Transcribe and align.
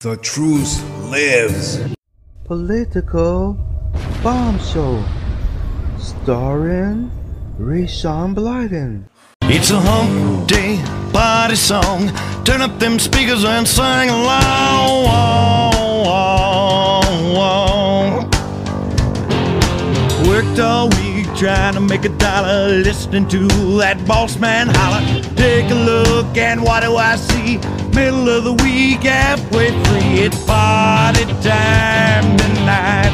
The 0.00 0.16
truth 0.18 0.80
lives. 1.10 1.80
Political 2.44 3.58
bombshell, 4.22 5.04
Starring 5.98 7.10
Rayshawn 7.58 8.32
Blyden. 8.32 9.08
It's 9.42 9.72
a 9.72 9.80
hump 9.80 10.46
day 10.46 10.80
party 11.12 11.56
song. 11.56 12.12
Turn 12.44 12.60
up 12.60 12.78
them 12.78 13.00
speakers 13.00 13.42
and 13.42 13.66
sing 13.66 14.08
along. 14.08 14.70
Worked 20.28 20.60
all 20.60 20.90
week 20.90 21.26
trying 21.34 21.74
to 21.74 21.80
make 21.80 22.04
a 22.04 22.10
dollar. 22.10 22.68
Listening 22.68 23.26
to 23.30 23.48
that 23.78 24.06
boss 24.06 24.38
man 24.38 24.68
holler. 24.68 25.17
Take 25.38 25.70
a 25.70 25.74
look 25.74 26.36
and 26.36 26.62
what 26.64 26.82
do 26.82 26.96
I 26.96 27.14
see? 27.14 27.58
Middle 27.94 28.28
of 28.28 28.42
the 28.42 28.54
week, 28.54 29.04
halfway 29.04 29.70
free. 29.84 30.24
It's 30.24 30.44
party 30.44 31.24
time 31.40 32.36
tonight. 32.36 33.12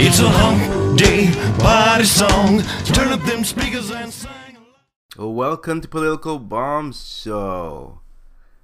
It's 0.00 0.18
a 0.18 0.28
hump 0.28 0.98
day 0.98 1.30
party 1.60 2.04
song. 2.04 2.62
Turn 2.86 3.12
up 3.12 3.22
them 3.22 3.44
speakers 3.44 3.92
and 3.92 4.12
sing. 4.12 4.58
Welcome 5.16 5.80
to 5.80 5.86
Political 5.88 6.40
Bomb 6.40 6.92
Show. 6.92 8.00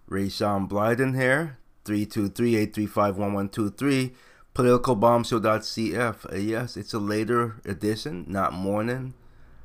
Ray 0.08 0.26
Rayshawn 0.26 0.68
Blyden 0.68 1.14
here. 1.14 1.58
323-835-1123. 1.84 4.14
Politicalbombshow.cf. 4.54 6.32
Uh, 6.32 6.36
yes, 6.36 6.76
it's 6.76 6.94
a 6.94 7.00
later 7.00 7.60
edition, 7.64 8.24
not 8.28 8.52
morning. 8.52 9.14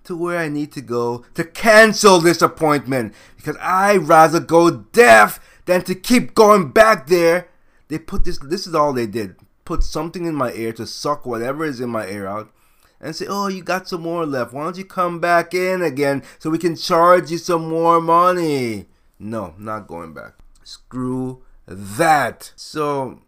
to 0.04 0.16
where 0.16 0.40
I 0.40 0.50
need 0.50 0.72
to 0.74 0.82
go 0.82 1.24
to 1.36 1.44
cancel 1.44 2.20
this 2.20 2.42
appointment 2.42 3.14
because 3.38 3.56
I'd 3.62 4.08
rather 4.08 4.40
go 4.40 4.72
deaf 4.72 5.40
than 5.66 5.84
to 5.84 5.94
keep 5.96 6.34
going 6.34 6.72
back 6.72 7.08
there. 7.08 7.48
They 7.88 8.00
put 8.00 8.26
this, 8.26 8.40
this 8.40 8.66
is 8.66 8.73
all 8.73 8.92
they 8.92 9.06
did. 9.06 9.36
Put 9.66 9.83
something 9.83 10.26
in 10.26 10.33
my 10.33 10.52
ear 10.54 10.73
to 10.73 10.88
suck 10.88 11.26
whatever 11.26 11.64
is 11.64 11.80
in 11.80 11.89
my 11.89 12.08
ear 12.08 12.26
out 12.26 12.52
and 13.00 13.16
say, 13.16 13.28
oh, 13.30 13.48
you 13.48 13.64
got 13.64 13.88
some 13.88 14.02
more 14.02 14.26
left. 14.26 14.52
Why 14.52 14.64
don't 14.64 14.78
you 14.78 14.86
come 14.86 15.20
back 15.20 15.54
in 15.54 15.83
again 15.83 16.23
so 16.39 16.50
we 16.50 16.58
can 16.58 16.76
charge 16.76 17.30
you 17.30 17.38
some 17.38 17.70
more 17.70 18.02
money? 18.02 18.88
No, 19.20 19.54
not 19.60 19.88
going 19.88 20.14
back. 20.14 20.33
Screw 20.64 21.44
that. 21.70 22.52
So, 22.56 23.22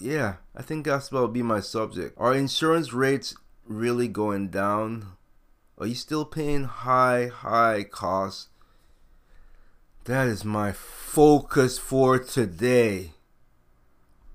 yeah, 0.00 0.36
I 0.56 0.62
think 0.62 0.86
that's 0.86 1.12
will 1.12 1.28
be 1.28 1.42
my 1.42 1.60
subject. 1.60 2.14
Are 2.18 2.34
insurance 2.34 2.92
rates 2.92 3.34
really 3.66 4.08
going 4.08 4.48
down? 4.48 5.12
Are 5.78 5.86
you 5.86 5.94
still 5.94 6.24
paying 6.24 6.64
high, 6.64 7.26
high 7.26 7.84
costs? 7.84 8.48
That 10.04 10.26
is 10.26 10.44
my 10.44 10.72
focus 10.72 11.78
for 11.78 12.18
today. 12.18 13.12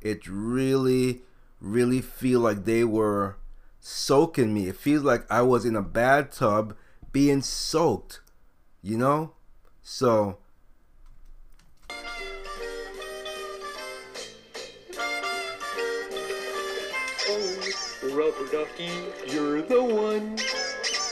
It 0.01 0.27
really, 0.27 1.21
really 1.59 2.01
feel 2.01 2.41
like 2.41 2.65
they 2.65 2.83
were 2.83 3.37
soaking 3.79 4.53
me. 4.53 4.67
It 4.67 4.75
feels 4.75 5.03
like 5.03 5.25
I 5.31 5.41
was 5.41 5.65
in 5.65 5.75
a 5.75 5.81
bathtub 5.81 6.75
being 7.11 7.41
soaked. 7.41 8.21
You 8.83 8.97
know? 8.97 9.33
So 9.81 10.37
rubber 18.13 18.47
ducky, 18.51 18.91
you're 19.27 19.61
the 19.61 19.83
one. 19.83 20.37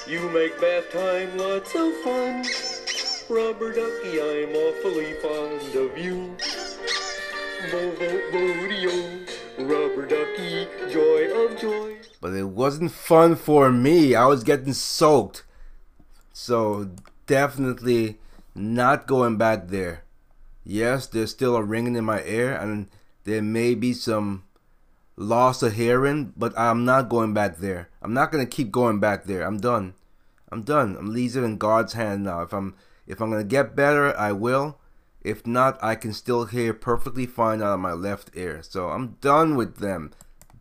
You 0.08 0.30
make 0.30 0.60
bath 0.60 0.92
time 0.92 1.38
lots 1.38 1.74
of 1.76 1.94
fun. 2.04 2.44
Rubber 3.30 3.74
ducky, 3.74 4.20
I'm 4.20 4.56
awfully 4.56 5.14
fond 5.22 5.76
of 5.76 5.98
you. 5.98 6.36
Bo 7.72 7.92
bo 7.92 8.32
bodeo, 8.32 9.28
rubber 9.60 10.06
ducky, 10.06 10.68
joy 10.92 11.46
of 11.46 11.60
joy. 11.60 11.98
but 12.22 12.34
it 12.34 12.46
wasn't 12.46 12.92
fun 12.92 13.36
for 13.36 13.72
me. 13.72 14.16
I 14.16 14.26
was 14.26 14.44
getting 14.44 14.74
soaked. 14.74 15.44
So 16.34 16.92
definitely 17.28 18.18
not 18.56 19.08
going 19.08 19.38
back 19.38 19.68
there. 19.68 20.04
Yes, 20.66 21.08
there's 21.08 21.32
still 21.32 21.56
a 21.56 21.64
ringing 21.64 21.96
in 21.96 22.06
my 22.06 22.24
ear 22.24 22.54
and 22.54 22.88
there 23.24 23.42
may 23.42 23.76
be 23.76 23.94
some 23.94 24.44
loss 25.20 25.62
of 25.62 25.74
hearing, 25.74 26.34
but 26.38 26.58
I'm 26.58 26.86
not 26.86 27.10
going 27.10 27.34
back 27.34 27.58
there. 27.58 27.90
I'm 28.02 28.14
not 28.14 28.32
gonna 28.32 28.46
keep 28.46 28.72
going 28.72 29.00
back 29.00 29.26
there. 29.26 29.44
I'm 29.44 29.60
done. 29.60 29.94
I'm 30.52 30.64
done. 30.64 30.96
I'm 30.98 31.14
leaving 31.14 31.44
in 31.44 31.58
God's 31.58 31.94
hand 31.94 32.24
now. 32.24 32.42
If 32.42 32.54
I'm 32.54 32.74
if 33.06 33.22
I'm 33.22 33.30
gonna 33.30 33.44
get 33.44 33.76
better, 33.76 34.18
I 34.18 34.32
will. 34.32 34.80
If 35.22 35.46
not, 35.46 35.78
I 35.84 35.96
can 35.96 36.14
still 36.14 36.46
hear 36.46 36.74
perfectly 36.74 37.26
fine 37.26 37.62
out 37.62 37.74
of 37.74 37.80
my 37.82 37.92
left 37.92 38.32
ear. 38.34 38.64
So 38.64 38.90
I'm 38.90 39.18
done 39.20 39.58
with 39.58 39.78
them. 39.78 40.12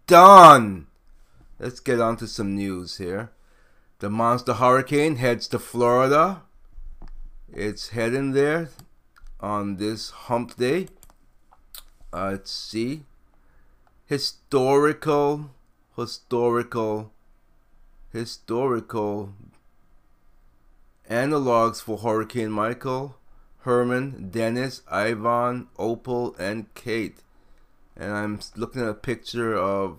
Done. 0.09 0.89
Let's 1.61 1.79
get 1.79 2.01
on 2.01 2.17
to 2.17 2.27
some 2.27 2.57
news 2.57 2.99
here. 2.99 3.31
The 4.01 4.11
monster 4.11 4.55
hurricane 4.55 5.17
heads 5.17 5.47
to 5.49 5.61
Florida. 5.61 6.43
It's 7.53 7.91
heading 7.91 8.33
there 8.33 8.71
on 9.39 9.77
this 9.77 10.11
hump 10.11 10.57
day. 10.57 10.89
Uh, 12.13 12.31
let's 12.33 12.51
see. 12.51 13.05
Historical, 14.09 15.51
historical, 15.95 17.13
historical 18.11 19.35
analogs 21.11 21.83
for 21.83 21.99
Hurricane 21.99 22.51
Michael, 22.51 23.17
Herman, 23.65 24.31
Dennis, 24.31 24.81
Ivan, 24.91 25.69
Opal, 25.79 26.35
and 26.39 26.73
Kate. 26.75 27.19
And 27.99 28.13
I'm 28.13 28.41
looking 28.57 28.81
at 28.81 28.89
a 28.89 28.95
picture 28.95 29.55
of 29.55 29.99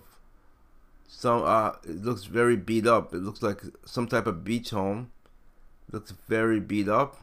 some 1.06 1.44
uh 1.44 1.74
it 1.84 2.02
looks 2.02 2.24
very 2.24 2.56
beat 2.56 2.88
up. 2.88 3.14
It 3.14 3.18
looks 3.18 3.44
like 3.44 3.62
some 3.84 4.08
type 4.08 4.26
of 4.26 4.42
beach 4.42 4.70
home. 4.70 5.12
looks 5.92 6.14
very 6.26 6.58
beat 6.58 6.88
up. 6.88 7.22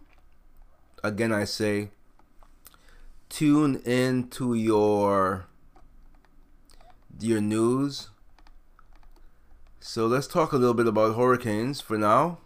Again 1.04 1.34
I 1.34 1.44
say 1.44 1.90
tune 3.28 3.82
in 3.84 4.30
to 4.30 4.54
your 4.54 5.48
your 7.20 7.42
news. 7.42 8.10
So 9.80 10.06
let's 10.08 10.28
talk 10.28 10.52
a 10.52 10.58
little 10.58 10.74
bit 10.74 10.88
about 10.88 11.16
hurricanes 11.16 11.82
for 11.82 11.98
now. 11.98 12.40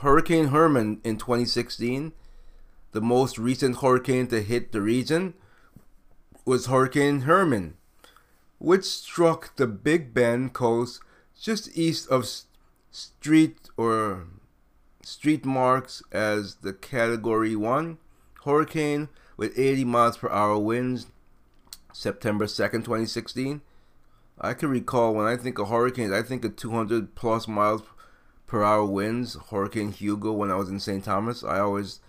Hurricane 0.00 0.48
Herman 0.48 1.00
in 1.04 1.16
2016, 1.16 2.12
the 2.92 3.00
most 3.00 3.38
recent 3.38 3.78
hurricane 3.78 4.26
to 4.28 4.42
hit 4.42 4.72
the 4.72 4.80
region, 4.80 5.34
was 6.44 6.66
Hurricane 6.66 7.22
Herman, 7.22 7.76
which 8.58 8.84
struck 8.84 9.56
the 9.56 9.66
Big 9.66 10.14
Bend 10.14 10.52
coast 10.52 11.00
just 11.38 11.76
east 11.76 12.08
of 12.08 12.28
Street 12.90 13.70
or 13.76 14.26
Street 15.02 15.44
marks 15.44 16.02
as 16.12 16.56
the 16.56 16.72
Category 16.72 17.56
1 17.56 17.98
hurricane 18.44 19.08
with 19.36 19.58
80 19.58 19.84
miles 19.84 20.16
per 20.16 20.28
hour 20.30 20.58
winds 20.58 21.06
September 21.92 22.46
2nd, 22.46 22.84
2016. 22.84 23.60
I 24.40 24.54
can 24.54 24.70
recall 24.70 25.14
when 25.14 25.26
I 25.26 25.36
think 25.36 25.58
of 25.58 25.68
hurricanes, 25.68 26.12
I 26.12 26.22
think 26.22 26.44
of 26.44 26.56
200 26.56 27.14
plus 27.14 27.46
miles 27.46 27.82
per 28.46 28.62
hour 28.62 28.84
winds, 28.84 29.36
Hurricane 29.50 29.92
Hugo, 29.92 30.32
when 30.32 30.50
I 30.50 30.56
was 30.56 30.70
in 30.70 30.80
St. 30.80 31.04
Thomas. 31.04 31.44
I 31.44 31.60
always 31.60 32.00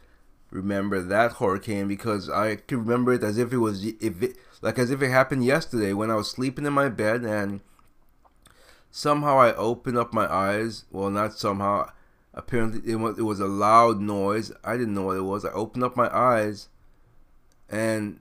remember 0.50 1.01
that 1.01 1.33
hurricane 1.33 1.88
because 1.88 2.30
I 2.30 2.56
can 2.56 2.80
remember 2.80 3.13
it 3.13 3.24
as 3.24 3.38
if 3.38 3.54
it 3.54 3.57
was 3.57 3.86
if 3.86 4.22
it 4.22 4.36
like 4.62 4.78
as 4.78 4.92
if 4.92 5.01
it 5.01 5.10
happened 5.10 5.45
yesterday 5.45 5.94
when 5.94 6.12
I 6.12 6.16
was 6.16 6.30
sleeping 6.30 6.66
in 6.66 6.74
my 6.74 6.89
bed 6.89 7.24
and 7.24 7.62
somehow 8.92 9.39
I 9.39 9.54
opened 9.54 9.98
up 9.98 10.13
my 10.13 10.31
eyes. 10.31 10.86
Well, 10.92 11.10
not 11.10 11.38
somehow. 11.38 11.89
Apparently, 12.34 12.89
it 12.89 12.95
was, 12.95 13.18
it 13.18 13.24
was 13.24 13.39
a 13.39 13.48
loud 13.48 14.00
noise. 14.00 14.51
I 14.63 14.77
didn't 14.77 14.94
know 14.94 15.04
what 15.04 15.18
it 15.18 15.22
was. 15.22 15.44
I 15.44 15.51
opened 15.51 15.84
up 15.84 15.98
my 15.98 16.13
eyes, 16.16 16.69
and 17.69 18.19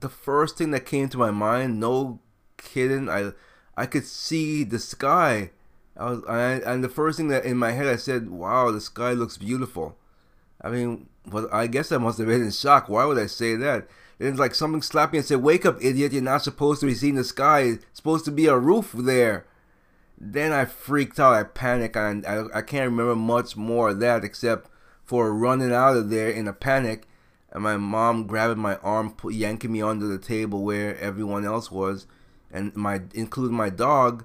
the 0.00 0.08
first 0.08 0.56
thing 0.56 0.70
that 0.72 0.86
came 0.86 1.08
to 1.08 1.18
my 1.18 1.30
mind, 1.30 1.80
no 1.80 2.20
kidding, 2.56 3.08
I 3.08 3.32
I 3.76 3.86
could 3.86 4.04
see 4.06 4.64
the 4.64 4.78
sky. 4.78 5.50
I 5.96 6.10
was, 6.10 6.24
I, 6.28 6.52
and 6.70 6.82
the 6.82 6.88
first 6.88 7.16
thing 7.16 7.28
that 7.28 7.44
in 7.44 7.56
my 7.56 7.72
head 7.72 7.86
I 7.86 7.96
said, 7.96 8.30
"Wow, 8.30 8.70
the 8.70 8.80
sky 8.80 9.12
looks 9.12 9.36
beautiful." 9.36 9.96
I 10.60 10.70
mean, 10.70 11.08
well, 11.30 11.48
I 11.52 11.66
guess 11.66 11.92
I 11.92 11.98
must 11.98 12.18
have 12.18 12.26
been 12.28 12.42
in 12.42 12.50
shock. 12.50 12.88
Why 12.88 13.04
would 13.04 13.18
I 13.18 13.26
say 13.26 13.54
that? 13.56 13.88
It's 14.18 14.38
like 14.38 14.54
something 14.54 14.82
slapped 14.82 15.12
me 15.12 15.18
and 15.18 15.26
said, 15.26 15.42
"Wake 15.42 15.64
up, 15.66 15.78
idiot! 15.80 16.12
You're 16.12 16.22
not 16.22 16.42
supposed 16.42 16.80
to 16.80 16.86
be 16.86 16.94
seeing 16.94 17.14
the 17.14 17.24
sky. 17.24 17.60
It's 17.60 17.84
supposed 17.92 18.24
to 18.26 18.32
be 18.32 18.46
a 18.46 18.58
roof 18.58 18.92
there." 18.92 19.46
Then 20.20 20.52
I 20.52 20.64
freaked 20.64 21.20
out. 21.20 21.34
I 21.34 21.44
panicked, 21.44 21.96
and 21.96 22.26
I, 22.26 22.44
I 22.52 22.62
can't 22.62 22.90
remember 22.90 23.14
much 23.14 23.56
more 23.56 23.90
of 23.90 24.00
that 24.00 24.24
except 24.24 24.68
for 25.04 25.32
running 25.32 25.72
out 25.72 25.96
of 25.96 26.10
there 26.10 26.28
in 26.28 26.48
a 26.48 26.52
panic, 26.52 27.06
and 27.52 27.62
my 27.62 27.76
mom 27.76 28.26
grabbing 28.26 28.58
my 28.58 28.76
arm, 28.76 29.14
yanking 29.30 29.72
me 29.72 29.82
under 29.82 30.06
the 30.06 30.18
table 30.18 30.62
where 30.62 30.98
everyone 30.98 31.44
else 31.44 31.70
was, 31.70 32.06
and 32.50 32.74
my 32.76 33.02
including 33.14 33.56
my 33.56 33.70
dog. 33.70 34.24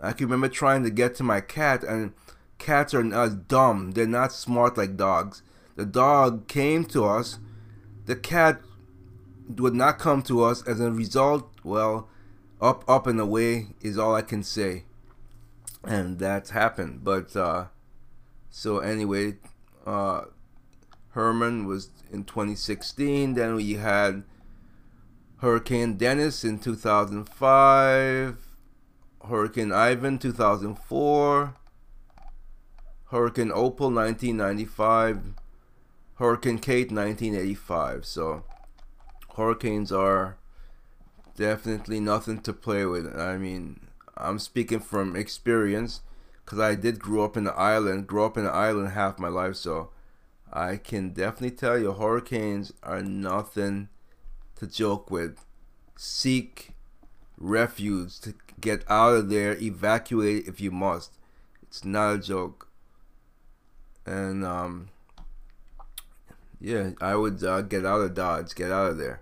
I 0.00 0.12
can 0.12 0.26
remember 0.26 0.48
trying 0.48 0.82
to 0.82 0.90
get 0.90 1.14
to 1.16 1.22
my 1.22 1.40
cat, 1.40 1.82
and 1.84 2.12
cats 2.58 2.92
are 2.94 3.04
not 3.04 3.48
dumb. 3.48 3.92
They're 3.92 4.06
not 4.06 4.32
smart 4.32 4.76
like 4.76 4.96
dogs. 4.96 5.42
The 5.76 5.86
dog 5.86 6.46
came 6.48 6.84
to 6.86 7.04
us. 7.04 7.38
The 8.06 8.16
cat 8.16 8.60
would 9.48 9.74
not 9.74 9.98
come 9.98 10.22
to 10.22 10.42
us. 10.44 10.66
As 10.66 10.80
a 10.80 10.90
result, 10.90 11.50
well, 11.62 12.08
up, 12.60 12.84
up 12.88 13.06
and 13.06 13.20
away 13.20 13.68
is 13.80 13.98
all 13.98 14.14
I 14.14 14.22
can 14.22 14.42
say. 14.42 14.84
And 15.82 16.18
that's 16.18 16.50
happened. 16.50 17.02
But, 17.02 17.34
uh, 17.36 17.66
so 18.50 18.78
anyway, 18.78 19.36
uh, 19.86 20.22
Herman 21.14 21.66
was 21.66 21.90
in 22.12 22.24
2016. 22.24 23.34
Then 23.34 23.54
we 23.54 23.74
had 23.74 24.24
Hurricane 25.38 25.94
Dennis 25.94 26.42
in 26.42 26.58
2005. 26.58 28.48
Hurricane 29.28 29.72
Ivan 29.72 30.18
2004. 30.18 31.54
Hurricane 33.10 33.52
Opal 33.54 33.92
1995. 33.92 35.34
Hurricane 36.16 36.58
Kate 36.58 36.90
1985. 36.90 38.04
So 38.04 38.42
hurricanes 39.36 39.92
are 39.92 40.36
definitely 41.36 42.00
nothing 42.00 42.40
to 42.40 42.52
play 42.52 42.84
with. 42.84 43.16
I 43.16 43.36
mean, 43.36 43.86
I'm 44.16 44.40
speaking 44.40 44.80
from 44.80 45.14
experience 45.14 46.00
because 46.44 46.58
I 46.58 46.74
did 46.74 46.98
grow 46.98 47.24
up 47.24 47.36
in 47.36 47.44
the 47.44 47.54
island, 47.54 48.08
grow 48.08 48.26
up 48.26 48.36
in 48.36 48.44
the 48.44 48.50
island 48.50 48.90
half 48.90 49.20
my 49.20 49.28
life, 49.28 49.54
so 49.54 49.90
I 50.54 50.76
can 50.76 51.10
definitely 51.10 51.50
tell 51.50 51.76
you 51.76 51.92
hurricanes 51.92 52.72
are 52.84 53.02
nothing 53.02 53.88
to 54.56 54.68
joke 54.68 55.10
with. 55.10 55.44
Seek 55.96 56.70
refuge 57.36 58.20
to 58.20 58.34
get 58.60 58.88
out 58.88 59.14
of 59.14 59.30
there, 59.30 59.56
evacuate 59.60 60.46
if 60.46 60.60
you 60.60 60.70
must. 60.70 61.18
It's 61.64 61.84
not 61.84 62.14
a 62.14 62.18
joke. 62.18 62.68
And 64.06 64.44
um 64.44 64.90
yeah, 66.60 66.90
I 67.00 67.16
would 67.16 67.42
uh, 67.44 67.60
get 67.62 67.84
out 67.84 68.00
of 68.00 68.14
Dodge, 68.14 68.54
get 68.54 68.70
out 68.70 68.92
of 68.92 68.98
there. 68.98 69.20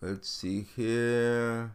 Let's 0.00 0.28
see 0.28 0.66
here. 0.74 1.72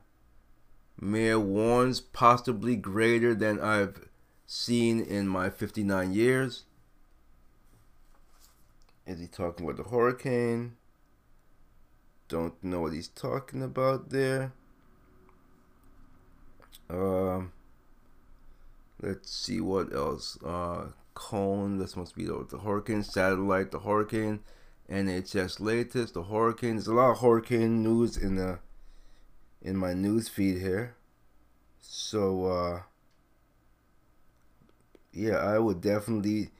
Mayor 0.99 1.39
warns 1.39 2.01
possibly 2.01 2.75
greater 2.75 3.33
than 3.33 3.59
I've 3.59 4.09
seen 4.45 4.99
in 4.99 5.27
my 5.27 5.49
59 5.49 6.11
years. 6.13 6.65
Is 9.09 9.19
he 9.19 9.25
talking 9.25 9.67
about 9.67 9.83
the 9.83 9.89
hurricane? 9.89 10.75
Don't 12.27 12.63
know 12.63 12.81
what 12.81 12.93
he's 12.93 13.07
talking 13.07 13.63
about 13.63 14.11
there. 14.11 14.53
Um, 16.91 17.51
let's 19.01 19.31
see 19.31 19.61
what 19.61 19.91
else. 19.95 20.37
Uh, 20.43 20.89
cone. 21.15 21.79
This 21.79 21.97
must 21.97 22.15
be 22.15 22.25
the, 22.25 22.45
the 22.47 22.59
hurricane 22.59 23.01
satellite. 23.01 23.71
The 23.71 23.79
hurricane 23.79 24.41
NHS 24.87 25.59
latest. 25.59 26.13
The 26.13 26.25
hurricane. 26.25 26.75
There's 26.75 26.85
a 26.85 26.93
lot 26.93 27.13
of 27.13 27.21
hurricane 27.21 27.81
news 27.81 28.15
in 28.15 28.35
the 28.35 28.59
in 29.59 29.75
my 29.75 29.95
news 29.95 30.29
feed 30.29 30.59
here. 30.59 30.95
So 31.81 32.45
uh, 32.45 32.81
yeah, 35.11 35.37
I 35.37 35.57
would 35.57 35.81
definitely 35.81 36.51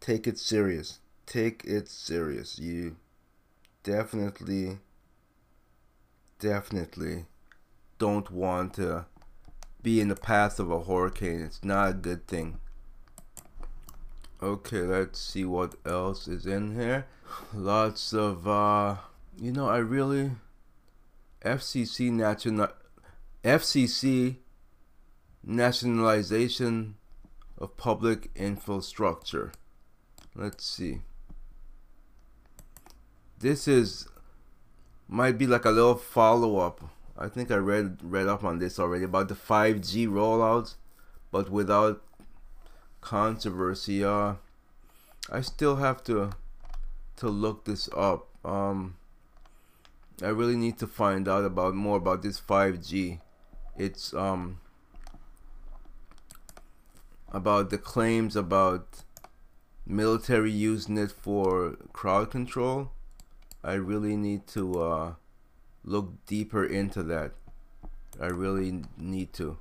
take 0.00 0.26
it 0.26 0.38
serious. 0.38 1.00
Take 1.28 1.62
it 1.66 1.88
serious. 1.88 2.58
You 2.58 2.96
definitely 3.82 4.78
definitely 6.38 7.26
don't 7.98 8.30
want 8.30 8.74
to 8.74 9.04
be 9.82 10.00
in 10.00 10.08
the 10.08 10.16
path 10.16 10.58
of 10.58 10.70
a 10.70 10.82
hurricane. 10.82 11.42
It's 11.42 11.62
not 11.62 11.90
a 11.90 11.92
good 11.92 12.26
thing. 12.26 12.58
Okay, 14.42 14.80
let's 14.80 15.20
see 15.20 15.44
what 15.44 15.74
else 15.84 16.28
is 16.28 16.46
in 16.46 16.74
here. 16.74 17.06
Lots 17.52 18.14
of, 18.14 18.48
uh, 18.48 18.96
you 19.38 19.52
know, 19.52 19.68
I 19.68 19.78
really, 19.78 20.30
FCC 21.44 22.10
national, 22.10 22.68
FCC 23.44 24.36
nationalization 25.44 26.94
of 27.58 27.76
public 27.76 28.30
infrastructure. 28.34 29.52
Let's 30.34 30.64
see. 30.64 31.02
This 33.40 33.68
is 33.68 34.08
might 35.06 35.38
be 35.38 35.46
like 35.46 35.64
a 35.64 35.70
little 35.70 35.94
follow 35.94 36.58
up. 36.58 36.80
I 37.16 37.28
think 37.28 37.50
I 37.50 37.56
read 37.56 37.98
read 38.02 38.26
up 38.26 38.42
on 38.42 38.58
this 38.58 38.78
already 38.78 39.04
about 39.04 39.28
the 39.28 39.34
5G 39.34 40.08
rollout, 40.08 40.74
but 41.30 41.48
without 41.48 42.02
controversy. 43.00 44.04
Uh, 44.04 44.34
I 45.30 45.40
still 45.40 45.76
have 45.76 46.02
to 46.04 46.32
to 47.16 47.28
look 47.28 47.64
this 47.64 47.88
up. 47.96 48.26
Um, 48.44 48.96
I 50.22 50.28
really 50.28 50.56
need 50.56 50.78
to 50.78 50.86
find 50.86 51.28
out 51.28 51.44
about 51.44 51.74
more 51.74 51.96
about 51.96 52.22
this 52.22 52.40
5G. 52.40 53.20
It's 53.76 54.12
um 54.14 54.60
about 57.30 57.70
the 57.70 57.78
claims 57.78 58.34
about 58.34 59.04
military 59.86 60.50
using 60.50 60.98
it 60.98 61.12
for 61.12 61.76
crowd 61.92 62.30
control. 62.30 62.90
I 63.68 63.74
really 63.74 64.16
need 64.16 64.46
to 64.48 64.80
uh, 64.80 65.14
look 65.84 66.24
deeper 66.26 66.64
into 66.64 67.02
that. 67.04 67.32
I 68.20 68.26
really 68.26 68.82
need 68.96 69.32
to 69.34 69.58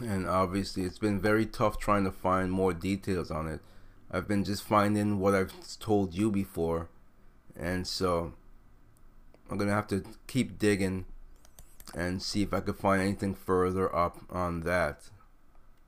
and 0.00 0.26
obviously 0.26 0.82
it's 0.82 0.98
been 0.98 1.20
very 1.20 1.46
tough 1.46 1.78
trying 1.78 2.04
to 2.04 2.10
find 2.10 2.50
more 2.50 2.72
details 2.72 3.30
on 3.30 3.48
it. 3.48 3.60
I've 4.10 4.28
been 4.28 4.44
just 4.44 4.62
finding 4.62 5.18
what 5.18 5.34
I've 5.34 5.52
told 5.78 6.14
you 6.14 6.30
before, 6.30 6.88
and 7.56 7.86
so 7.86 8.34
I'm 9.50 9.58
gonna 9.58 9.72
have 9.72 9.88
to 9.88 10.04
keep 10.26 10.58
digging 10.58 11.06
and 11.94 12.22
see 12.22 12.42
if 12.42 12.52
I 12.52 12.60
could 12.60 12.76
find 12.76 13.02
anything 13.02 13.34
further 13.34 13.94
up 13.94 14.18
on 14.30 14.60
that. 14.60 15.10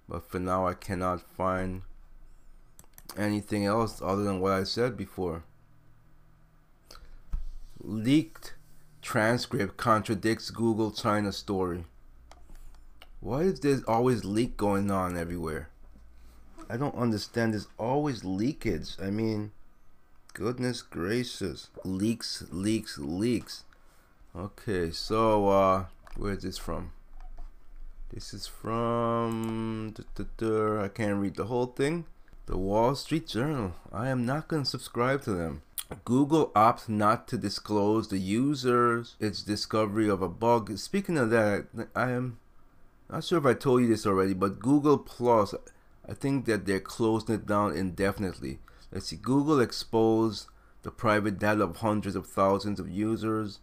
But 0.08 0.28
for 0.28 0.38
now, 0.38 0.66
I 0.66 0.74
cannot 0.74 1.20
find 1.20 1.82
anything 3.16 3.66
else 3.66 4.00
other 4.02 4.24
than 4.24 4.40
what 4.40 4.52
I 4.52 4.64
said 4.64 4.96
before. 4.96 5.44
Leaked 7.80 8.54
transcript 9.02 9.76
contradicts 9.76 10.50
Google 10.50 10.90
China 10.90 11.32
story. 11.32 11.84
Why 13.20 13.42
is 13.42 13.60
there 13.60 13.80
always 13.86 14.24
leak 14.24 14.56
going 14.56 14.90
on 14.90 15.16
everywhere? 15.16 15.70
I 16.68 16.76
don't 16.76 16.94
understand. 16.94 17.52
There's 17.52 17.68
always 17.78 18.24
leakage. 18.24 18.96
I 19.02 19.10
mean, 19.10 19.52
goodness 20.34 20.82
gracious. 20.82 21.70
Leaks, 21.84 22.44
leaks, 22.50 22.98
leaks. 22.98 23.64
Okay, 24.36 24.90
so, 24.90 25.48
uh, 25.48 25.84
where 26.16 26.34
is 26.34 26.42
this 26.42 26.58
from? 26.58 26.92
This 28.12 28.34
is 28.34 28.46
from. 28.46 29.94
I 30.18 30.88
can't 30.88 31.20
read 31.20 31.36
the 31.36 31.46
whole 31.46 31.66
thing. 31.66 32.04
The 32.46 32.56
Wall 32.56 32.94
Street 32.94 33.26
Journal. 33.26 33.74
I 33.92 34.08
am 34.08 34.24
not 34.24 34.48
going 34.48 34.62
to 34.62 34.68
subscribe 34.68 35.22
to 35.22 35.32
them. 35.32 35.62
Google 36.04 36.50
opts 36.50 36.86
not 36.86 37.26
to 37.28 37.38
disclose 37.38 38.08
the 38.08 38.18
users 38.18 39.16
its 39.20 39.42
discovery 39.42 40.08
of 40.08 40.20
a 40.20 40.28
bug. 40.28 40.76
Speaking 40.76 41.16
of 41.16 41.30
that, 41.30 41.66
I 41.96 42.10
am 42.10 42.38
Not 43.10 43.24
sure 43.24 43.38
if 43.38 43.46
I 43.46 43.54
told 43.54 43.80
you 43.80 43.88
this 43.88 44.06
already, 44.06 44.34
but 44.34 44.58
Google 44.60 44.98
Plus, 44.98 45.54
I 46.06 46.12
think 46.12 46.44
that 46.44 46.66
they're 46.66 46.78
closing 46.78 47.36
it 47.36 47.46
down 47.46 47.74
indefinitely. 47.74 48.58
Let's 48.92 49.06
see, 49.06 49.16
Google 49.16 49.60
exposed 49.60 50.46
the 50.82 50.90
private 50.90 51.38
data 51.38 51.62
of 51.64 51.76
hundreds 51.78 52.16
of 52.16 52.26
thousands 52.26 52.78
of 52.78 52.90
users 52.90 53.60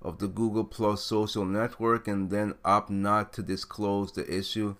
of 0.00 0.18
the 0.18 0.28
Google 0.28 0.64
Plus 0.64 1.02
social 1.02 1.44
network 1.44 2.08
and 2.08 2.30
then 2.30 2.54
opt 2.64 2.88
not 2.88 3.34
to 3.34 3.42
disclose 3.42 4.12
the 4.12 4.26
issue 4.32 4.76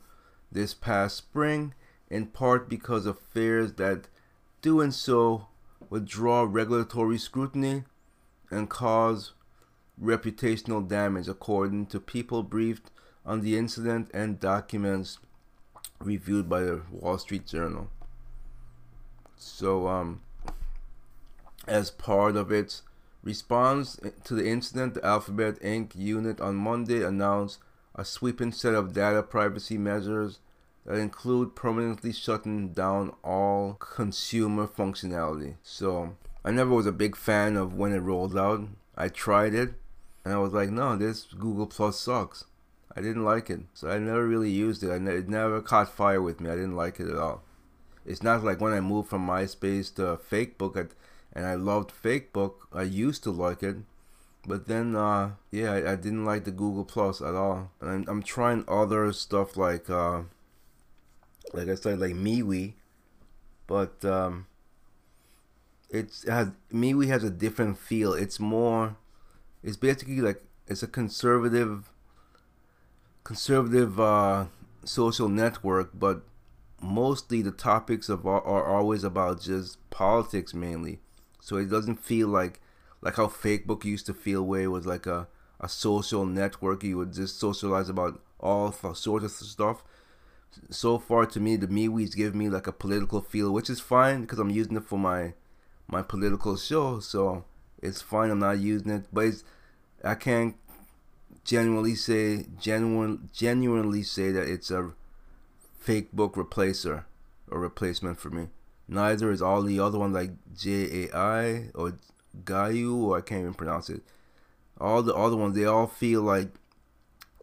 this 0.51 0.73
past 0.73 1.17
spring, 1.17 1.75
in 2.09 2.27
part 2.27 2.71
because 2.71 3.05
of 3.05 3.19
fears 3.19 3.75
that 3.75 4.09
doing 4.63 4.93
so 4.93 5.49
would 5.97 6.05
draw 6.05 6.43
regulatory 6.43 7.17
scrutiny 7.17 7.83
and 8.51 8.69
cause 8.69 9.33
reputational 9.99 10.87
damage, 10.87 11.27
according 11.27 11.87
to 11.87 11.99
people 11.99 12.43
briefed 12.43 12.91
on 13.25 13.41
the 13.41 13.57
incident 13.57 14.11
and 14.13 14.39
documents 14.39 15.19
reviewed 15.99 16.51
by 16.51 16.61
the 16.61 16.83
Wall 16.91 17.17
Street 17.17 17.47
Journal. 17.47 17.89
So, 19.37 19.89
um, 19.89 20.21
as 21.67 21.91
part 21.91 22.37
of 22.37 22.53
its 22.53 22.83
response 23.23 23.99
to 24.25 24.35
the 24.35 24.47
incident, 24.47 24.93
the 24.95 25.05
Alphabet 25.07 25.59
Inc. 25.63 25.97
unit 25.97 26.43
on 26.43 26.57
Monday 26.57 27.03
announced 27.03 27.59
a 27.95 28.05
sweeping 28.05 28.53
set 28.53 28.75
of 28.75 28.93
data 28.93 29.23
privacy 29.23 29.79
measures 29.79 30.41
that 30.87 30.95
include 30.95 31.55
permanently 31.55 32.13
shutting 32.13 32.73
down 32.73 33.15
all 33.23 33.75
consumer 33.75 34.67
functionality. 34.67 35.57
So, 35.63 36.17
I 36.45 36.53
never 36.53 36.71
was 36.71 36.87
a 36.87 36.93
big 36.93 37.17
fan 37.17 37.57
of 37.57 37.75
when 37.75 37.93
it 37.93 37.99
rolled 37.99 38.39
out. 38.39 38.63
I 38.97 39.09
tried 39.09 39.53
it 39.53 39.75
and 40.25 40.33
I 40.33 40.39
was 40.39 40.53
like, 40.53 40.71
no, 40.71 40.97
this 40.97 41.25
Google 41.25 41.67
Plus 41.67 41.99
sucks. 42.01 42.45
I 42.97 43.01
didn't 43.01 43.25
like 43.25 43.51
it, 43.51 43.61
so 43.75 43.91
I 43.91 43.99
never 43.99 44.27
really 44.27 44.51
used 44.51 44.83
it. 44.83 45.01
Ne- 45.01 45.17
it 45.17 45.29
never 45.29 45.61
caught 45.61 45.95
fire 45.95 46.23
with 46.23 46.41
me. 46.41 46.49
I 46.49 46.55
didn't 46.55 46.77
like 46.77 46.99
it 46.99 47.09
at 47.09 47.19
all. 47.19 47.43
It's 48.07 48.23
not 48.23 48.43
like 48.43 48.61
when 48.61 48.73
I 48.73 48.81
moved 48.81 49.11
from 49.11 49.27
MySpace 49.27 49.95
to 49.97 50.19
Facebook, 50.31 50.77
I, 50.77 50.89
and 51.33 51.45
I 51.45 51.55
loved 51.55 51.93
Facebook. 51.93 52.55
I 52.73 52.83
used 52.83 53.23
to 53.25 53.31
like 53.31 53.63
it, 53.63 53.77
but 54.47 54.67
then, 54.67 54.97
uh, 54.97 55.33
yeah, 55.51 55.73
I, 55.73 55.93
I, 55.93 55.97
didn't 55.97 56.25
like 56.25 56.45
the 56.45 56.53
Google 56.53 56.85
Plus 56.85 57.21
at 57.21 57.35
all. 57.35 57.71
And 57.81 57.91
I'm, 57.91 58.05
I'm 58.09 58.23
trying 58.23 58.65
other 58.67 59.13
stuff 59.13 59.57
like, 59.57 59.91
uh, 59.91 60.23
like 61.53 61.69
I 61.69 61.75
said, 61.75 61.99
like 61.99 62.13
MeWe, 62.13 62.75
but 63.67 64.05
um, 64.05 64.47
it's 65.91 66.25
it 66.25 66.31
has 66.33 66.51
MeWe 66.73 67.07
has 67.09 67.25
a 67.25 67.31
different 67.31 67.79
feel. 67.79 68.13
It's 68.13 68.41
more, 68.41 68.97
it's 69.63 69.77
basically 69.77 70.21
like 70.21 70.43
it's 70.67 70.83
a 70.83 70.89
conservative 70.89 71.91
conservative 73.25 73.99
uh, 74.01 74.47
social 74.85 75.29
network, 75.29 75.91
but 75.95 76.23
mostly 76.81 77.43
the 77.43 77.51
topics 77.51 78.09
of 78.09 78.27
are, 78.27 78.43
are 78.43 78.65
always 78.67 79.05
about 79.05 79.41
just 79.43 79.79
politics 79.91 80.55
mainly. 80.55 81.01
So 81.41 81.57
it 81.57 81.71
doesn't 81.71 81.97
feel 82.03 82.29
like 82.29 82.61
like 83.03 83.17
how 83.17 83.27
Facebook 83.27 83.85
used 83.85 84.07
to 84.07 84.15
feel, 84.15 84.43
where 84.45 84.63
it 84.63 84.69
was 84.69 84.87
like 84.87 85.07
a 85.07 85.29
a 85.61 85.69
social 85.69 86.27
network. 86.27 86.83
You 86.83 86.99
would 86.99 87.13
just 87.13 87.39
socialize 87.39 87.89
about 87.89 88.23
all 88.41 88.73
sorts 88.73 89.25
of 89.25 89.31
stuff. 89.31 89.83
So 90.71 90.99
far, 90.99 91.27
to 91.27 91.41
me, 91.41 91.57
the 91.57 91.67
MeWe's 91.67 92.15
give 92.15 92.35
me 92.35 92.49
like 92.49 92.67
a 92.67 92.73
political 92.73 93.21
feel, 93.21 93.53
which 93.53 93.71
is 93.71 93.81
fine 93.81 94.23
because 94.23 94.39
I'm 94.39 94.51
using 94.51 94.77
it 94.77 94.85
for 94.85 94.99
my 94.99 95.35
my 95.89 96.03
political 96.03 96.57
show. 96.57 97.01
So 97.01 97.45
it's 97.83 98.03
fine. 98.03 98.31
I'm 98.31 98.41
not 98.41 98.59
using 98.59 98.91
it, 98.91 99.05
but 99.13 99.27
it's 99.27 99.45
I 100.05 100.15
can't 100.15 100.57
genuinely 101.45 101.95
say 101.95 102.47
genuine 102.61 103.31
genuinely 103.33 104.03
say 104.03 104.33
that 104.33 104.49
it's 104.49 104.71
a 104.71 104.93
fake 105.79 106.13
book 106.13 106.35
replacer 106.35 107.05
or 107.51 107.61
replacement 107.61 108.19
for 108.19 108.31
me. 108.31 108.49
Neither 108.89 109.31
is 109.31 109.43
all 109.43 109.63
the 109.63 109.81
other 109.81 109.99
ones 109.99 110.15
like 110.15 110.33
J 110.57 111.05
A 111.05 111.17
I 111.17 111.71
or 111.75 111.99
Gayu 112.45 112.97
or 113.03 113.19
I 113.19 113.21
can't 113.21 113.43
even 113.43 113.55
pronounce 113.55 113.89
it. 113.91 114.03
All 114.81 115.03
the 115.03 115.15
other 115.15 115.37
ones 115.37 115.55
they 115.55 115.65
all 115.65 115.87
feel 115.87 116.23
like 116.23 116.49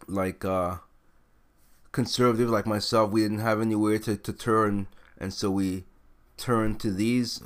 like 0.07 0.43
uh 0.43 0.77
conservative 1.93 2.49
like 2.49 2.67
myself. 2.67 3.11
We 3.11 3.21
didn't 3.21 3.39
have 3.39 3.61
anywhere 3.61 3.99
to, 3.99 4.17
to 4.17 4.33
turn 4.33 4.87
and 5.17 5.33
so 5.33 5.49
we 5.49 5.85
turned 6.35 6.81
to 6.81 6.91
these 6.91 7.41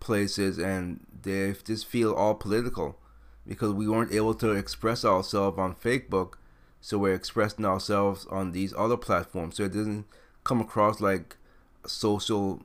places 0.00 0.58
and 0.58 1.06
they 1.22 1.54
just 1.64 1.86
feel 1.86 2.14
all 2.14 2.34
political 2.34 2.98
because 3.46 3.72
we 3.72 3.86
weren't 3.86 4.12
able 4.12 4.34
to 4.34 4.52
express 4.52 5.04
ourselves 5.04 5.58
on 5.58 5.74
Facebook, 5.74 6.34
so 6.80 6.96
we're 6.96 7.14
expressing 7.14 7.64
ourselves 7.64 8.26
on 8.30 8.52
these 8.52 8.72
other 8.78 8.96
platforms. 8.96 9.56
So 9.56 9.64
it 9.64 9.72
doesn't 9.72 10.06
come 10.42 10.60
across 10.60 11.00
like 11.00 11.36
social 11.86 12.62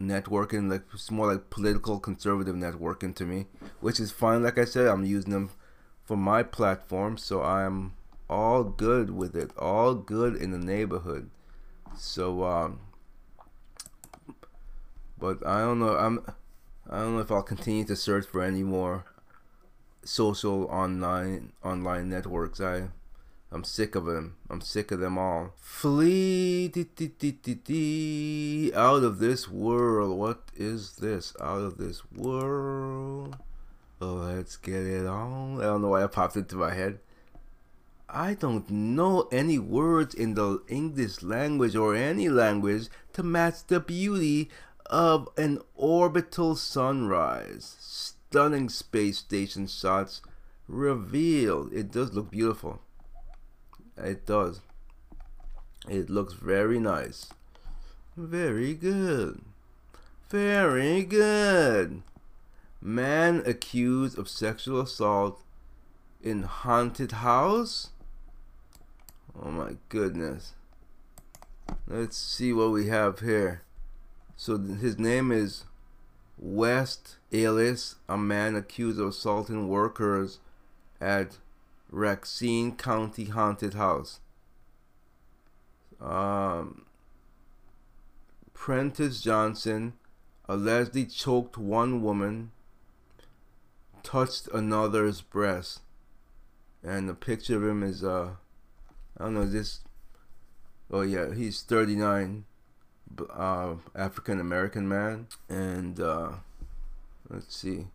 networking, 0.00 0.70
like 0.70 0.82
it's 0.92 1.10
more 1.10 1.32
like 1.32 1.50
political 1.50 1.98
conservative 1.98 2.54
networking 2.54 3.14
to 3.16 3.24
me, 3.24 3.46
which 3.80 3.98
is 3.98 4.10
fine. 4.10 4.42
Like 4.42 4.58
I 4.58 4.64
said, 4.64 4.86
I'm 4.86 5.04
using 5.04 5.32
them 5.32 5.50
for 6.04 6.16
my 6.16 6.42
platform, 6.42 7.16
so 7.16 7.42
I'm 7.42 7.94
all 8.30 8.62
good 8.62 9.10
with 9.10 9.34
it, 9.34 9.50
all 9.58 9.94
good 9.94 10.36
in 10.36 10.52
the 10.52 10.58
neighborhood. 10.58 11.28
So, 11.98 12.44
um, 12.44 12.80
but 15.18 15.44
I 15.44 15.58
don't 15.60 15.80
know. 15.80 15.96
I'm 15.96 16.24
I 16.88 17.00
don't 17.00 17.16
know 17.16 17.20
if 17.20 17.32
I'll 17.32 17.42
continue 17.42 17.84
to 17.84 17.96
search 17.96 18.26
for 18.26 18.42
any 18.42 18.62
more 18.62 19.04
social 20.04 20.64
online 20.66 21.52
online 21.62 22.08
networks. 22.08 22.60
I 22.60 22.88
I'm 23.52 23.64
sick 23.64 23.96
of 23.96 24.04
them. 24.04 24.36
I'm 24.48 24.60
sick 24.60 24.92
of 24.92 25.00
them 25.00 25.18
all. 25.18 25.54
Flee 25.58 26.70
out 28.74 29.02
of 29.02 29.18
this 29.18 29.48
world. 29.48 30.16
What 30.16 30.42
is 30.54 30.92
this? 30.96 31.34
Out 31.40 31.62
of 31.62 31.78
this 31.78 32.02
world. 32.12 33.36
Let's 33.98 34.56
get 34.56 34.86
it 34.86 35.06
on. 35.06 35.60
I 35.60 35.64
don't 35.64 35.82
know 35.82 35.88
why 35.88 36.04
it 36.04 36.12
popped 36.12 36.36
into 36.36 36.54
my 36.54 36.72
head. 36.72 37.00
I 38.12 38.34
don't 38.34 38.68
know 38.68 39.28
any 39.30 39.58
words 39.58 40.14
in 40.14 40.34
the 40.34 40.62
English 40.68 41.22
language 41.22 41.76
or 41.76 41.94
any 41.94 42.28
language 42.28 42.88
to 43.12 43.22
match 43.22 43.66
the 43.66 43.78
beauty 43.78 44.50
of 44.86 45.28
an 45.36 45.60
orbital 45.76 46.56
sunrise 46.56 47.76
stunning 47.78 48.68
space 48.68 49.18
station 49.18 49.66
shots 49.66 50.22
revealed. 50.66 51.72
It 51.72 51.92
does 51.92 52.12
look 52.12 52.30
beautiful. 52.30 52.80
It 53.96 54.26
does. 54.26 54.60
It 55.88 56.10
looks 56.10 56.34
very 56.34 56.80
nice. 56.80 57.26
Very 58.16 58.74
good. 58.74 59.42
Very 60.28 61.04
good. 61.04 62.02
Man 62.80 63.42
accused 63.46 64.18
of 64.18 64.28
sexual 64.28 64.80
assault 64.80 65.42
in 66.22 66.42
haunted 66.42 67.12
house? 67.12 67.90
Oh 69.38 69.50
my 69.50 69.76
goodness. 69.88 70.54
Let's 71.86 72.16
see 72.16 72.52
what 72.52 72.70
we 72.70 72.88
have 72.88 73.20
here. 73.20 73.62
So 74.36 74.58
his 74.58 74.98
name 74.98 75.30
is 75.30 75.64
West 76.38 77.16
Allis, 77.32 77.96
a 78.08 78.16
man 78.16 78.56
accused 78.56 78.98
of 78.98 79.08
assaulting 79.08 79.68
workers 79.68 80.38
at 81.00 81.38
Racine 81.90 82.76
County 82.76 83.26
Haunted 83.26 83.74
House. 83.74 84.20
Um, 86.00 86.86
Prentice 88.54 89.20
Johnson 89.20 89.94
allegedly 90.48 91.06
choked 91.06 91.58
one 91.58 92.02
woman, 92.02 92.52
touched 94.02 94.48
another's 94.48 95.20
breast, 95.20 95.80
and 96.82 97.08
the 97.08 97.14
picture 97.14 97.56
of 97.56 97.64
him 97.64 97.82
is 97.82 98.02
uh, 98.02 98.30
I 99.20 99.24
don't 99.24 99.34
know 99.34 99.44
this. 99.44 99.80
Oh 100.90 101.02
yeah, 101.02 101.34
he's 101.34 101.60
39 101.62 102.46
uh, 103.36 103.74
African 103.94 104.40
American 104.40 104.88
man, 104.88 105.26
and 105.46 106.00
uh, 106.00 106.30
let's 107.28 107.54
see, 107.54 107.88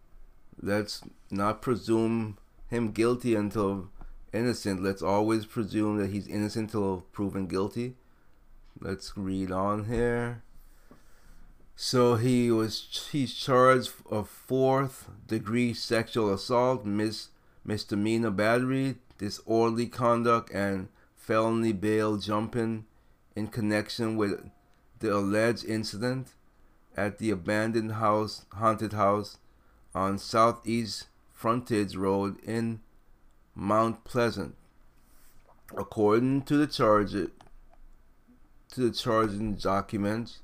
let's 0.62 1.01
not 1.32 1.63
presume 1.63 2.38
him 2.70 2.91
guilty 2.91 3.34
until 3.34 3.89
innocent. 4.34 4.84
Let's 4.84 5.01
always 5.01 5.48
presume 5.48 5.98
that 5.98 6.12
he's 6.12 6.27
innocent 6.27 6.75
until 6.75 7.05
proven 7.12 7.48
guilty. 7.48 7.96
Let's 8.79 9.17
read 9.17 9.51
on 9.51 9.86
here. 9.86 10.44
So 11.75 12.17
he 12.17 12.51
was 12.51 13.10
he's 13.12 13.34
charged 13.34 13.91
of 14.12 14.29
fourth 14.29 15.10
degree 15.27 15.74
sexual 15.74 16.32
assault, 16.32 16.86
mis 16.86 17.29
misdemeanor 17.65 18.29
battery, 18.29 18.98
disorderly 19.17 19.88
conduct, 19.88 20.51
and 20.51 20.88
felony 21.25 21.74
bail 21.74 22.17
jumping 22.17 22.86
in 23.36 23.48
connection 23.48 24.15
with 24.15 24.48
the 25.00 25.12
alleged 25.12 25.65
incident 25.65 26.36
at 26.96 27.17
the 27.17 27.32
abandoned 27.32 27.94
house, 27.94 28.46
haunted 28.53 28.94
house 28.94 29.39
on 29.96 30.20
Southeast 30.20 31.08
Frontage 31.34 31.96
Road 31.96 32.38
in 32.44 32.79
Mount 33.55 34.03
Pleasant. 34.03 34.55
According 35.75 36.44
to 36.44 36.58
the 36.58 36.67
charge, 36.67 37.13
to 37.13 37.32
the 38.75 38.91
charging 38.91 39.55
documents, 39.55 40.41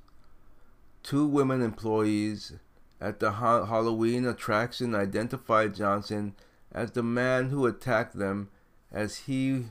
two 1.04 1.28
women 1.28 1.62
employees 1.62 2.54
at 3.00 3.20
the 3.20 3.34
ha- 3.34 3.66
Halloween 3.66 4.26
attraction 4.26 4.96
identified 4.96 5.76
Johnson 5.76 6.34
as 6.72 6.92
the 6.92 7.04
man 7.04 7.50
who 7.50 7.68
attacked 7.68 8.18
them 8.18 8.50
as 8.92 9.18
he 9.20 9.66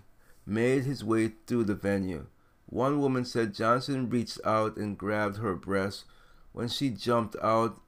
made 0.50 0.82
his 0.82 1.04
way 1.04 1.32
through 1.46 1.64
the 1.64 1.74
venue. 1.74 2.26
One 2.66 3.00
woman 3.00 3.24
said 3.24 3.54
Johnson 3.54 4.10
reached 4.10 4.40
out 4.44 4.76
and 4.76 4.98
grabbed 4.98 5.36
her 5.36 5.54
breast 5.54 6.04
when 6.52 6.68
she 6.68 6.90
jumped 6.90 7.36
out 7.40 7.80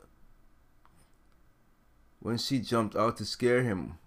when 2.20 2.38
she 2.38 2.60
jumped 2.60 2.94
out 2.94 3.16
to 3.16 3.24
scare 3.24 3.64
him. 3.64 3.98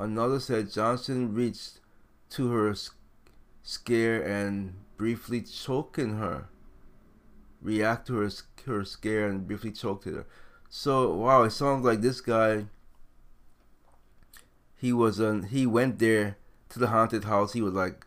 Another 0.00 0.40
said 0.40 0.72
Johnson 0.72 1.32
reached 1.32 1.78
to 2.30 2.50
her 2.50 2.74
scare 3.62 4.20
and 4.20 4.74
briefly 4.96 5.40
choking 5.40 6.18
her. 6.18 6.48
React 7.62 8.06
to 8.08 8.16
her 8.16 8.30
her 8.66 8.84
scare 8.84 9.28
and 9.28 9.46
briefly 9.46 9.70
choked 9.70 10.04
her. 10.06 10.26
So 10.68 11.14
wow, 11.14 11.44
it 11.44 11.50
sounds 11.50 11.84
like 11.84 12.00
this 12.00 12.20
guy. 12.20 12.66
He 14.76 14.92
was 14.92 15.20
an 15.20 15.44
he 15.44 15.66
went 15.66 16.00
there 16.00 16.36
to 16.70 16.78
the 16.78 16.88
haunted 16.88 17.24
house. 17.24 17.52
He 17.52 17.62
was 17.62 17.74
like, 17.74 18.06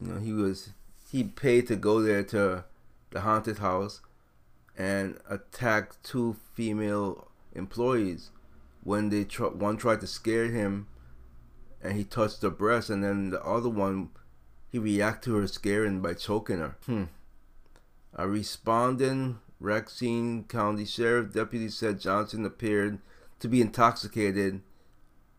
you 0.00 0.12
know, 0.12 0.20
he 0.20 0.32
was 0.32 0.70
he 1.10 1.24
paid 1.24 1.66
to 1.68 1.76
go 1.76 2.02
there 2.02 2.22
to 2.22 2.64
the 3.10 3.20
haunted 3.20 3.58
house 3.58 4.00
and 4.76 5.18
attack 5.28 6.00
two 6.02 6.36
female 6.54 7.28
employees 7.54 8.30
when 8.84 9.08
they 9.08 9.24
tr- 9.24 9.46
one 9.46 9.76
tried 9.76 10.00
to 10.00 10.06
scare 10.06 10.46
him 10.46 10.86
and 11.82 11.96
he 11.96 12.04
touched 12.04 12.42
her 12.42 12.50
breast 12.50 12.90
and 12.90 13.02
then 13.02 13.30
the 13.30 13.42
other 13.42 13.68
one 13.68 14.10
he 14.70 14.78
reacted 14.78 15.24
to 15.24 15.36
her 15.36 15.46
scaring 15.46 16.00
by 16.00 16.14
choking 16.14 16.58
her. 16.58 16.76
Hmm. 16.86 17.04
A 18.14 18.28
responding 18.28 19.38
Racine 19.60 20.44
County 20.44 20.84
Sheriff 20.84 21.32
deputy 21.32 21.68
said 21.68 22.00
Johnson 22.00 22.44
appeared 22.44 22.98
to 23.40 23.48
be 23.48 23.60
intoxicated, 23.60 24.60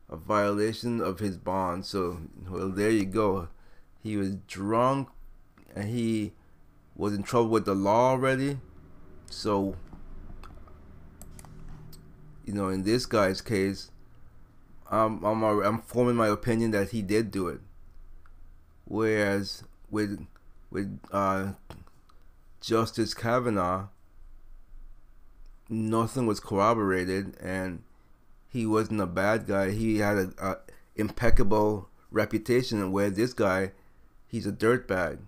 a 0.09 0.17
violation 0.17 1.01
of 1.01 1.19
his 1.19 1.37
bond. 1.37 1.85
So, 1.85 2.21
well, 2.49 2.69
there 2.69 2.89
you 2.89 3.05
go. 3.05 3.49
He 4.01 4.17
was 4.17 4.35
drunk 4.47 5.09
and 5.75 5.89
he 5.89 6.33
was 6.95 7.13
in 7.13 7.23
trouble 7.23 7.49
with 7.49 7.65
the 7.65 7.75
law 7.75 8.11
already. 8.11 8.59
So, 9.29 9.75
you 12.45 12.53
know, 12.53 12.69
in 12.69 12.83
this 12.83 13.05
guy's 13.05 13.41
case, 13.41 13.91
I'm 14.89 15.23
I'm 15.23 15.43
I'm 15.43 15.81
forming 15.81 16.15
my 16.15 16.27
opinion 16.27 16.71
that 16.71 16.89
he 16.89 17.01
did 17.01 17.29
do 17.29 17.47
it. 17.47 17.61
Whereas 18.85 19.63
with 19.91 20.25
with 20.71 20.99
uh, 21.11 21.53
Justice 22.59 23.13
Kavanaugh, 23.13 23.87
nothing 25.69 26.25
was 26.25 26.39
corroborated, 26.39 27.37
and 27.39 27.83
he 28.49 28.65
wasn't 28.65 28.99
a 28.99 29.07
bad 29.07 29.45
guy. 29.45 29.71
He 29.71 29.99
had 29.99 30.17
a, 30.17 30.57
impeccable 30.95 31.87
reputation, 32.11 32.91
where 32.91 33.09
this 33.09 33.33
guy, 33.33 33.71
he's 34.27 34.47
a 34.47 34.51
dirtbag. 34.51 35.19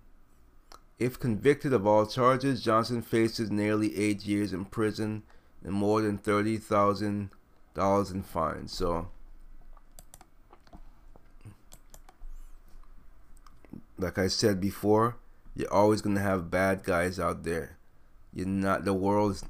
If 0.98 1.18
convicted 1.18 1.72
of 1.72 1.86
all 1.86 2.04
charges, 2.06 2.62
Johnson 2.62 3.00
faces 3.00 3.50
nearly 3.50 3.96
eight 3.96 4.26
years 4.26 4.52
in 4.52 4.66
prison 4.66 5.22
and 5.64 5.72
more 5.72 6.02
than 6.02 6.18
thirty 6.18 6.58
thousand 6.58 7.30
dollars 7.74 8.10
in 8.10 8.22
fines. 8.22 8.72
So, 8.72 9.08
like 13.98 14.18
I 14.18 14.28
said 14.28 14.60
before, 14.60 15.16
you're 15.54 15.72
always 15.72 16.02
gonna 16.02 16.20
have 16.20 16.50
bad 16.50 16.82
guys 16.82 17.18
out 17.18 17.44
there. 17.44 17.78
You're 18.34 18.46
not 18.46 18.84
the 18.84 18.94
world's. 18.94 19.44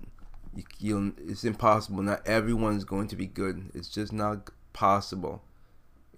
You, 0.54 0.64
you, 0.78 1.14
it's 1.26 1.44
impossible. 1.44 2.02
Not 2.02 2.26
everyone's 2.26 2.84
going 2.84 3.08
to 3.08 3.16
be 3.16 3.26
good. 3.26 3.70
It's 3.74 3.88
just 3.88 4.12
not 4.12 4.50
possible. 4.72 5.42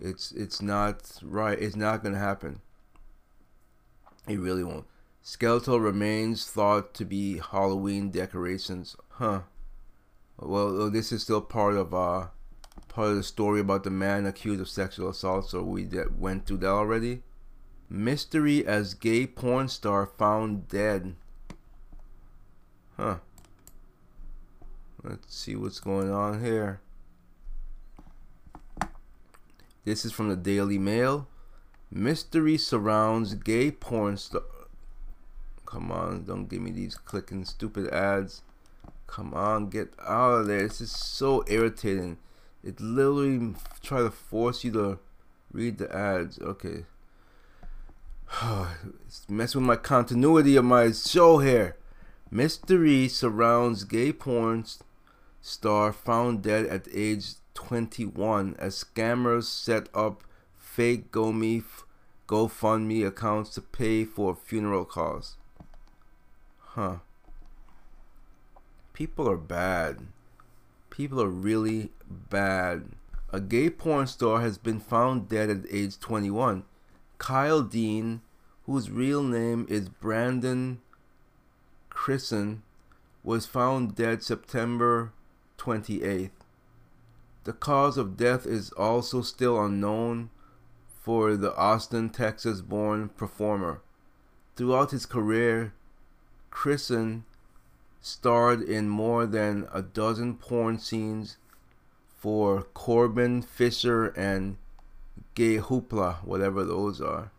It's 0.01 0.33
it's 0.33 0.61
not 0.61 1.19
right. 1.23 1.59
It's 1.59 1.77
not 1.77 2.03
gonna 2.03 2.19
happen. 2.19 2.61
It 4.27 4.41
really 4.41 4.65
won't. 4.65 4.87
Skeletal 5.23 5.81
remains 5.81 6.47
thought 6.47 6.95
to 6.95 7.05
be 7.05 7.39
Halloween 7.39 8.11
decorations. 8.11 8.97
Huh. 9.09 9.43
Well, 10.37 10.91
this 10.91 11.13
is 11.13 11.23
still 11.23 11.41
part 11.41 11.77
of 11.77 11.95
uh 11.95 12.27
part 12.89 13.11
of 13.11 13.17
the 13.17 13.23
story 13.23 13.61
about 13.61 13.85
the 13.85 13.91
man 13.91 14.27
accused 14.27 14.61
of 14.61 14.69
sexual 14.69 15.11
assault. 15.11 15.49
So 15.49 15.63
we 15.63 15.89
went 16.19 16.47
through 16.47 16.59
that 16.59 16.69
already. 16.69 17.23
Mystery 17.89 18.67
as 18.67 18.95
gay 18.95 19.27
porn 19.27 19.69
star 19.69 20.07
found 20.07 20.69
dead. 20.69 21.15
Huh. 22.97 23.19
Let's 25.07 25.37
see 25.37 25.55
what's 25.55 25.81
going 25.81 26.11
on 26.11 26.43
here. 26.43 26.81
This 29.85 30.07
is 30.07 30.13
from 30.13 30.31
the 30.31 30.37
Daily 30.37 30.79
Mail. 30.79 31.29
Mystery 31.91 32.57
surrounds 32.57 33.35
gay 33.35 33.71
porn 33.71 34.17
star. 34.17 34.41
Come 35.67 35.93
on, 35.93 36.25
don't 36.25 36.49
give 36.49 36.63
me 36.63 36.71
these 36.71 36.95
clicking 36.95 37.45
stupid 37.45 37.93
ads. 37.93 38.41
Come 39.07 39.35
on, 39.35 39.69
get 39.69 39.93
out 40.01 40.41
of 40.41 40.47
there. 40.47 40.63
This 40.63 40.81
is 40.81 40.91
so 40.91 41.45
irritating. 41.49 42.17
It 42.63 42.81
literally 42.81 43.55
try 43.83 43.99
to 43.99 44.11
force 44.11 44.65
you 44.65 44.73
to 44.73 44.99
read 45.53 45.77
the 45.77 45.95
ads. 45.95 46.39
Okay. 46.39 46.87
it's 49.07 49.29
messing 49.29 49.61
with 49.61 49.69
my 49.69 49.77
continuity 49.77 50.57
of 50.57 50.65
my 50.65 50.93
show 50.93 51.41
here. 51.41 51.77
Mystery 52.31 53.07
surrounds 53.07 53.85
gay 53.85 54.11
porn 54.11 54.65
star 55.45 55.93
found 55.93 56.43
dead 56.43 56.65
at 56.65 56.89
age 56.91 57.35
21 57.53 58.57
as 58.59 58.83
scammers 58.83 59.45
set 59.45 59.91
up 59.93 60.25
fake 60.57 61.13
GoMe, 61.13 61.63
GoFundMe 62.27 63.07
accounts 63.07 63.51
to 63.51 63.61
pay 63.61 64.07
for 64.07 64.35
funeral 64.35 64.87
costs. 64.87 65.37
Huh. 66.59 66.97
People 68.95 69.29
are 69.29 69.37
bad. 69.37 70.07
People 70.89 71.21
are 71.21 71.29
really 71.29 71.91
bad. 72.09 72.93
A 73.31 73.39
gay 73.39 73.69
porn 73.69 74.07
star 74.07 74.41
has 74.41 74.57
been 74.57 74.81
found 74.81 75.29
dead 75.29 75.51
at 75.51 75.67
age 75.71 76.01
21. 76.01 76.65
Kyle 77.19 77.63
Dean, 77.63 78.23
whose 78.65 78.91
real 78.91 79.23
name 79.23 79.67
is 79.69 79.91
Brandon 79.91 80.81
Chrisen, 81.91 82.61
was 83.23 83.45
found 83.45 83.95
dead 83.95 84.23
September 84.23 85.13
28th. 85.65 86.31
The 87.45 87.53
cause 87.53 87.97
of 87.97 88.17
death 88.17 88.47
is 88.47 88.71
also 88.73 89.23
still 89.23 89.63
unknown 89.63 90.31
for 91.03 91.37
the 91.37 91.55
Austin, 91.57 92.11
Texas 92.11 92.61
born 92.61 93.09
performer. 93.11 93.81
Throughout 94.57 94.91
his 94.91 95.07
career, 95.07 95.75
Chrisen 96.51 97.23
starred 98.01 98.63
in 98.63 98.89
more 98.89 99.27
than 99.27 99.67
a 99.73 99.83
dozen 99.83 100.37
porn 100.37 100.79
scenes 100.79 101.39
for 102.17 102.63
Corbin 102.75 103.43
Fisher 103.43 104.07
and 104.09 104.57
Gay 105.35 105.59
Hoopla, 105.59 106.25
whatever 106.25 106.65
those 106.65 107.01
are. 107.01 107.33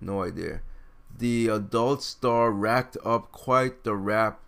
No 0.00 0.22
idea. 0.22 0.60
The 1.16 1.48
adult 1.48 2.02
star 2.02 2.50
racked 2.50 2.96
up 3.04 3.32
quite 3.32 3.84
the 3.84 3.94
rap 3.94 4.40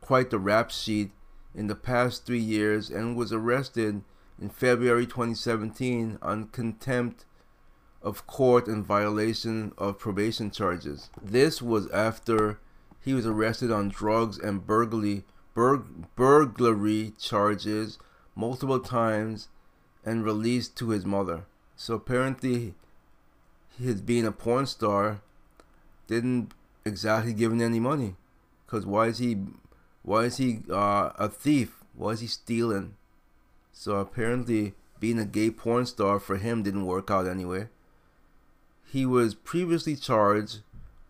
quite 0.00 0.30
the 0.30 0.38
rap 0.38 0.70
sheet 0.70 1.10
in 1.56 1.66
the 1.66 1.74
past 1.74 2.26
3 2.26 2.38
years 2.38 2.90
and 2.90 3.16
was 3.16 3.32
arrested 3.32 4.02
in 4.40 4.50
February 4.50 5.06
2017 5.06 6.18
on 6.22 6.48
contempt 6.48 7.24
of 8.02 8.26
court 8.26 8.68
and 8.68 8.84
violation 8.84 9.72
of 9.78 9.98
probation 9.98 10.50
charges. 10.50 11.10
This 11.20 11.60
was 11.60 11.90
after 11.90 12.60
he 13.00 13.14
was 13.14 13.26
arrested 13.26 13.70
on 13.72 13.88
drugs 13.88 14.38
and 14.38 14.66
burglary 14.66 15.24
burg- 15.54 16.14
burglary 16.14 17.14
charges 17.18 17.98
multiple 18.34 18.80
times 18.80 19.48
and 20.04 20.24
released 20.24 20.76
to 20.76 20.90
his 20.90 21.04
mother. 21.04 21.46
So 21.74 21.94
apparently 21.94 22.74
his 23.78 24.00
being 24.00 24.26
a 24.26 24.32
porn 24.32 24.66
star 24.66 25.20
didn't 26.06 26.52
exactly 26.84 27.32
give 27.32 27.52
him 27.52 27.60
any 27.60 27.80
money. 27.80 28.14
Cause 28.66 28.86
why 28.86 29.06
is 29.06 29.18
he 29.18 29.38
why 30.06 30.24
is 30.24 30.36
he 30.38 30.60
uh, 30.70 31.10
a 31.18 31.28
thief? 31.28 31.84
Why 31.94 32.10
is 32.12 32.20
he 32.20 32.28
stealing? 32.28 32.94
So 33.72 33.96
apparently 33.96 34.74
being 35.00 35.18
a 35.18 35.26
gay 35.26 35.50
porn 35.50 35.84
star 35.84 36.18
for 36.20 36.36
him 36.36 36.62
didn't 36.62 36.86
work 36.86 37.10
out 37.10 37.26
anyway. 37.26 37.68
He 38.84 39.04
was 39.04 39.34
previously 39.34 39.96
charged 39.96 40.60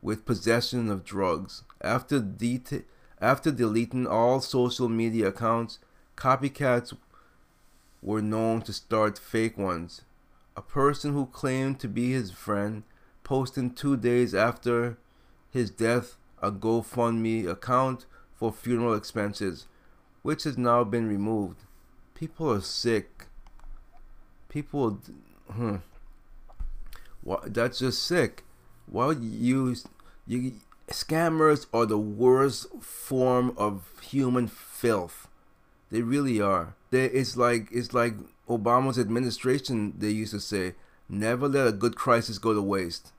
with 0.00 0.24
possession 0.24 0.90
of 0.90 1.04
drugs. 1.04 1.62
After 1.82 2.18
det- 2.20 2.86
after 3.20 3.50
deleting 3.52 4.06
all 4.06 4.40
social 4.40 4.88
media 4.88 5.28
accounts, 5.28 5.78
copycats 6.16 6.96
were 8.00 8.22
known 8.22 8.62
to 8.62 8.72
start 8.72 9.18
fake 9.18 9.58
ones. 9.58 10.02
a 10.56 10.62
person 10.62 11.12
who 11.12 11.26
claimed 11.26 11.78
to 11.78 11.86
be 11.86 12.12
his 12.12 12.30
friend 12.30 12.82
posting 13.22 13.70
two 13.74 13.94
days 13.94 14.34
after 14.34 14.96
his 15.50 15.70
death 15.70 16.16
a 16.40 16.50
GoFundMe 16.50 17.46
account 17.46 18.06
for 18.36 18.52
funeral 18.52 18.94
expenses, 18.94 19.66
which 20.22 20.44
has 20.44 20.56
now 20.56 20.84
been 20.84 21.08
removed. 21.08 21.64
People 22.14 22.52
are 22.52 22.60
sick. 22.60 23.26
People, 24.48 25.00
hmm. 25.50 25.76
That's 27.46 27.80
just 27.80 28.02
sick. 28.02 28.44
Why 28.86 29.06
would 29.06 29.22
you 29.22 29.74
you? 30.26 30.52
Scammers 30.88 31.66
are 31.74 31.84
the 31.84 31.98
worst 31.98 32.68
form 32.80 33.52
of 33.56 33.90
human 34.00 34.46
filth. 34.46 35.26
They 35.90 36.02
really 36.02 36.40
are. 36.40 36.76
They, 36.90 37.06
it's 37.06 37.36
like 37.36 37.68
it's 37.72 37.92
like 37.92 38.14
Obama's 38.48 38.98
administration. 38.98 39.94
They 39.98 40.10
used 40.10 40.32
to 40.32 40.40
say, 40.40 40.74
"Never 41.08 41.48
let 41.48 41.66
a 41.66 41.72
good 41.72 41.96
crisis 41.96 42.38
go 42.38 42.54
to 42.54 42.62
waste," 42.62 43.12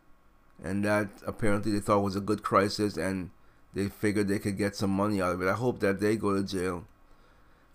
and 0.63 0.85
that 0.85 1.09
apparently 1.25 1.73
they 1.73 1.79
thought 1.79 2.03
was 2.03 2.15
a 2.15 2.21
good 2.21 2.43
crisis, 2.43 2.95
and 2.95 3.31
they 3.77 3.87
figured 3.89 4.27
they 4.27 4.39
could 4.39 4.57
get 4.57 4.75
some 4.75 4.89
money 4.89 5.21
out 5.21 5.35
of 5.35 5.41
it. 5.43 5.47
I 5.47 5.53
hope 5.53 5.81
that 5.81 5.99
they 5.99 6.15
go 6.15 6.33
to 6.35 6.41
jail. 6.41 6.85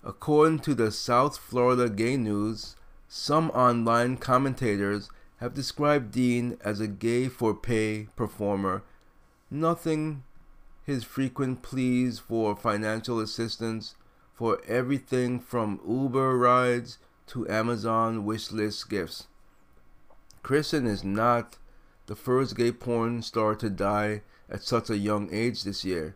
According 0.03 0.59
to 0.61 0.75
the 0.75 0.91
South 0.91 1.39
Florida 1.39 1.89
Gay 1.89 2.17
News, 2.17 2.75
some 3.07 3.51
online 3.51 4.17
commentators 4.17 5.11
have 5.37 5.55
described 5.55 6.11
Dean 6.11 6.59
as 6.65 6.81
a 6.81 6.89
gay 6.89 7.29
for 7.29 7.55
pay 7.55 8.09
performer. 8.17 8.83
Nothing 9.49 10.25
his 10.85 11.05
frequent 11.05 11.63
pleas 11.63 12.19
for 12.19 12.57
financial 12.57 13.21
assistance 13.21 13.95
for 14.35 14.61
everything 14.67 15.39
from 15.39 15.79
Uber 15.87 16.37
rides 16.37 16.99
to 17.29 17.49
Amazon 17.49 18.25
wishlist 18.27 18.89
gifts. 18.89 19.29
Kristen 20.43 20.85
is 20.85 21.05
not 21.05 21.59
the 22.07 22.17
first 22.17 22.57
gay 22.57 22.73
porn 22.73 23.23
star 23.23 23.55
to 23.55 23.71
die 23.71 24.23
at 24.53 24.63
such 24.63 24.91
a 24.91 24.99
young 24.99 25.33
age 25.33 25.65
this 25.65 25.85
year. 25.85 26.15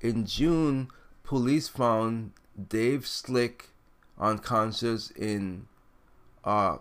In 0.00 0.26
June, 0.26 0.88
police 1.24 1.66
found 1.68 2.32
Dave 2.68 3.06
Slick 3.06 3.70
unconscious 4.20 5.10
in 5.10 5.66
uh, 6.44 6.76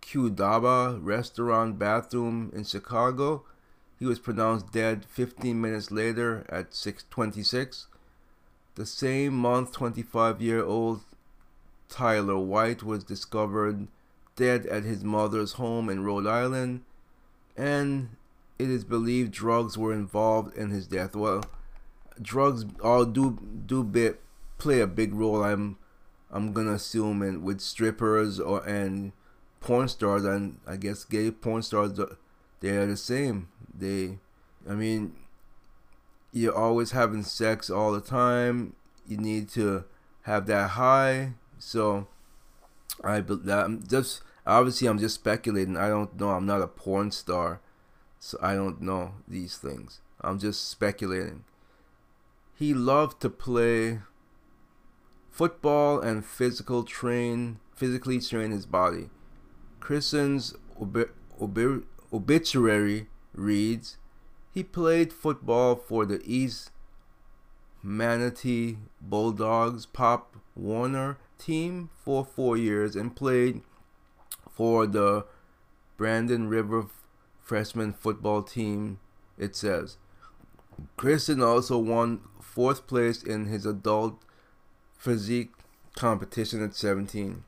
Qdoba 0.00 1.00
restaurant 1.02 1.78
bathroom 1.78 2.50
in 2.54 2.64
Chicago. 2.64 3.44
He 3.98 4.06
was 4.06 4.20
pronounced 4.20 4.72
dead 4.72 5.04
15 5.04 5.60
minutes 5.60 5.90
later 5.90 6.46
at 6.48 6.70
6:26. 6.70 7.86
The 8.76 8.86
same 8.86 9.34
month, 9.34 9.72
25-year-old 9.72 11.00
Tyler 11.88 12.38
White 12.38 12.84
was 12.84 13.02
discovered 13.02 13.88
dead 14.36 14.66
at 14.66 14.84
his 14.84 15.02
mother's 15.02 15.54
home 15.54 15.88
in 15.88 16.04
Rhode 16.04 16.28
Island, 16.28 16.84
and 17.56 18.10
it 18.58 18.70
is 18.70 18.84
believed 18.84 19.32
drugs 19.32 19.78
were 19.78 19.92
involved 19.92 20.56
in 20.56 20.70
his 20.70 20.86
death. 20.86 21.14
Well, 21.14 21.44
drugs 22.20 22.64
all 22.82 23.04
do 23.04 23.38
do 23.66 23.84
bit 23.84 24.20
play 24.58 24.80
a 24.80 24.86
big 24.86 25.14
role. 25.14 25.44
I'm 25.44 25.78
I'm 26.30 26.52
gonna 26.52 26.74
assume 26.74 27.22
and 27.22 27.42
with 27.42 27.60
strippers 27.60 28.38
or 28.38 28.64
and 28.66 29.12
porn 29.60 29.88
stars 29.88 30.24
and 30.24 30.58
I 30.66 30.76
guess 30.76 31.04
gay 31.04 31.30
porn 31.30 31.62
stars 31.62 31.98
uh, 31.98 32.14
they 32.60 32.70
are 32.70 32.86
the 32.86 32.96
same. 32.96 33.48
They, 33.76 34.18
I 34.68 34.74
mean, 34.74 35.14
you're 36.32 36.56
always 36.56 36.90
having 36.90 37.22
sex 37.22 37.70
all 37.70 37.92
the 37.92 38.00
time. 38.00 38.74
You 39.06 39.16
need 39.16 39.48
to 39.50 39.84
have 40.22 40.46
that 40.46 40.70
high. 40.70 41.34
So 41.58 42.08
I 43.02 43.20
that 43.20 43.64
I'm 43.64 43.86
just 43.86 44.22
obviously 44.46 44.88
I'm 44.88 44.98
just 44.98 45.14
speculating. 45.14 45.76
I 45.76 45.88
don't 45.88 46.18
know. 46.18 46.30
I'm 46.30 46.46
not 46.46 46.62
a 46.62 46.66
porn 46.66 47.10
star, 47.10 47.60
so 48.18 48.38
I 48.40 48.54
don't 48.54 48.80
know 48.80 49.14
these 49.26 49.56
things. 49.56 50.00
I'm 50.20 50.38
just 50.38 50.68
speculating. 50.68 51.44
He 52.54 52.74
loved 52.74 53.20
to 53.22 53.30
play 53.30 54.00
football 55.30 56.00
and 56.00 56.24
physical 56.24 56.82
train 56.82 57.60
physically 57.74 58.20
train 58.20 58.50
his 58.50 58.66
body. 58.66 59.08
Kristen's 59.78 60.54
obi- 60.80 61.12
obi- 61.40 61.84
obituary 62.12 63.06
reads 63.32 63.98
He 64.50 64.64
played 64.64 65.12
football 65.12 65.76
for 65.76 66.04
the 66.04 66.20
East 66.24 66.72
Manatee 67.82 68.78
Bulldogs 69.00 69.86
Pop 69.86 70.36
Warner 70.56 71.18
team 71.38 71.90
for 71.94 72.24
four 72.24 72.56
years 72.56 72.96
and 72.96 73.14
played 73.14 73.62
for 74.50 74.86
the 74.86 75.24
Braden 75.96 76.48
River 76.48 76.86
freshman 77.48 77.94
football 77.94 78.42
team, 78.42 79.00
it 79.38 79.56
says. 79.56 79.96
Kristen 80.98 81.42
also 81.42 81.78
won 81.78 82.20
fourth 82.42 82.86
place 82.86 83.22
in 83.22 83.46
his 83.46 83.64
adult 83.64 84.22
physique 84.98 85.52
competition 85.96 86.62
at 86.62 86.74
17. 86.74 87.44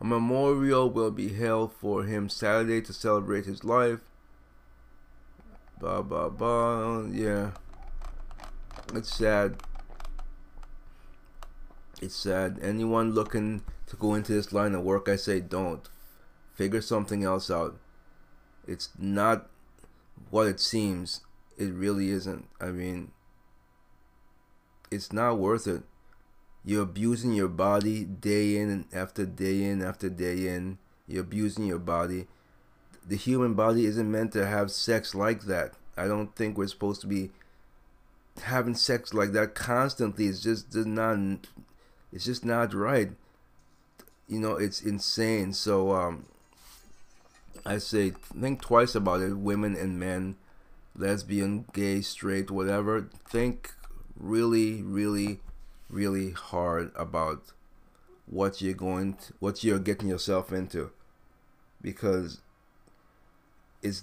A 0.00 0.04
memorial 0.04 0.88
will 0.88 1.10
be 1.10 1.30
held 1.30 1.72
for 1.72 2.04
him 2.04 2.28
Saturday 2.28 2.80
to 2.82 2.92
celebrate 2.92 3.46
his 3.46 3.64
life. 3.64 3.98
Blah 5.80 6.02
blah 6.02 6.28
blah. 6.28 7.06
Yeah. 7.10 7.50
It's 8.94 9.12
sad. 9.12 9.56
It's 12.00 12.14
sad. 12.14 12.60
Anyone 12.62 13.10
looking 13.10 13.62
to 13.88 13.96
go 13.96 14.14
into 14.14 14.32
this 14.32 14.52
line 14.52 14.76
of 14.76 14.84
work, 14.84 15.08
I 15.08 15.16
say 15.16 15.40
don't. 15.40 15.88
Figure 16.54 16.80
something 16.80 17.24
else 17.24 17.50
out. 17.50 17.76
It's 18.66 18.90
not 18.98 19.48
what 20.30 20.46
it 20.46 20.60
seems. 20.60 21.20
It 21.58 21.72
really 21.72 22.10
isn't. 22.10 22.46
I 22.60 22.66
mean, 22.66 23.10
it's 24.90 25.12
not 25.12 25.38
worth 25.38 25.66
it. 25.66 25.82
You're 26.64 26.82
abusing 26.82 27.32
your 27.32 27.48
body 27.48 28.04
day 28.04 28.56
in 28.56 28.70
and 28.70 28.84
after 28.92 29.24
day 29.24 29.64
in 29.64 29.82
after 29.82 30.08
day 30.10 30.48
in. 30.48 30.78
You're 31.06 31.22
abusing 31.22 31.66
your 31.66 31.78
body. 31.78 32.26
The 33.06 33.16
human 33.16 33.54
body 33.54 33.86
isn't 33.86 34.10
meant 34.10 34.32
to 34.32 34.46
have 34.46 34.70
sex 34.70 35.14
like 35.14 35.42
that. 35.42 35.72
I 35.96 36.06
don't 36.06 36.34
think 36.36 36.56
we're 36.56 36.68
supposed 36.68 37.00
to 37.00 37.06
be 37.06 37.30
having 38.42 38.74
sex 38.74 39.12
like 39.14 39.32
that 39.32 39.54
constantly. 39.54 40.26
It's 40.26 40.40
just 40.40 40.74
not. 40.74 41.18
It's 42.12 42.24
just 42.24 42.44
not 42.44 42.74
right. 42.74 43.12
You 44.28 44.40
know, 44.40 44.56
it's 44.56 44.82
insane. 44.82 45.52
So 45.52 45.92
um, 45.92 46.26
I 47.66 47.78
say 47.78 48.10
think 48.10 48.62
twice 48.62 48.94
about 48.94 49.20
it. 49.20 49.36
Women 49.36 49.76
and 49.76 49.98
men, 49.98 50.36
lesbian, 50.96 51.66
gay, 51.72 52.00
straight, 52.00 52.50
whatever. 52.50 53.08
Think 53.28 53.72
really, 54.16 54.82
really 54.82 55.40
really 55.90 56.30
hard 56.30 56.92
about 56.94 57.52
what 58.26 58.62
you're 58.62 58.74
going 58.74 59.14
to, 59.14 59.32
what 59.40 59.64
you're 59.64 59.78
getting 59.78 60.08
yourself 60.08 60.52
into 60.52 60.90
because 61.82 62.40
it's 63.82 64.02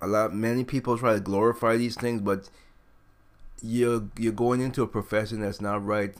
a 0.00 0.06
lot 0.06 0.34
many 0.34 0.64
people 0.64 0.98
try 0.98 1.14
to 1.14 1.20
glorify 1.20 1.76
these 1.76 1.96
things 1.96 2.20
but 2.20 2.50
you're 3.62 4.08
you're 4.18 4.32
going 4.32 4.60
into 4.60 4.82
a 4.82 4.86
profession 4.86 5.40
that's 5.40 5.60
not 5.60 5.84
right 5.84 6.14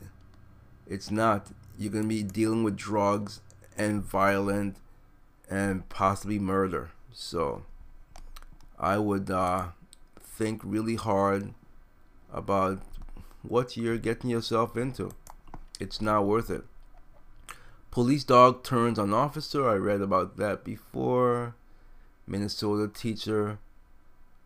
it's 0.86 1.10
not 1.10 1.48
you're 1.78 1.92
to 1.92 2.08
be 2.08 2.22
dealing 2.22 2.62
with 2.62 2.76
drugs 2.76 3.40
and 3.76 4.02
violent 4.02 4.76
and 5.54 5.88
possibly 5.88 6.38
murder 6.38 6.90
so 7.12 7.64
i 8.78 8.96
would 8.98 9.30
uh, 9.30 9.66
think 10.18 10.60
really 10.64 10.96
hard 10.96 11.54
about 12.32 12.80
what 13.42 13.76
you're 13.76 13.98
getting 13.98 14.30
yourself 14.30 14.76
into. 14.76 15.12
It's 15.78 16.00
not 16.00 16.26
worth 16.26 16.50
it. 16.50 16.64
Police 17.90 18.24
dog 18.24 18.64
turns 18.64 18.98
on 18.98 19.14
officer. 19.14 19.68
I 19.68 19.74
read 19.74 20.00
about 20.00 20.36
that 20.38 20.64
before. 20.64 21.54
Minnesota 22.26 22.90
teacher 22.92 23.58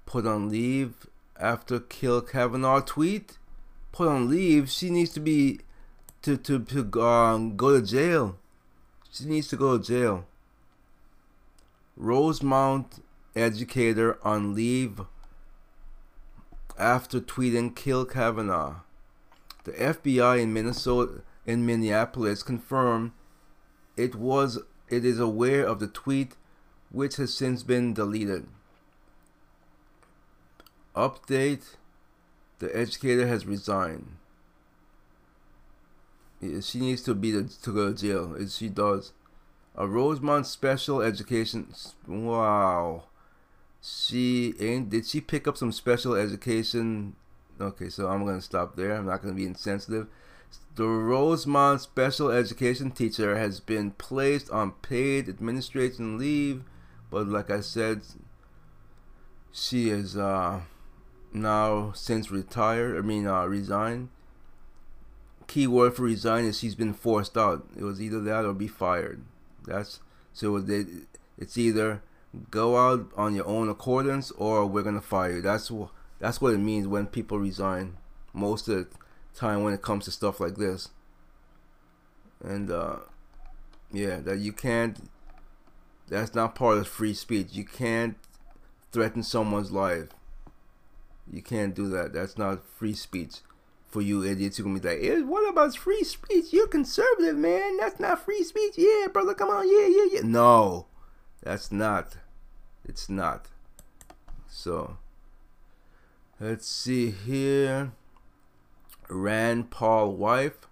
put 0.05 0.27
on 0.27 0.51
leave 0.51 1.07
after 1.41 1.81
kill 1.81 2.21
Kavanaugh 2.21 2.81
tweet. 2.81 3.39
Put 3.93 4.09
on 4.09 4.29
leave. 4.29 4.69
She 4.69 4.91
needs 4.91 5.13
to 5.15 5.21
be 5.21 5.61
to 6.23 6.37
to 6.37 6.59
to 6.59 7.01
um, 7.03 7.57
go 7.57 7.81
to 7.81 7.87
jail. 7.87 8.37
She 9.11 9.25
needs 9.25 9.49
to 9.49 9.57
go 9.57 9.79
to 9.79 9.85
jail. 9.85 10.27
Rosemount 11.99 13.03
educator 13.35 14.25
on 14.25 14.55
leave 14.55 15.01
after 16.79 17.21
tweeting 17.21 17.75
kill 17.75 18.05
Kavanaugh. 18.05 18.77
The 19.65 19.73
FBI 19.73 20.41
in 20.41 20.53
Minnesota 20.53 21.23
in 21.45 21.67
Minneapolis 21.67 22.45
confirmed 22.45 23.11
it 23.97 24.15
was 24.15 24.61
it 24.89 25.05
is 25.05 25.19
aware 25.19 25.67
of 25.67 25.81
the 25.81 25.89
tweet 25.89 26.37
which 26.91 27.17
has 27.17 27.35
since 27.35 27.65
been 27.65 27.95
deleted. 27.95 28.47
Update 30.95 31.77
the 32.61 32.75
educator 32.77 33.27
has 33.27 33.45
resigned. 33.45 34.17
She 36.61 36.79
needs 36.79 37.03
to 37.03 37.15
be 37.15 37.33
to 37.33 37.73
go 37.73 37.93
to 37.93 37.95
jail. 37.95 38.37
If 38.37 38.53
she 38.53 38.69
does. 38.69 39.13
A 39.81 39.87
Rosemount 39.87 40.45
special 40.45 41.01
education. 41.01 41.73
Wow. 42.09 43.05
She 43.81 44.53
ain't. 44.59 44.91
Did 44.91 45.07
she 45.07 45.21
pick 45.21 45.47
up 45.47 45.57
some 45.57 45.71
special 45.71 46.17
education? 46.17 47.15
Okay, 47.61 47.89
so 47.89 48.09
I'm 48.09 48.27
gonna 48.27 48.43
stop 48.43 48.75
there. 48.75 48.97
I'm 48.97 49.07
not 49.07 49.23
gonna 49.23 49.35
be 49.35 49.47
insensitive. 49.47 50.09
The 50.75 50.85
Rosemount 50.85 51.81
special 51.81 52.29
education 52.33 52.91
teacher 52.91 53.39
has 53.39 53.61
been 53.61 53.93
placed 53.93 54.51
on 54.51 54.73
paid 54.83 55.29
administration 55.29 56.19
leave, 56.19 56.65
but 57.09 57.29
like 57.29 57.49
I 57.49 57.61
said, 57.61 58.03
she 59.53 59.91
is 59.91 60.17
uh, 60.17 60.63
now 61.33 61.93
since 61.93 62.33
retired. 62.33 62.99
I 62.99 63.03
mean, 63.03 63.29
uh, 63.29 63.45
resigned. 63.45 64.09
Key 65.47 65.69
word 65.69 65.95
for 65.95 66.03
resign 66.03 66.47
is 66.47 66.59
she's 66.59 66.75
been 66.75 66.95
forced 66.95 67.39
out. 67.39 67.65
It 67.77 67.85
was 67.85 68.03
either 68.03 68.21
that 68.23 68.45
or 68.45 68.55
be 68.55 68.67
fired. 68.67 69.23
That's 69.69 70.01
so 70.33 70.59
they, 70.59 70.85
it's 71.37 71.59
either 71.59 72.03
go 72.51 72.77
out 72.77 73.11
on 73.17 73.35
your 73.35 73.47
own 73.47 73.69
accordance 73.69 74.31
or 74.33 74.67
we're 74.67 74.83
gonna 74.83 75.01
fire 75.01 75.37
you. 75.37 75.43
That's 75.43 75.71
what 75.71 75.91
that's 76.19 76.41
what 76.41 76.55
it 76.55 76.59
means 76.59 76.87
when 76.87 77.07
people 77.07 77.39
resign. 77.39 77.97
Most 78.33 78.69
of 78.69 78.77
the 78.77 78.97
time 79.35 79.63
when 79.63 79.75
it 79.75 79.83
comes 79.83 80.05
to 80.07 80.11
stuff 80.11 80.41
like 80.41 80.57
this. 80.57 80.89
And 82.43 82.71
uh, 82.71 82.97
yeah, 83.93 84.17
that 84.21 84.39
you 84.39 84.53
can't. 84.53 85.11
That's 86.09 86.35
not 86.35 86.55
part 86.55 86.79
of 86.79 86.89
free 86.89 87.15
speech. 87.15 87.49
You 87.53 87.65
can't 87.65 88.17
threaten 88.93 89.23
someone's 89.23 89.71
life. 89.71 90.09
You 91.31 91.43
can't 91.43 91.75
do 91.75 91.89
that. 91.91 92.15
That's 92.15 92.39
not 92.39 92.65
free 92.79 92.95
speech 92.95 93.41
for 93.89 94.03
you 94.03 94.23
idiots 94.23 94.59
who 94.59 94.65
gonna 94.65 94.79
be 94.79 94.89
like, 94.89 95.03
eh, 95.03 95.21
what 95.23 95.49
about 95.49 95.77
free 95.77 96.05
speech? 96.05 96.53
You're 96.53 96.69
conservative, 96.69 97.37
man. 97.37 97.79
That's 97.79 97.99
not 97.99 98.25
free 98.25 98.45
speech. 98.45 98.75
Yeah, 98.77 99.07
brother, 99.13 99.35
come 99.35 99.49
on. 99.49 99.69
Yeah, 99.69 99.87
yeah, 99.87 100.07
yeah. 100.13 100.21
No, 100.23 100.87
that's 101.43 101.73
not. 101.73 102.17
It's 102.85 103.09
not. 103.09 103.47
So, 104.47 104.99
let's 106.39 106.69
see 106.69 107.11
here. 107.11 107.93
Rand 109.09 109.71
Paul 109.71 110.13
wife. 110.13 110.67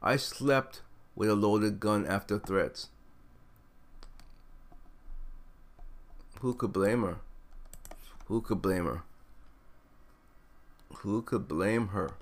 I 0.00 0.16
slept 0.16 0.82
with 1.16 1.28
a 1.28 1.34
loaded 1.34 1.80
gun 1.80 2.06
after 2.06 2.38
threats. 2.38 2.90
Who 6.40 6.54
could 6.54 6.72
blame 6.72 7.02
her? 7.02 7.16
Who 8.26 8.40
could 8.40 8.62
blame 8.62 8.84
her? 8.84 9.02
Who 10.98 11.22
could 11.22 11.48
blame 11.48 11.88
her? 11.88 12.12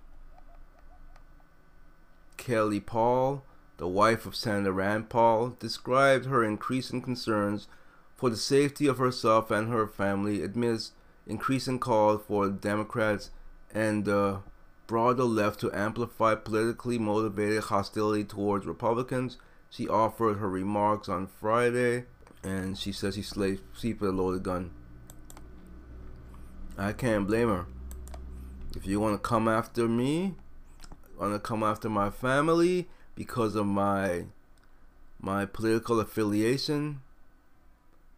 Kelly 2.47 2.79
Paul, 2.79 3.45
the 3.77 3.89
wife 3.89 4.25
of 4.25 4.37
Senator 4.37 4.71
Rand 4.71 5.09
Paul, 5.09 5.57
described 5.59 6.27
her 6.27 6.45
increasing 6.45 7.03
concerns 7.03 7.67
for 8.15 8.31
the 8.31 8.37
safety 8.37 8.87
of 8.87 8.99
herself 8.99 9.51
and 9.51 9.69
her 9.69 9.89
family 9.89 10.45
amidst 10.45 10.93
increasing 11.27 11.81
calls 11.81 12.23
for 12.29 12.49
Democrats 12.49 13.31
and 13.75 14.05
the 14.05 14.43
broader 14.87 15.25
left 15.25 15.59
to 15.59 15.73
amplify 15.73 16.37
politically 16.37 17.01
motivated 17.01 17.65
hostility 17.65 18.23
towards 18.23 18.65
Republicans. 18.65 19.39
She 19.69 19.89
offered 19.89 20.39
her 20.39 20.49
remarks 20.49 21.09
on 21.09 21.27
Friday, 21.27 22.05
and 22.45 22.79
she 22.79 22.93
says 22.93 23.17
she 23.17 23.23
slept 23.23 23.61
with 23.83 24.03
a 24.03 24.13
loaded 24.13 24.45
gun. 24.45 24.71
I 26.79 26.93
can't 26.93 27.27
blame 27.27 27.49
her. 27.49 27.67
If 28.77 28.87
you 28.87 29.01
want 29.01 29.21
to 29.21 29.29
come 29.29 29.49
after 29.49 29.89
me, 29.89 30.37
to 31.21 31.39
come 31.39 31.63
after 31.63 31.89
my 31.89 32.11
family 32.11 32.89
because 33.15 33.55
of 33.55 33.67
my 33.67 34.27
my 35.19 35.47
political 35.47 35.99
affiliation, 35.99 37.01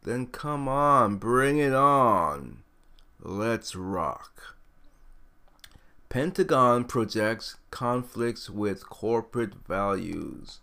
then 0.02 0.26
come 0.26 0.68
on, 0.68 1.16
bring 1.16 1.58
it 1.58 1.72
on. 1.72 2.58
Let's 3.20 3.74
rock. 3.74 4.56
Pentagon 6.08 6.84
projects 6.84 7.56
conflicts 7.70 8.48
with 8.48 8.88
corporate 8.88 9.54
values. 9.66 10.61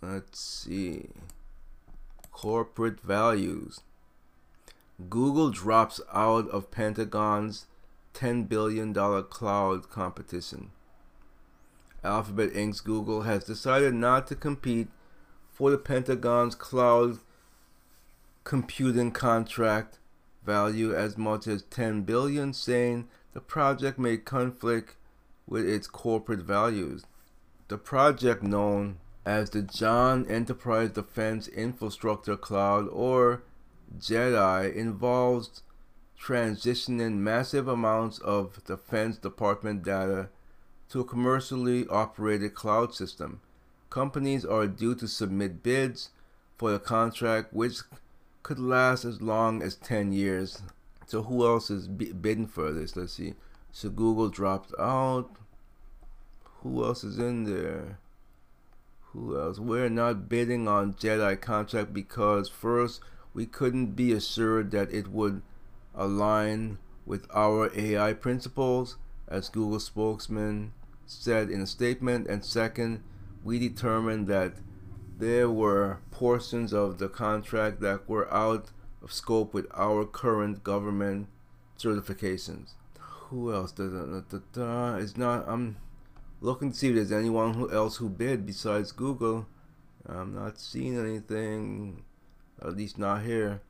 Let's 0.00 0.40
see. 0.40 1.10
Corporate 2.30 3.00
values. 3.00 3.80
Google 5.10 5.50
drops 5.50 6.00
out 6.12 6.48
of 6.48 6.70
Pentagon's 6.70 7.66
$10 8.16 8.48
billion 8.48 8.94
cloud 8.94 9.90
competition. 9.90 10.70
Alphabet 12.02 12.52
Inc.'s 12.54 12.80
Google 12.80 13.22
has 13.22 13.44
decided 13.44 13.94
not 13.94 14.26
to 14.28 14.34
compete 14.34 14.88
for 15.52 15.70
the 15.70 15.78
Pentagon's 15.78 16.54
cloud 16.54 17.18
computing 18.44 19.10
contract 19.10 19.98
value 20.44 20.94
as 20.94 21.18
much 21.18 21.46
as 21.46 21.62
10 21.62 22.02
billion 22.02 22.52
saying 22.52 23.08
the 23.34 23.40
project 23.40 23.98
may 23.98 24.16
conflict 24.16 24.96
with 25.46 25.68
its 25.68 25.86
corporate 25.86 26.40
values. 26.40 27.04
The 27.68 27.78
project 27.78 28.42
known 28.42 28.98
as 29.24 29.50
the 29.50 29.62
Joint 29.62 30.30
Enterprise 30.30 30.90
Defense 30.90 31.48
Infrastructure 31.48 32.36
Cloud 32.36 32.88
or 32.92 33.42
JEDI 33.98 34.74
involves 34.74 35.62
transitioning 36.20 37.18
massive 37.18 37.68
amounts 37.68 38.18
of 38.20 38.64
Defense 38.64 39.18
Department 39.18 39.82
data 39.82 40.28
to 40.88 41.00
a 41.00 41.04
commercially 41.04 41.86
operated 41.88 42.54
cloud 42.54 42.94
system. 42.94 43.40
Companies 43.90 44.44
are 44.44 44.66
due 44.66 44.94
to 44.94 45.08
submit 45.08 45.62
bids 45.62 46.10
for 46.56 46.72
the 46.72 46.78
contract, 46.78 47.52
which 47.52 47.78
could 48.42 48.58
last 48.58 49.04
as 49.04 49.20
long 49.20 49.62
as 49.62 49.76
10 49.76 50.12
years. 50.12 50.62
So, 51.06 51.22
who 51.22 51.46
else 51.46 51.70
is 51.70 51.86
bidding 51.86 52.46
for 52.46 52.72
this? 52.72 52.96
Let's 52.96 53.12
see. 53.12 53.34
So, 53.72 53.90
Google 53.90 54.28
dropped 54.28 54.72
out. 54.78 55.30
Who 56.62 56.84
else 56.84 57.04
is 57.04 57.18
in 57.18 57.44
there? 57.44 57.98
Who 59.12 59.38
else? 59.38 59.58
We're 59.58 59.88
not 59.88 60.28
bidding 60.28 60.66
on 60.66 60.94
JEDI 60.94 61.40
contract 61.40 61.92
because, 61.92 62.48
first, 62.48 63.00
we 63.34 63.46
couldn't 63.46 63.96
be 63.96 64.12
assured 64.12 64.70
that 64.72 64.92
it 64.92 65.08
would 65.08 65.42
align 65.96 66.78
with 67.04 67.26
our 67.34 67.70
AI 67.74 68.12
principles, 68.12 68.96
as 69.28 69.48
Google 69.48 69.80
spokesman 69.80 70.72
said 71.06 71.50
in 71.50 71.60
a 71.60 71.66
statement, 71.66 72.26
and 72.26 72.44
second, 72.44 73.02
we 73.42 73.58
determined 73.58 74.26
that 74.26 74.54
there 75.18 75.48
were 75.48 75.98
portions 76.10 76.72
of 76.72 76.98
the 76.98 77.08
contract 77.08 77.80
that 77.80 78.08
were 78.08 78.32
out 78.32 78.70
of 79.02 79.12
scope 79.12 79.54
with 79.54 79.66
our 79.74 80.04
current 80.04 80.62
government 80.62 81.28
certifications. 81.78 82.74
Who 82.98 83.52
else 83.52 83.72
does 83.72 83.92
it? 83.92 84.42
It's 85.02 85.16
not. 85.16 85.48
I'm 85.48 85.76
looking 86.40 86.72
to 86.72 86.76
see 86.76 86.88
if 86.88 86.96
there's 86.96 87.12
anyone 87.12 87.54
who 87.54 87.70
else 87.72 87.96
who 87.96 88.08
bid 88.08 88.44
besides 88.44 88.92
Google. 88.92 89.46
I'm 90.08 90.34
not 90.34 90.58
seeing 90.58 90.98
anything, 90.98 92.04
at 92.60 92.76
least 92.76 92.98
not 92.98 93.22
here. 93.22 93.62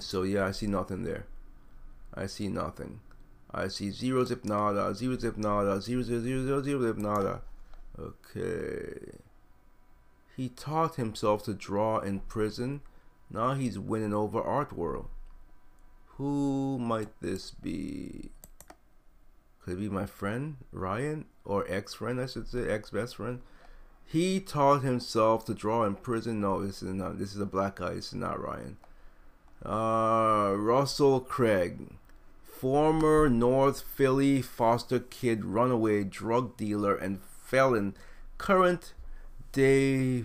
So 0.00 0.22
yeah, 0.22 0.46
I 0.46 0.52
see 0.52 0.66
nothing 0.66 1.04
there. 1.04 1.26
I 2.14 2.26
see 2.26 2.48
nothing. 2.48 3.00
I 3.50 3.68
see 3.68 3.90
zero 3.90 4.24
zip 4.24 4.44
nada, 4.44 4.94
zero 4.94 5.18
zip 5.18 5.36
nada, 5.36 5.80
zero 5.80 6.02
zero 6.02 6.20
zero 6.20 6.44
zero 6.44 6.62
zero 6.62 6.82
zip 6.82 6.96
nada. 6.96 7.42
Okay. 7.98 9.18
He 10.36 10.48
taught 10.48 10.96
himself 10.96 11.44
to 11.44 11.54
draw 11.54 11.98
in 11.98 12.20
prison. 12.20 12.80
Now 13.30 13.54
he's 13.54 13.78
winning 13.78 14.14
over 14.14 14.40
Art 14.40 14.72
World. 14.72 15.08
Who 16.16 16.78
might 16.78 17.20
this 17.20 17.50
be? 17.50 18.30
Could 19.62 19.74
it 19.74 19.80
be 19.80 19.88
my 19.88 20.06
friend 20.06 20.56
Ryan 20.72 21.26
or 21.44 21.66
ex 21.68 21.94
friend? 21.94 22.20
I 22.20 22.26
should 22.26 22.48
say 22.48 22.68
ex 22.68 22.90
best 22.90 23.16
friend. 23.16 23.40
He 24.04 24.40
taught 24.40 24.82
himself 24.82 25.44
to 25.46 25.54
draw 25.54 25.84
in 25.84 25.94
prison. 25.94 26.40
No, 26.40 26.64
this 26.64 26.82
is 26.82 26.94
not. 26.94 27.18
This 27.18 27.34
is 27.34 27.40
a 27.40 27.46
black 27.46 27.76
guy. 27.76 27.94
This 27.94 28.08
is 28.08 28.14
not 28.14 28.40
Ryan. 28.40 28.76
Uh, 29.64 30.54
Russell 30.56 31.20
Craig, 31.20 31.94
former 32.42 33.28
North 33.28 33.82
Philly 33.82 34.42
foster 34.42 34.98
kid, 34.98 35.44
runaway 35.44 36.02
drug 36.02 36.56
dealer, 36.56 36.96
and 36.96 37.20
felon, 37.22 37.94
current 38.38 38.92
day 39.52 40.24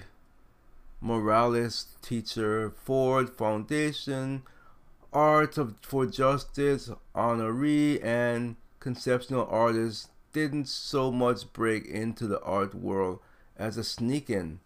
Morales 1.00 1.88
teacher, 2.02 2.71
Ford 2.71 3.30
Foundation, 3.30 4.41
Art 5.13 5.58
of, 5.58 5.76
for 5.82 6.08
Justice 6.08 6.89
honoree, 7.15 8.04
and 8.04 8.56
conceptual 8.80 9.47
artist, 9.50 10.10
didn't 10.34 10.67
so 10.67 11.12
much 11.12 11.54
break 11.54 11.86
into 11.86 12.28
the 12.28 12.41
art 12.41 12.73
world 12.73 13.19
as 13.56 13.78
a 13.78 13.84
sneak 13.84 14.30
in. 14.30 14.60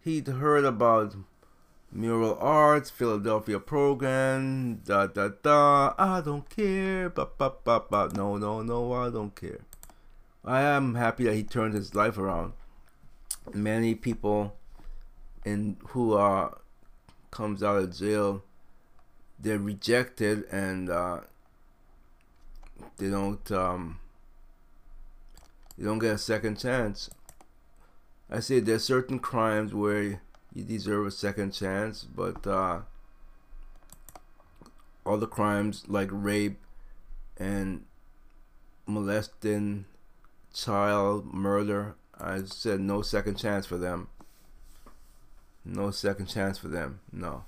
He'd 0.00 0.28
heard 0.28 0.64
about 0.64 1.16
mural 1.92 2.36
arts, 2.40 2.90
Philadelphia 2.90 3.60
program, 3.60 4.76
da 4.84 5.06
da 5.06 5.28
da. 5.42 5.94
I 5.98 6.20
don't 6.20 6.48
care, 6.48 7.08
ba 7.10 7.28
ba 7.38 7.52
ba 7.64 7.84
ba. 7.88 8.10
No, 8.14 8.36
no, 8.36 8.62
no, 8.62 8.92
I 8.92 9.10
don't 9.10 9.34
care. 9.34 9.60
I 10.44 10.62
am 10.62 10.94
happy 10.96 11.24
that 11.24 11.34
he 11.34 11.44
turned 11.44 11.74
his 11.74 11.94
life 11.94 12.18
around. 12.18 12.54
many 13.54 13.94
people 13.94 14.56
in 15.44 15.76
who 15.88 16.14
are 16.14 16.58
comes 17.30 17.62
out 17.62 17.78
of 17.78 17.96
jail, 17.96 18.44
they're 19.38 19.58
rejected 19.58 20.44
and 20.50 20.90
uh, 20.90 21.20
they 22.98 23.08
don't 23.10 23.50
um, 23.50 23.98
they 25.76 25.84
don't 25.84 25.98
get 25.98 26.14
a 26.14 26.18
second 26.18 26.58
chance. 26.58 27.10
I 28.30 28.40
say 28.40 28.60
there's 28.60 28.84
certain 28.84 29.18
crimes 29.18 29.74
where 29.74 30.22
you 30.54 30.64
deserve 30.64 31.06
a 31.06 31.10
second 31.10 31.52
chance, 31.52 32.04
but 32.04 32.46
uh, 32.46 32.80
all 35.04 35.18
the 35.18 35.26
crimes 35.26 35.84
like 35.88 36.08
rape 36.10 36.60
and 37.38 37.84
molesting, 38.86 39.86
child 40.52 41.32
murder, 41.32 41.94
I 42.18 42.42
said 42.44 42.80
no 42.80 43.02
second 43.02 43.36
chance 43.36 43.66
for 43.66 43.78
them. 43.78 44.08
No 45.64 45.90
second 45.90 46.26
chance 46.26 46.58
for 46.58 46.68
them. 46.68 47.00
No. 47.12 47.44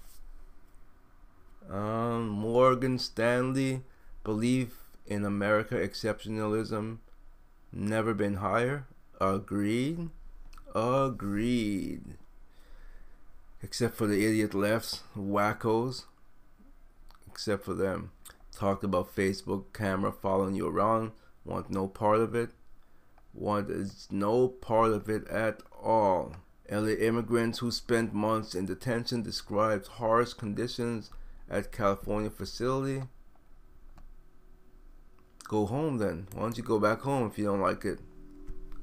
Um, 1.68 2.28
Morgan 2.28 2.98
Stanley 2.98 3.82
belief 4.22 4.84
in 5.06 5.24
America 5.24 5.74
exceptionalism 5.74 6.98
never 7.72 8.14
been 8.14 8.34
higher. 8.34 8.86
Agreed. 9.20 10.10
Agreed. 10.74 12.16
Except 13.64 13.96
for 13.96 14.06
the 14.06 14.26
idiot 14.26 14.52
lefts, 14.52 15.04
wackos. 15.16 16.04
Except 17.26 17.64
for 17.64 17.72
them. 17.72 18.10
Talked 18.54 18.84
about 18.84 19.16
Facebook 19.16 19.72
camera 19.72 20.12
following 20.12 20.54
you 20.54 20.68
around. 20.68 21.12
Want 21.46 21.70
no 21.70 21.88
part 21.88 22.20
of 22.20 22.34
it. 22.34 22.50
Want 23.32 23.70
no 24.10 24.48
part 24.48 24.92
of 24.92 25.08
it 25.08 25.26
at 25.28 25.62
all. 25.82 26.36
LA 26.70 26.88
immigrants 26.88 27.60
who 27.60 27.70
spent 27.70 28.12
months 28.12 28.54
in 28.54 28.66
detention 28.66 29.22
described 29.22 29.86
harsh 29.86 30.34
conditions 30.34 31.10
at 31.48 31.72
California 31.72 32.28
facility. 32.28 33.04
Go 35.48 35.64
home 35.64 35.96
then. 35.96 36.28
Why 36.34 36.42
don't 36.42 36.58
you 36.58 36.64
go 36.64 36.78
back 36.78 37.00
home 37.00 37.28
if 37.28 37.38
you 37.38 37.46
don't 37.46 37.62
like 37.62 37.86
it? 37.86 37.98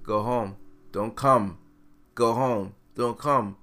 Go 0.01 0.23
home. 0.23 0.57
Don't 0.91 1.15
come. 1.15 1.59
Go 2.15 2.33
home. 2.33 2.73
Don't 2.95 3.19
come. 3.19 3.57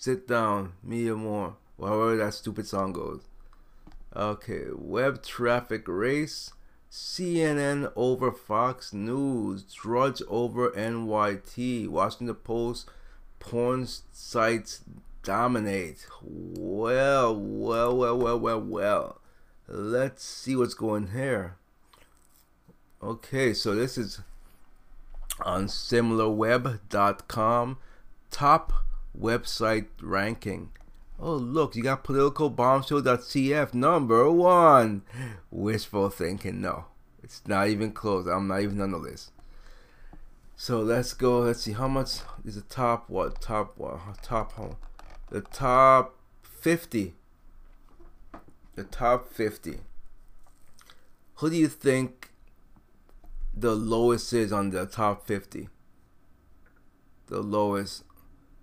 Sit 0.00 0.26
down. 0.26 0.72
Me 0.82 1.08
or 1.10 1.16
more. 1.16 1.56
However 1.78 2.16
that 2.16 2.34
stupid 2.34 2.66
song 2.66 2.92
goes. 2.92 3.22
Okay. 4.16 4.64
Web 4.74 5.22
traffic 5.22 5.86
race. 5.86 6.52
CNN 6.90 7.90
over 7.96 8.32
Fox 8.32 8.92
News, 8.92 9.62
Drudge 9.62 10.20
over 10.28 10.70
NYT, 10.72 11.88
Washington 11.88 12.36
Post, 12.36 12.86
porn 13.38 13.86
sites 13.86 14.82
dominate. 15.22 16.06
Well, 16.22 17.34
well, 17.34 17.96
well, 17.96 18.18
well, 18.18 18.38
well, 18.38 18.60
well. 18.60 19.20
Let's 19.68 20.22
see 20.22 20.54
what's 20.54 20.74
going 20.74 21.08
here. 21.08 21.56
Okay, 23.02 23.54
so 23.54 23.74
this 23.74 23.96
is 23.96 24.20
on 25.40 25.66
similarweb.com 25.66 27.78
top 28.30 28.72
website 29.18 29.86
ranking. 30.00 30.70
Oh, 31.18 31.34
look, 31.34 31.76
you 31.76 31.82
got 31.82 32.04
politicalbombshell.cf 32.04 33.74
number 33.74 34.30
one. 34.30 35.02
Wishful 35.50 36.10
thinking. 36.10 36.60
No, 36.60 36.86
it's 37.22 37.42
not 37.46 37.68
even 37.68 37.92
close. 37.92 38.26
I'm 38.26 38.48
not 38.48 38.62
even 38.62 38.80
on 38.80 38.90
the 38.90 38.98
list. 38.98 39.30
So 40.56 40.80
let's 40.80 41.12
go. 41.14 41.40
Let's 41.40 41.62
see 41.62 41.72
how 41.72 41.88
much 41.88 42.20
is 42.44 42.56
the 42.56 42.62
top. 42.62 43.08
What 43.08 43.40
top? 43.40 43.74
What 43.76 44.22
top 44.22 44.52
home? 44.52 44.76
The 45.30 45.42
top 45.42 46.16
50. 46.42 47.14
The 48.74 48.84
top 48.84 49.32
50. 49.32 49.78
Who 51.36 51.50
do 51.50 51.56
you 51.56 51.68
think 51.68 52.30
the 53.54 53.74
lowest 53.74 54.32
is 54.32 54.52
on 54.52 54.70
the 54.70 54.86
top 54.86 55.26
50? 55.26 55.68
The 57.26 57.40
lowest 57.40 58.04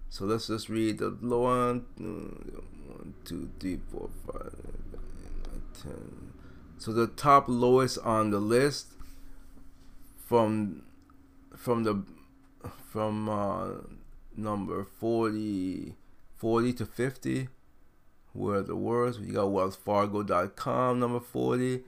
so 0.10 0.26
let's 0.26 0.48
just 0.48 0.70
read 0.70 0.98
the 0.98 1.16
low 1.22 1.42
one, 1.42 1.86
one, 1.98 3.14
two, 3.26 3.50
three, 3.60 3.80
four, 3.92 4.10
five, 4.26 4.56
nine, 4.92 5.62
ten. 5.82 6.34
So 6.78 6.92
the 6.92 7.08
top 7.08 7.46
lowest 7.48 8.00
on 8.00 8.32
the 8.32 8.40
list 8.40 8.88
from 10.26 10.84
from 11.56 11.84
the 11.84 12.04
from 12.90 13.30
uh, 13.30 13.68
number 14.36 14.84
40, 14.84 15.96
40 16.36 16.74
to 16.74 16.86
50 16.86 17.50
were 18.34 18.62
the 18.62 18.76
worst. 18.76 19.20
You 19.20 19.34
got 19.34 19.48
WellsFargo.com 19.48 21.00
number 21.00 21.20
40, 21.20 21.84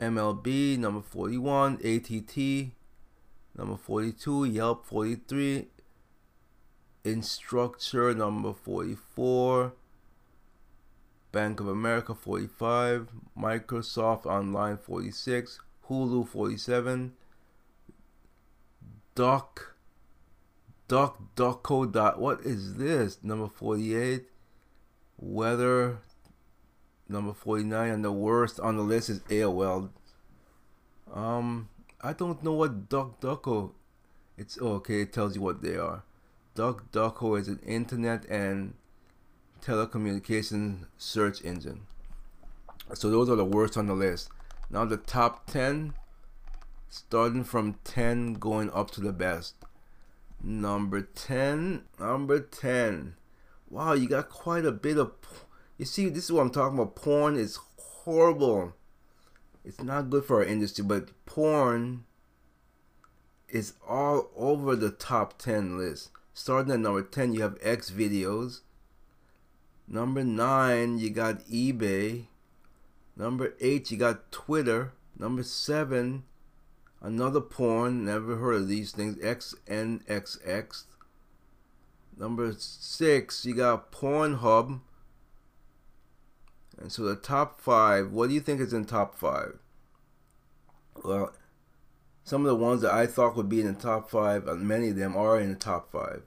MLB 0.00 0.78
number 0.78 1.02
41, 1.02 1.74
ATT 1.84 2.72
number 3.56 3.76
42, 3.76 4.44
Yelp 4.46 4.86
43, 4.86 5.66
Instructure 7.04 8.16
number 8.16 8.52
44, 8.52 9.72
Bank 11.32 11.60
of 11.60 11.68
America 11.68 12.14
45, 12.14 13.08
Microsoft 13.38 14.26
Online 14.26 14.76
46, 14.76 15.60
Hulu 15.88 16.26
47, 16.26 17.12
Duck, 19.14 19.74
Duck, 20.86 21.18
Ducko. 21.36 21.90
Dot, 21.90 22.20
what 22.20 22.40
is 22.40 22.74
this? 22.76 23.18
Number 23.22 23.48
48, 23.48 24.24
Weather 25.18 25.98
number 27.08 27.32
49, 27.32 27.90
and 27.90 28.04
the 28.04 28.12
worst 28.12 28.60
on 28.60 28.76
the 28.76 28.82
list 28.82 29.08
is 29.08 29.20
AOL. 29.20 29.90
Um, 31.12 31.68
I 32.00 32.12
don't 32.12 32.42
know 32.42 32.52
what 32.52 32.88
Duck 32.88 33.20
Ducko. 33.20 33.72
It's 34.36 34.58
oh, 34.60 34.74
okay. 34.74 35.02
It 35.02 35.12
tells 35.12 35.34
you 35.34 35.42
what 35.42 35.62
they 35.62 35.76
are. 35.76 36.04
DuckDuckGo 36.58 37.38
is 37.38 37.46
an 37.46 37.60
internet 37.64 38.24
and 38.28 38.74
telecommunication 39.62 40.86
search 40.96 41.44
engine. 41.44 41.82
So 42.94 43.10
those 43.10 43.30
are 43.30 43.36
the 43.36 43.44
worst 43.44 43.76
on 43.76 43.86
the 43.86 43.94
list. 43.94 44.28
Now 44.68 44.84
the 44.84 44.96
top 44.96 45.46
10, 45.46 45.94
starting 46.88 47.44
from 47.44 47.76
10 47.84 48.34
going 48.34 48.72
up 48.72 48.90
to 48.92 49.00
the 49.00 49.12
best. 49.12 49.54
Number 50.42 51.00
10, 51.02 51.84
number 52.00 52.40
10. 52.40 53.14
Wow, 53.70 53.92
you 53.92 54.08
got 54.08 54.28
quite 54.28 54.64
a 54.64 54.72
bit 54.72 54.98
of. 54.98 55.12
You 55.76 55.84
see, 55.84 56.08
this 56.08 56.24
is 56.24 56.32
what 56.32 56.40
I'm 56.40 56.50
talking 56.50 56.76
about. 56.76 56.96
Porn 56.96 57.36
is 57.36 57.60
horrible. 57.76 58.74
It's 59.64 59.80
not 59.80 60.10
good 60.10 60.24
for 60.24 60.38
our 60.38 60.44
industry, 60.44 60.84
but 60.84 61.10
porn 61.24 62.02
is 63.48 63.74
all 63.88 64.30
over 64.36 64.74
the 64.74 64.90
top 64.90 65.38
10 65.38 65.78
list. 65.78 66.10
Starting 66.38 66.72
at 66.72 66.78
number 66.78 67.02
10, 67.02 67.32
you 67.32 67.42
have 67.42 67.58
X 67.60 67.90
videos. 67.90 68.60
Number 69.88 70.22
9, 70.22 70.98
you 70.98 71.10
got 71.10 71.40
eBay. 71.46 72.26
Number 73.16 73.54
8, 73.60 73.90
you 73.90 73.96
got 73.96 74.30
Twitter. 74.30 74.92
Number 75.18 75.42
7, 75.42 76.22
another 77.02 77.40
porn. 77.40 78.04
Never 78.04 78.36
heard 78.36 78.54
of 78.54 78.68
these 78.68 78.92
things. 78.92 79.16
XNXX. 79.16 80.84
Number 82.16 82.52
6, 82.56 83.44
you 83.44 83.54
got 83.56 83.90
Pornhub. 83.90 84.80
And 86.78 86.92
so 86.92 87.02
the 87.02 87.16
top 87.16 87.60
5, 87.60 88.12
what 88.12 88.28
do 88.28 88.34
you 88.34 88.40
think 88.40 88.60
is 88.60 88.72
in 88.72 88.84
top 88.84 89.18
5? 89.18 89.58
Well, 91.02 91.32
some 92.28 92.42
of 92.42 92.48
the 92.48 92.56
ones 92.56 92.82
that 92.82 92.92
I 92.92 93.06
thought 93.06 93.36
would 93.36 93.48
be 93.48 93.62
in 93.62 93.66
the 93.66 93.72
top 93.72 94.10
five, 94.10 94.46
and 94.46 94.68
many 94.68 94.90
of 94.90 94.96
them 94.96 95.16
are 95.16 95.40
in 95.40 95.48
the 95.48 95.54
top 95.54 95.90
five. 95.90 96.24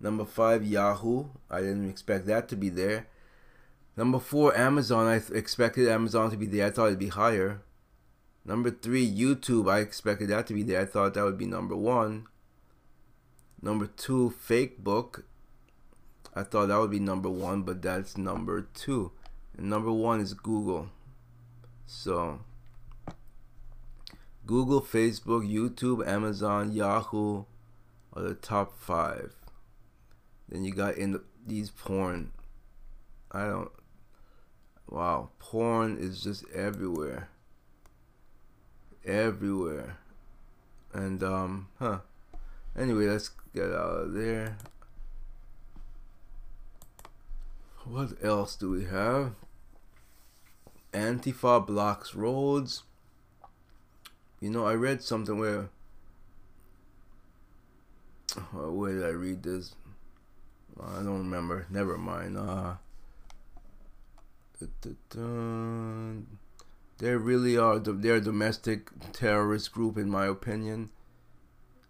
Number 0.00 0.24
five, 0.24 0.64
Yahoo. 0.64 1.26
I 1.50 1.60
didn't 1.60 1.90
expect 1.90 2.26
that 2.26 2.48
to 2.48 2.56
be 2.56 2.70
there. 2.70 3.06
Number 3.96 4.18
four, 4.18 4.56
Amazon. 4.56 5.06
I 5.06 5.20
expected 5.36 5.88
Amazon 5.88 6.30
to 6.30 6.36
be 6.36 6.46
there. 6.46 6.66
I 6.66 6.70
thought 6.70 6.86
it'd 6.86 6.98
be 6.98 7.08
higher. 7.08 7.60
Number 8.44 8.70
three, 8.70 9.06
YouTube. 9.06 9.70
I 9.70 9.80
expected 9.80 10.28
that 10.30 10.46
to 10.46 10.54
be 10.54 10.62
there. 10.62 10.80
I 10.80 10.86
thought 10.86 11.14
that 11.14 11.24
would 11.24 11.36
be 11.36 11.46
number 11.46 11.76
one. 11.76 12.26
Number 13.60 13.86
two, 13.86 14.32
Facebook. 14.48 15.24
I 16.34 16.44
thought 16.44 16.68
that 16.68 16.78
would 16.78 16.90
be 16.90 17.00
number 17.00 17.28
one, 17.28 17.62
but 17.62 17.82
that's 17.82 18.16
number 18.16 18.68
two. 18.72 19.12
And 19.58 19.68
number 19.68 19.92
one 19.92 20.20
is 20.20 20.32
Google. 20.32 20.88
So 21.86 22.40
Google, 24.46 24.80
Facebook, 24.80 25.46
YouTube, 25.46 26.06
Amazon, 26.06 26.72
Yahoo 26.72 27.44
are 28.14 28.22
the 28.22 28.34
top 28.34 28.78
five. 28.78 29.34
Then 30.50 30.64
you 30.64 30.72
got 30.72 30.96
in 30.96 31.12
the, 31.12 31.22
these 31.46 31.70
porn. 31.70 32.32
I 33.30 33.46
don't. 33.46 33.70
Wow, 34.88 35.30
porn 35.38 35.96
is 35.98 36.22
just 36.22 36.44
everywhere. 36.52 37.28
Everywhere. 39.04 39.98
And 40.92 41.22
um, 41.22 41.68
huh. 41.78 42.00
Anyway, 42.76 43.06
let's 43.06 43.30
get 43.54 43.66
out 43.66 44.02
of 44.02 44.12
there. 44.14 44.56
What 47.84 48.12
else 48.22 48.56
do 48.56 48.70
we 48.70 48.84
have? 48.86 49.32
Antifa 50.92 51.64
blocks 51.64 52.14
roads. 52.16 52.82
You 54.40 54.50
know, 54.50 54.66
I 54.66 54.74
read 54.74 55.02
something 55.02 55.38
where. 55.38 55.68
Where 58.52 58.92
did 58.92 59.04
I 59.04 59.10
read 59.10 59.42
this? 59.42 59.74
I 60.82 61.02
don't 61.02 61.18
remember. 61.18 61.66
Never 61.70 61.98
mind. 61.98 62.36
Uh, 62.36 62.74
they 66.98 67.14
really 67.14 67.56
are. 67.56 67.78
They're 67.78 68.16
a 68.16 68.20
domestic 68.20 68.90
terrorist 69.12 69.72
group, 69.72 69.96
in 69.96 70.10
my 70.10 70.26
opinion, 70.26 70.90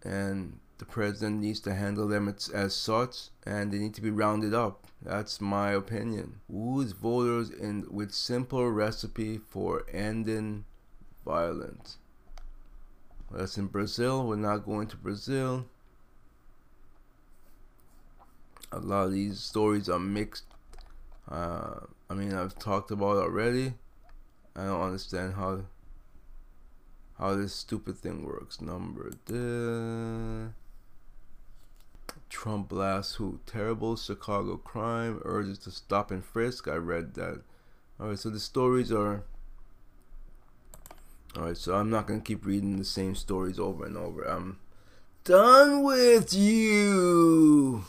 and 0.02 0.60
the 0.78 0.84
president 0.84 1.40
needs 1.40 1.60
to 1.60 1.74
handle 1.74 2.08
them 2.08 2.34
as, 2.54 2.74
such, 2.74 3.28
and 3.44 3.72
they 3.72 3.78
need 3.78 3.94
to 3.94 4.00
be 4.00 4.10
rounded 4.10 4.54
up. 4.54 4.86
That's 5.02 5.40
my 5.40 5.72
opinion. 5.72 6.40
Woo's 6.48 6.92
voters 6.92 7.50
in 7.50 7.86
with 7.90 8.12
simple 8.12 8.70
recipe 8.70 9.38
for 9.38 9.84
ending 9.92 10.64
violence. 11.24 11.98
That's 13.30 13.58
in 13.58 13.66
Brazil. 13.66 14.26
We're 14.26 14.36
not 14.36 14.64
going 14.64 14.88
to 14.88 14.96
Brazil. 14.96 15.66
A 18.72 18.78
lot 18.78 19.06
of 19.06 19.12
these 19.12 19.40
stories 19.40 19.88
are 19.88 19.98
mixed. 19.98 20.44
Uh, 21.28 21.80
I 22.08 22.14
mean, 22.14 22.32
I've 22.34 22.58
talked 22.58 22.90
about 22.90 23.16
already. 23.16 23.74
I 24.54 24.64
don't 24.64 24.82
understand 24.82 25.34
how 25.34 25.62
how 27.18 27.34
this 27.34 27.54
stupid 27.54 27.98
thing 27.98 28.24
works. 28.24 28.60
Number 28.60 29.12
the 29.26 30.52
Trump 32.28 32.68
blasts 32.68 33.16
who 33.16 33.40
terrible 33.44 33.96
Chicago 33.96 34.56
crime 34.56 35.20
urges 35.24 35.58
to 35.58 35.70
stop 35.70 36.10
and 36.10 36.24
frisk. 36.24 36.66
I 36.68 36.76
read 36.76 37.14
that. 37.14 37.42
All 37.98 38.08
right, 38.08 38.18
so 38.18 38.30
the 38.30 38.40
stories 38.40 38.90
are. 38.90 39.24
All 41.36 41.44
right, 41.44 41.56
so 41.56 41.74
I'm 41.74 41.90
not 41.90 42.06
gonna 42.06 42.20
keep 42.20 42.46
reading 42.46 42.78
the 42.78 42.84
same 42.84 43.14
stories 43.14 43.58
over 43.58 43.84
and 43.84 43.96
over. 43.96 44.22
I'm 44.22 44.58
done 45.24 45.82
with 45.82 46.32
you. 46.32 47.84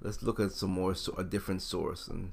Let's 0.00 0.22
look 0.22 0.38
at 0.38 0.52
some 0.52 0.70
more, 0.70 0.94
so 0.94 1.12
a 1.18 1.24
different 1.24 1.62
source, 1.62 2.06
and 2.08 2.32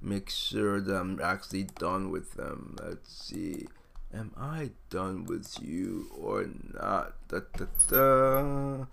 make 0.00 0.30
sure 0.30 0.80
that 0.80 0.94
I'm 0.94 1.20
actually 1.20 1.64
done 1.64 2.10
with 2.10 2.34
them. 2.34 2.76
Let's 2.80 3.12
see. 3.12 3.66
Am 4.12 4.32
I 4.36 4.70
done 4.90 5.24
with 5.24 5.56
you 5.62 6.10
or 6.16 6.46
not? 6.74 7.14
Da, 7.28 7.40
da, 7.56 7.66
da. 7.88 8.86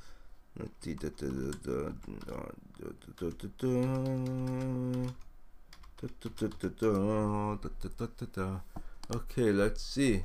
Okay, 9.15 9.51
let's 9.51 9.82
see 9.82 10.24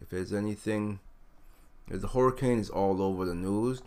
if 0.00 0.10
there's 0.10 0.32
anything. 0.32 1.00
The 1.88 2.08
hurricane 2.08 2.58
is 2.58 2.70
all 2.70 3.02
over 3.02 3.24
the 3.24 3.34
news. 3.34 3.82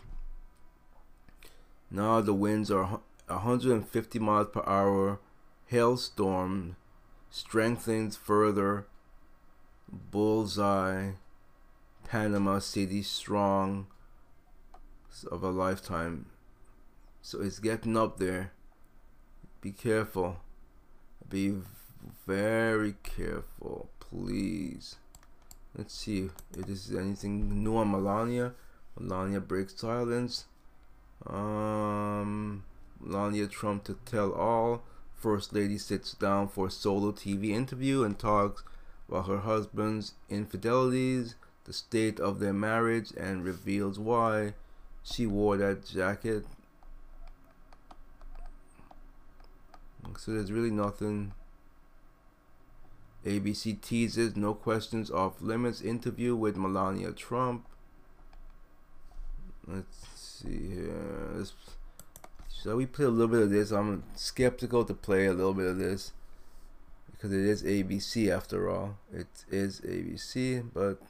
Now 1.94 2.20
the 2.20 2.34
winds 2.34 2.72
are 2.72 2.98
150 3.28 4.18
miles 4.18 4.48
per 4.52 4.64
hour. 4.66 5.20
Hailstorm 5.66 6.74
strengthens 7.30 8.16
further. 8.16 8.88
Bullseye. 9.88 11.12
Panama 12.02 12.58
City 12.58 13.00
strong 13.00 13.86
of 15.30 15.44
a 15.44 15.50
lifetime. 15.50 16.26
So 17.22 17.40
it's 17.40 17.60
getting 17.60 17.96
up 17.96 18.18
there. 18.18 18.50
Be 19.60 19.70
careful. 19.70 20.38
Be 21.28 21.54
very 22.26 22.96
careful, 23.04 23.88
please. 24.00 24.96
Let's 25.78 25.94
see 25.94 26.30
if 26.58 26.66
this 26.66 26.90
is 26.90 26.96
anything 26.96 27.62
new 27.62 27.76
on 27.76 27.92
Melania. 27.92 28.54
Melania 28.98 29.38
breaks 29.38 29.76
silence. 29.76 30.46
Um, 31.26 32.64
Melania 33.00 33.46
Trump 33.46 33.84
to 33.84 33.98
tell 34.04 34.32
all. 34.32 34.82
First 35.14 35.54
Lady 35.54 35.78
sits 35.78 36.12
down 36.12 36.48
for 36.48 36.68
solo 36.68 37.12
TV 37.12 37.50
interview 37.50 38.02
and 38.04 38.18
talks 38.18 38.62
about 39.08 39.26
her 39.26 39.38
husband's 39.38 40.12
infidelities, 40.28 41.34
the 41.64 41.72
state 41.72 42.20
of 42.20 42.40
their 42.40 42.52
marriage, 42.52 43.12
and 43.16 43.44
reveals 43.44 43.98
why 43.98 44.54
she 45.02 45.26
wore 45.26 45.56
that 45.56 45.86
jacket. 45.86 46.44
So 50.18 50.32
there's 50.32 50.52
really 50.52 50.70
nothing. 50.70 51.32
ABC 53.24 53.80
teases 53.80 54.36
no 54.36 54.52
questions 54.52 55.10
off 55.10 55.40
limits 55.40 55.80
interview 55.80 56.36
with 56.36 56.56
Melania 56.56 57.12
Trump. 57.12 57.66
Let's 59.66 60.13
see 60.44 60.74
here. 60.74 61.32
Let's, 61.36 61.52
shall 62.62 62.76
we 62.76 62.86
play 62.86 63.04
a 63.04 63.10
little 63.10 63.28
bit 63.28 63.42
of 63.42 63.50
this? 63.50 63.70
I'm 63.70 64.04
skeptical 64.14 64.84
to 64.84 64.94
play 64.94 65.26
a 65.26 65.32
little 65.32 65.54
bit 65.54 65.66
of 65.66 65.78
this 65.78 66.12
because 67.10 67.32
it 67.32 67.44
is 67.44 67.62
ABC 67.62 68.34
after 68.34 68.68
all. 68.68 68.96
It 69.12 69.26
is 69.50 69.80
ABC, 69.80 70.64
but 70.72 71.00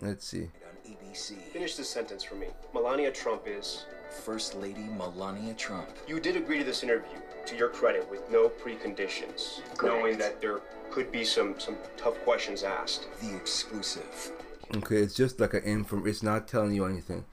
let's 0.00 0.26
see. 0.26 0.50
ABC. 0.86 1.36
Finish 1.52 1.76
this 1.76 1.88
sentence 1.88 2.22
for 2.22 2.34
me. 2.34 2.48
Melania 2.72 3.10
Trump 3.10 3.42
is. 3.46 3.86
First 4.24 4.54
Lady 4.54 4.84
Melania 4.96 5.52
Trump. 5.54 5.88
You 6.06 6.20
did 6.20 6.36
agree 6.36 6.58
to 6.58 6.64
this 6.64 6.82
interview, 6.82 7.18
to 7.44 7.56
your 7.56 7.68
credit, 7.68 8.08
with 8.10 8.30
no 8.30 8.48
preconditions, 8.48 9.60
knowing 9.82 10.16
that 10.18 10.40
there 10.40 10.60
could 10.90 11.10
be 11.10 11.24
some 11.24 11.58
some 11.58 11.76
tough 11.96 12.14
questions 12.24 12.62
asked. 12.62 13.08
The 13.20 13.34
exclusive. 13.36 14.32
Okay, 14.76 14.96
it's 14.96 15.14
just 15.14 15.40
like 15.40 15.54
an 15.54 15.64
inform. 15.64 16.06
It's 16.06 16.22
not 16.22 16.48
telling 16.48 16.72
you 16.72 16.86
anything. 16.86 17.24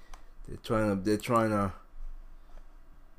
They're 0.48 0.58
trying 0.58 0.98
to. 0.98 1.04
They're 1.04 1.18
trying 1.18 1.50
to. 1.50 1.74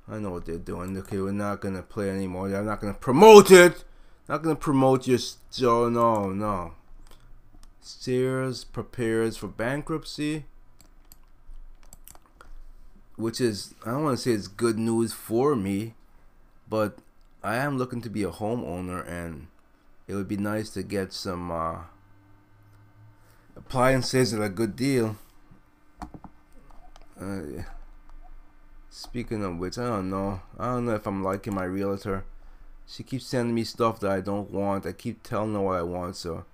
I 0.08 0.18
know 0.18 0.30
what 0.30 0.44
they're 0.44 0.58
doing. 0.58 0.96
Okay, 0.98 1.18
we're 1.18 1.32
not 1.32 1.60
gonna 1.60 1.82
play 1.82 2.10
anymore. 2.10 2.48
They're 2.48 2.62
not 2.62 2.80
gonna 2.80 2.94
promote 2.94 3.50
it. 3.50 3.84
Not 4.28 4.42
gonna 4.42 4.56
promote 4.56 5.06
your 5.06 5.18
show. 5.50 5.88
No, 5.88 6.30
no. 6.30 6.72
Sears 7.80 8.64
prepares 8.64 9.36
for 9.36 9.46
bankruptcy, 9.46 10.44
which 13.16 13.40
is 13.40 13.74
I 13.84 13.90
don't 13.90 14.04
want 14.04 14.18
to 14.18 14.22
say 14.22 14.32
it's 14.32 14.48
good 14.48 14.78
news 14.78 15.12
for 15.12 15.54
me, 15.54 15.94
but 16.68 16.98
I 17.42 17.56
am 17.56 17.76
looking 17.76 18.00
to 18.02 18.10
be 18.10 18.22
a 18.22 18.30
homeowner, 18.30 19.06
and 19.06 19.48
it 20.06 20.14
would 20.14 20.28
be 20.28 20.38
nice 20.38 20.70
to 20.70 20.82
get 20.82 21.12
some 21.12 21.50
uh, 21.50 21.80
appliances 23.56 24.32
at 24.32 24.40
a 24.40 24.48
good 24.48 24.76
deal. 24.76 25.16
Uh, 27.24 27.62
speaking 28.90 29.42
of 29.42 29.56
which, 29.58 29.78
I 29.78 29.86
don't 29.86 30.10
know. 30.10 30.42
I 30.58 30.66
don't 30.66 30.86
know 30.86 30.94
if 30.94 31.06
I'm 31.06 31.22
liking 31.22 31.54
my 31.54 31.64
realtor. 31.64 32.24
She 32.86 33.02
keeps 33.02 33.26
sending 33.26 33.54
me 33.54 33.64
stuff 33.64 34.00
that 34.00 34.10
I 34.10 34.20
don't 34.20 34.50
want. 34.50 34.84
I 34.84 34.92
keep 34.92 35.22
telling 35.22 35.54
her 35.54 35.60
what 35.60 35.78
I 35.78 35.82
want, 35.82 36.16
so 36.16 36.44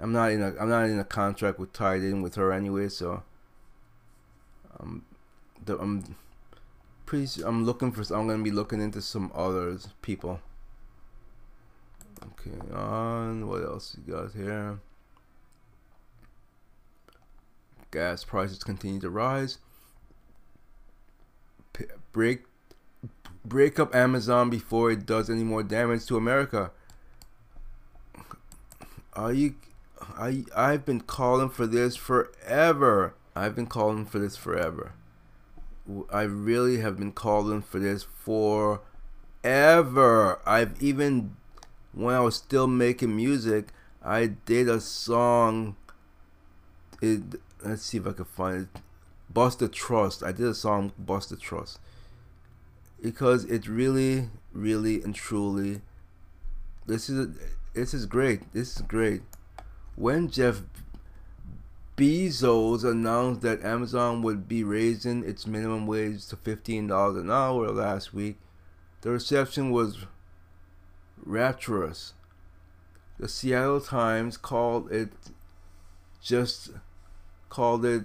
I'm 0.00 0.12
not 0.12 0.32
in 0.32 0.42
a 0.42 0.54
I'm 0.58 0.70
not 0.70 0.88
in 0.88 0.98
a 0.98 1.04
contract 1.04 1.58
with 1.58 1.74
tied 1.74 2.02
in 2.02 2.22
with 2.22 2.36
her 2.36 2.52
anyway, 2.52 2.88
so 2.88 3.22
um, 4.80 5.04
the, 5.62 5.78
I'm 5.78 6.16
pretty 7.04 7.42
I'm 7.42 7.64
looking 7.66 7.92
for 7.92 8.00
I'm 8.14 8.26
gonna 8.28 8.42
be 8.42 8.50
looking 8.50 8.80
into 8.80 9.02
some 9.02 9.30
others 9.34 9.88
people. 10.00 10.40
Okay, 12.22 12.74
on 12.74 13.46
what 13.46 13.62
else 13.62 13.94
you 13.98 14.14
got 14.14 14.32
here? 14.32 14.78
Gas 17.90 18.24
prices 18.24 18.64
continue 18.64 19.00
to 19.00 19.10
rise. 19.10 19.58
Break 22.16 22.44
break 23.44 23.78
up 23.78 23.94
Amazon 23.94 24.48
before 24.48 24.90
it 24.90 25.04
does 25.04 25.28
any 25.28 25.44
more 25.44 25.62
damage 25.62 26.06
to 26.06 26.16
America. 26.16 26.70
Are 29.12 29.34
you 29.34 29.56
I 30.00 30.44
I've 30.56 30.86
been 30.86 31.02
calling 31.02 31.50
for 31.50 31.66
this 31.66 31.94
forever. 31.94 33.12
I've 33.34 33.54
been 33.54 33.66
calling 33.66 34.06
for 34.06 34.18
this 34.18 34.34
forever. 34.34 34.92
I 36.10 36.22
really 36.22 36.78
have 36.78 36.96
been 36.96 37.12
calling 37.12 37.60
for 37.60 37.78
this 37.78 38.04
forever. 38.04 38.80
I've 40.46 40.82
even 40.82 41.36
when 41.92 42.14
I 42.14 42.20
was 42.20 42.36
still 42.36 42.66
making 42.66 43.14
music, 43.14 43.68
I 44.02 44.28
did 44.46 44.70
a 44.70 44.80
song. 44.80 45.76
It 47.02 47.20
let's 47.62 47.82
see 47.82 47.98
if 47.98 48.06
I 48.06 48.12
can 48.12 48.24
find 48.24 48.62
it. 48.62 48.80
Bust 49.28 49.58
the 49.58 49.68
Trust. 49.68 50.22
I 50.22 50.32
did 50.32 50.46
a 50.46 50.54
song 50.54 50.92
Bust 50.98 51.28
the 51.28 51.36
Trust 51.36 51.78
because 53.02 53.44
it 53.44 53.68
really, 53.68 54.30
really 54.52 55.02
and 55.02 55.14
truly. 55.14 55.82
This 56.86 57.08
is 57.08 57.36
this 57.74 57.94
is 57.94 58.06
great. 58.06 58.52
This 58.52 58.76
is 58.76 58.82
great 58.82 59.22
when 59.96 60.28
Jeff 60.30 60.62
Bezos 61.96 62.84
announced 62.84 63.40
that 63.40 63.64
Amazon 63.64 64.22
would 64.22 64.46
be 64.46 64.62
raising 64.62 65.24
its 65.24 65.46
minimum 65.46 65.86
wage 65.86 66.26
to 66.26 66.36
$15 66.36 67.18
an 67.18 67.30
hour 67.30 67.70
last 67.70 68.12
week, 68.12 68.36
the 69.00 69.10
reception 69.10 69.70
was 69.70 70.04
rapturous. 71.24 72.12
The 73.18 73.28
Seattle 73.28 73.80
Times 73.80 74.36
called 74.36 74.92
it 74.92 75.10
just 76.22 76.70
called 77.48 77.84
it 77.86 78.04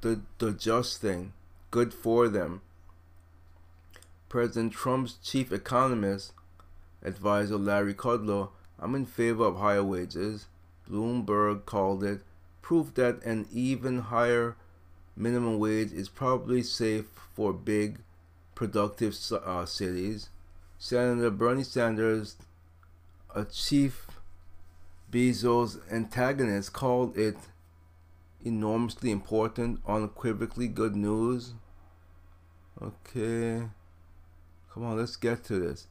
the 0.00 0.22
the 0.38 0.52
just 0.52 1.00
thing. 1.00 1.32
Good 1.70 1.94
for 1.94 2.28
them. 2.28 2.62
President 4.34 4.72
Trump's 4.72 5.14
chief 5.22 5.52
economist 5.52 6.32
advisor 7.04 7.56
Larry 7.56 7.94
Kudlow, 7.94 8.48
I'm 8.80 8.96
in 8.96 9.06
favor 9.06 9.44
of 9.44 9.58
higher 9.58 9.84
wages. 9.84 10.48
Bloomberg 10.90 11.66
called 11.66 12.02
it 12.02 12.22
proof 12.60 12.92
that 12.94 13.22
an 13.22 13.46
even 13.52 14.00
higher 14.00 14.56
minimum 15.14 15.60
wage 15.60 15.92
is 15.92 16.08
probably 16.08 16.64
safe 16.64 17.04
for 17.36 17.52
big, 17.52 18.00
productive 18.56 19.16
uh, 19.30 19.66
cities. 19.66 20.30
Senator 20.78 21.30
Bernie 21.30 21.62
Sanders, 21.62 22.34
a 23.36 23.44
chief 23.44 24.08
Bezos 25.12 25.78
antagonist, 25.92 26.72
called 26.72 27.16
it 27.16 27.36
enormously 28.44 29.12
important, 29.12 29.78
unequivocally 29.86 30.66
good 30.66 30.96
news. 30.96 31.54
Okay. 32.82 33.68
Come 34.74 34.86
on, 34.86 34.96
let's 34.96 35.14
get 35.14 35.44
to 35.44 35.60
this. 35.60 35.86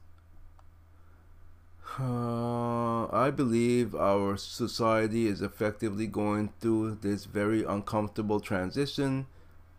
Uh, 1.98 3.06
I 3.16 3.32
believe 3.34 3.96
our 3.96 4.36
society 4.36 5.26
is 5.26 5.42
effectively 5.42 6.06
going 6.06 6.52
through 6.60 6.96
this 7.02 7.24
very 7.24 7.64
uncomfortable 7.64 8.42
transition 8.42 9.28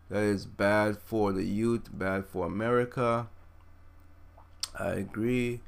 that 0.09 0.23
is 0.23 0.47
bad 0.47 0.97
for 0.97 1.31
the 1.31 1.43
youth, 1.43 1.87
bad 1.93 2.25
for 2.25 2.47
America. 2.47 3.27
I 4.79 4.93
agree 4.93 5.59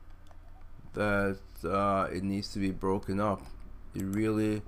that 0.93 1.37
uh, 1.63 2.07
it 2.11 2.23
needs 2.23 2.51
to 2.53 2.59
be 2.59 2.71
broken 2.71 3.19
up. 3.19 3.43
It 3.93 4.03
really 4.03 4.63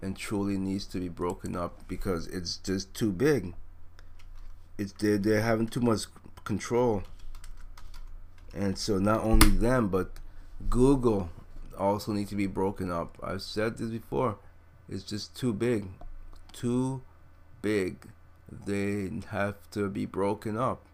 and 0.00 0.16
truly 0.16 0.58
needs 0.58 0.86
to 0.86 1.00
be 1.00 1.08
broken 1.08 1.56
up 1.56 1.88
because 1.88 2.28
it's 2.28 2.58
just 2.58 2.94
too 2.94 3.10
big. 3.10 3.54
It's 4.78 4.92
they're, 4.92 5.18
they're 5.18 5.42
having 5.42 5.66
too 5.66 5.80
much 5.80 6.02
control. 6.44 7.02
And 8.54 8.76
so 8.76 8.98
not 8.98 9.22
only 9.22 9.48
them, 9.48 9.88
but 9.88 10.10
Google 10.68 11.30
also 11.78 12.12
need 12.12 12.28
to 12.28 12.36
be 12.36 12.46
broken 12.46 12.90
up. 12.90 13.18
I've 13.22 13.42
said 13.42 13.78
this 13.78 13.90
before. 13.90 14.38
It's 14.88 15.04
just 15.04 15.36
too 15.36 15.52
big. 15.52 15.86
Too 16.52 17.02
big. 17.62 18.08
They 18.66 19.10
have 19.30 19.70
to 19.70 19.88
be 19.88 20.04
broken 20.04 20.58
up. 20.58 20.84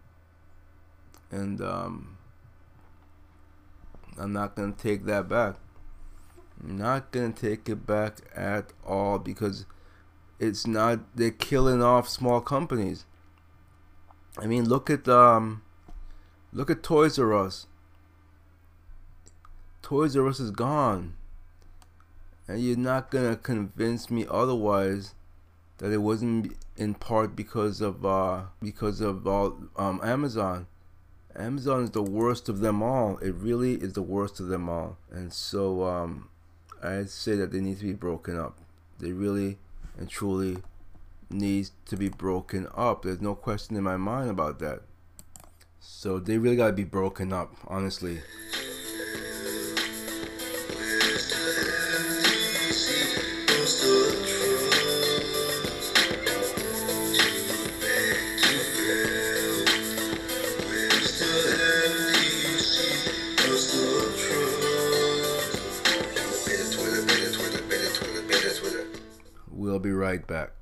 And 1.31 1.61
um, 1.61 2.17
I'm 4.17 4.33
not 4.33 4.55
going 4.55 4.73
to 4.73 4.81
take 4.81 5.05
that 5.05 5.27
back. 5.27 5.55
I'm 6.63 6.77
not 6.77 7.11
going 7.11 7.33
to 7.33 7.49
take 7.49 7.69
it 7.69 7.85
back 7.85 8.19
at 8.35 8.71
all 8.85 9.19
because 9.19 9.65
it's 10.39 10.65
not, 10.65 11.15
they're 11.15 11.31
killing 11.31 11.83
off 11.83 12.07
small 12.07 12.41
companies. 12.41 13.05
I 14.37 14.47
mean, 14.47 14.67
look 14.67 14.89
at, 14.89 15.07
um, 15.07 15.61
look 16.53 16.69
at 16.69 16.83
Toys 16.83 17.17
R 17.19 17.33
Us. 17.33 17.67
Toys 19.81 20.15
R 20.15 20.27
Us 20.27 20.39
is 20.39 20.51
gone. 20.51 21.15
And 22.47 22.61
you're 22.61 22.77
not 22.77 23.11
gonna 23.11 23.35
convince 23.35 24.09
me 24.09 24.25
otherwise 24.29 25.13
that 25.77 25.91
it 25.91 25.99
wasn't 25.99 26.55
in 26.77 26.93
part 26.93 27.35
because 27.35 27.81
of 27.81 28.05
uh 28.05 28.43
because 28.61 29.01
of 29.01 29.27
all 29.27 29.57
um 29.77 29.99
Amazon. 30.03 30.67
Amazon 31.35 31.83
is 31.83 31.91
the 31.91 32.01
worst 32.01 32.49
of 32.49 32.59
them 32.59 32.81
all. 32.81 33.17
It 33.17 33.33
really 33.35 33.75
is 33.75 33.93
the 33.93 34.01
worst 34.01 34.39
of 34.39 34.47
them 34.47 34.67
all. 34.67 34.97
And 35.11 35.31
so 35.31 35.83
um 35.83 36.29
I'd 36.81 37.09
say 37.09 37.35
that 37.35 37.51
they 37.51 37.59
need 37.59 37.79
to 37.79 37.85
be 37.85 37.93
broken 37.93 38.37
up. 38.37 38.57
They 38.99 39.11
really 39.11 39.57
and 39.97 40.09
truly 40.09 40.57
needs 41.29 41.71
to 41.85 41.97
be 41.97 42.09
broken 42.09 42.67
up. 42.75 43.03
There's 43.03 43.21
no 43.21 43.35
question 43.35 43.75
in 43.75 43.83
my 43.83 43.97
mind 43.97 44.29
about 44.29 44.59
that. 44.59 44.81
So 45.79 46.19
they 46.19 46.37
really 46.37 46.55
gotta 46.55 46.73
be 46.73 46.83
broken 46.83 47.33
up, 47.33 47.55
honestly. 47.67 48.21
We'll 69.51 69.79
be 69.79 69.91
right 69.91 70.25
back. 70.25 70.58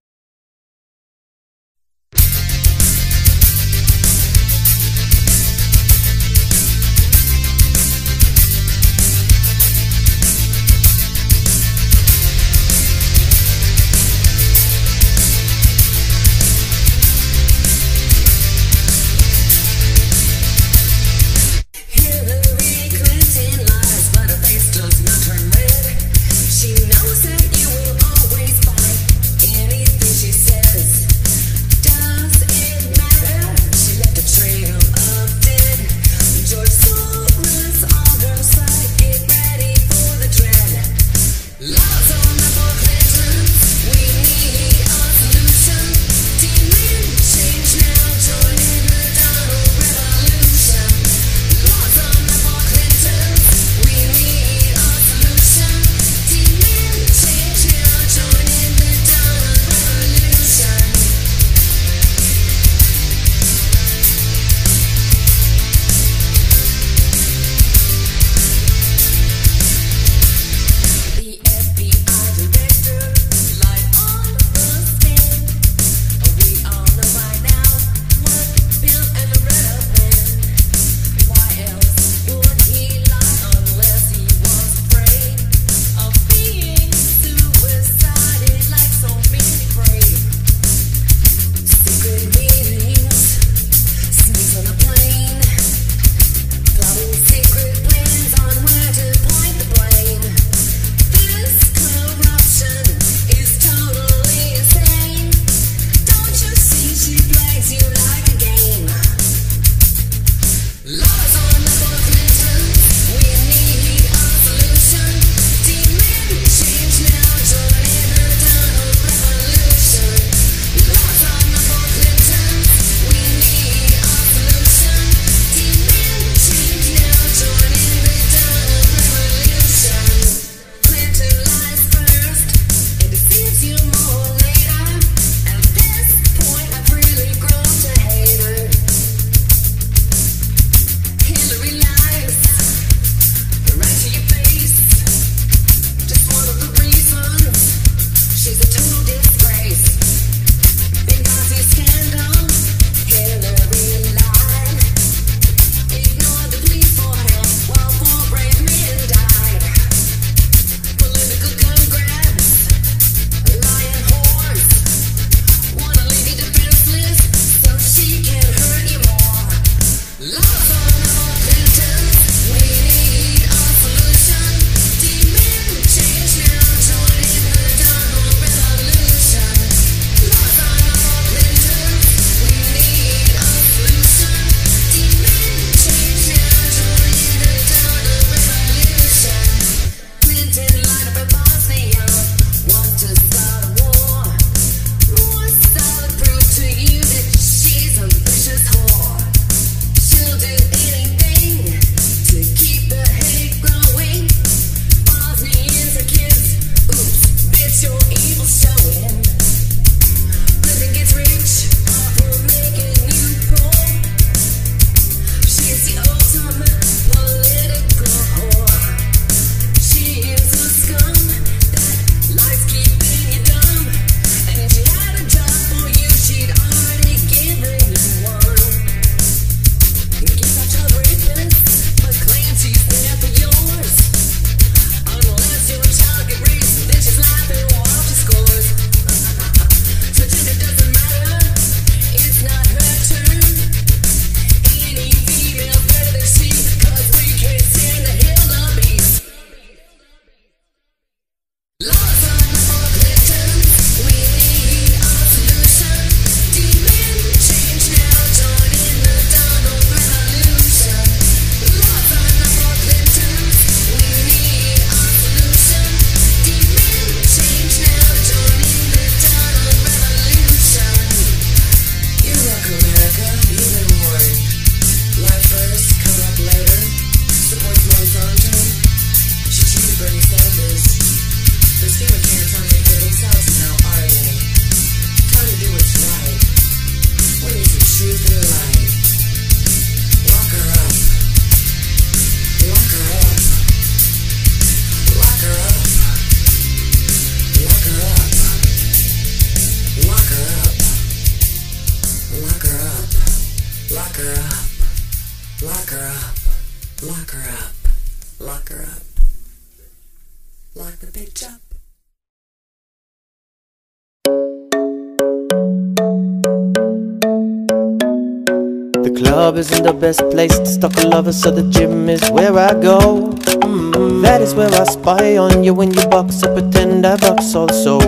Club 319.38 319.56
isn't 319.56 319.84
the 319.84 319.94
best 319.94 320.22
place 320.32 320.58
to 320.58 320.66
stalk 320.66 320.98
a 320.98 321.08
lover, 321.08 321.32
so 321.32 321.52
the 321.52 321.62
gym 321.70 322.10
is 322.10 322.28
where 322.32 322.58
I 322.58 322.74
go. 322.74 323.30
Mm, 323.62 324.24
that 324.24 324.42
is 324.42 324.56
where 324.56 324.74
I 324.74 324.84
spy 324.86 325.38
on 325.38 325.64
you 325.64 325.76
when 325.76 325.94
you 325.94 326.04
box. 326.10 326.42
I 326.42 326.52
pretend 326.52 327.06
I 327.06 327.18
box 327.18 327.54
also. 327.54 328.00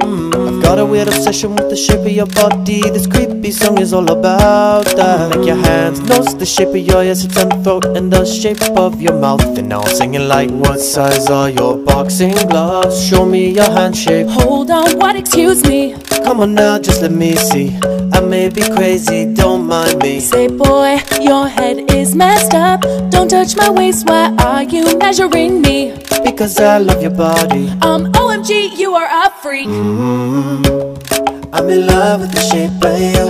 Mm, 0.00 0.34
I've 0.48 0.62
got 0.62 0.78
a 0.78 0.84
weird 0.86 1.08
obsession 1.08 1.54
with 1.54 1.70
the 1.70 1.76
shape 1.76 2.00
of 2.00 2.10
your 2.10 2.26
body. 2.26 2.80
This 2.82 3.06
creepy 3.06 3.50
song 3.50 3.78
is 3.78 3.92
all 3.92 4.10
about 4.10 4.84
that. 4.96 5.34
Like 5.36 5.46
your 5.46 5.56
hands, 5.56 6.00
nose, 6.00 6.34
the 6.36 6.46
shape 6.46 6.68
of 6.68 6.76
your 6.76 7.02
yes, 7.04 7.24
it's 7.24 7.36
and 7.36 7.62
throat, 7.64 7.84
and 7.96 8.12
the 8.12 8.24
shape 8.24 8.62
of 8.76 9.00
your 9.00 9.18
mouth. 9.18 9.44
And 9.58 9.68
now 9.68 9.80
I'm 9.80 9.94
singing 9.94 10.28
like, 10.28 10.50
What 10.50 10.80
size 10.80 11.28
are 11.28 11.50
your 11.50 11.76
boxing 11.78 12.34
gloves? 12.48 13.04
Show 13.06 13.24
me 13.24 13.50
your 13.50 13.70
handshake. 13.70 14.26
Hold 14.28 14.70
on, 14.70 14.98
what? 14.98 15.16
Excuse 15.16 15.64
me. 15.64 15.94
Come 16.24 16.40
on 16.40 16.54
now, 16.54 16.78
just 16.78 17.02
let 17.02 17.12
me 17.12 17.36
see. 17.36 17.78
I 18.12 18.20
may 18.20 18.48
be 18.48 18.62
crazy, 18.62 19.32
don't 19.32 19.66
mind 19.66 20.02
me. 20.02 20.20
Say, 20.20 20.48
boy, 20.48 20.98
your 21.20 21.46
head 21.48 21.90
is 21.92 22.14
messed 22.14 22.54
up. 22.54 22.80
Don't 23.10 23.28
touch 23.28 23.56
my 23.56 23.70
waist. 23.70 24.08
Why 24.08 24.34
are 24.38 24.62
you 24.62 24.98
measuring 24.98 25.60
me? 25.60 25.94
Because 26.24 26.58
I 26.58 26.78
love 26.78 27.00
your 27.02 27.12
body. 27.12 27.68
Um, 27.82 28.10
OMG, 28.12 28.76
you 28.76 28.94
are 28.94 29.06
a 29.26 29.30
freak. 29.42 29.68
Mm-hmm. 29.86 31.54
I'm 31.54 31.68
in 31.70 31.86
love 31.86 32.20
with 32.22 32.32
the 32.32 32.40
shape 32.40 32.82
of 32.82 32.98
you. 32.98 33.26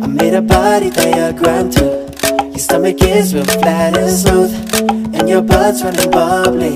I 0.00 0.06
made 0.06 0.32
a 0.32 0.40
body 0.40 0.90
that 0.90 1.10
diagram 1.12 1.70
too. 1.70 2.06
Your 2.50 2.58
stomach 2.58 3.02
is 3.02 3.34
real 3.34 3.44
flat 3.44 3.98
and 3.98 4.08
smooth, 4.08 4.54
and 5.16 5.28
your 5.28 5.42
butt's 5.42 5.82
running 5.82 6.10
bubbly. 6.12 6.74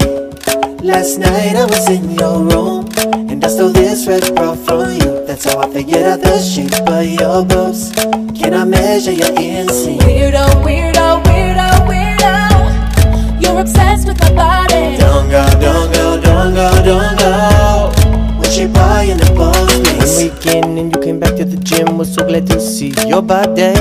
Last 0.82 1.18
night 1.18 1.54
I 1.54 1.66
was 1.66 1.88
in 1.88 2.10
your 2.18 2.42
room, 2.42 2.88
and 3.30 3.44
I 3.44 3.48
stole 3.48 3.68
this 3.68 4.08
red 4.08 4.34
bra 4.34 4.56
from 4.56 4.90
you. 4.90 5.24
That's 5.24 5.44
how 5.44 5.60
I 5.60 5.70
figured 5.72 6.02
out 6.02 6.20
the 6.20 6.40
shape 6.40 6.74
of 6.88 7.06
your 7.06 7.44
boobs. 7.44 7.92
Can 8.36 8.54
I 8.54 8.64
measure 8.64 9.12
your 9.12 9.30
inseam? 9.38 10.00
Weirdo, 10.00 10.46
weirdo, 10.66 11.22
weirdo, 11.22 11.68
weirdo. 11.86 13.40
You're 13.40 13.60
obsessed 13.60 14.08
with 14.08 14.18
my 14.18 14.34
body. 14.34 14.98
Don't 14.98 15.30
go, 15.30 15.46
don't 15.60 15.94
go, 15.94 16.20
don't 16.20 16.54
go, 16.54 16.82
don't 16.84 17.18
go. 17.20 17.91
What 18.53 18.59
shape 18.59 18.76
are 18.76 19.03
in 19.05 19.16
the 19.16 19.32
both 19.32 19.72
When 19.96 20.12
we 20.20 20.28
came 20.44 20.76
and 20.76 20.94
you 20.94 21.00
came 21.00 21.18
back 21.18 21.36
to 21.36 21.44
the 21.46 21.57
gym, 21.57 21.96
was 21.96 22.12
so 22.12 22.22
glad 22.26 22.46
to 22.48 22.61
see 22.61 22.92
your 23.09 23.22
body. 23.22 23.72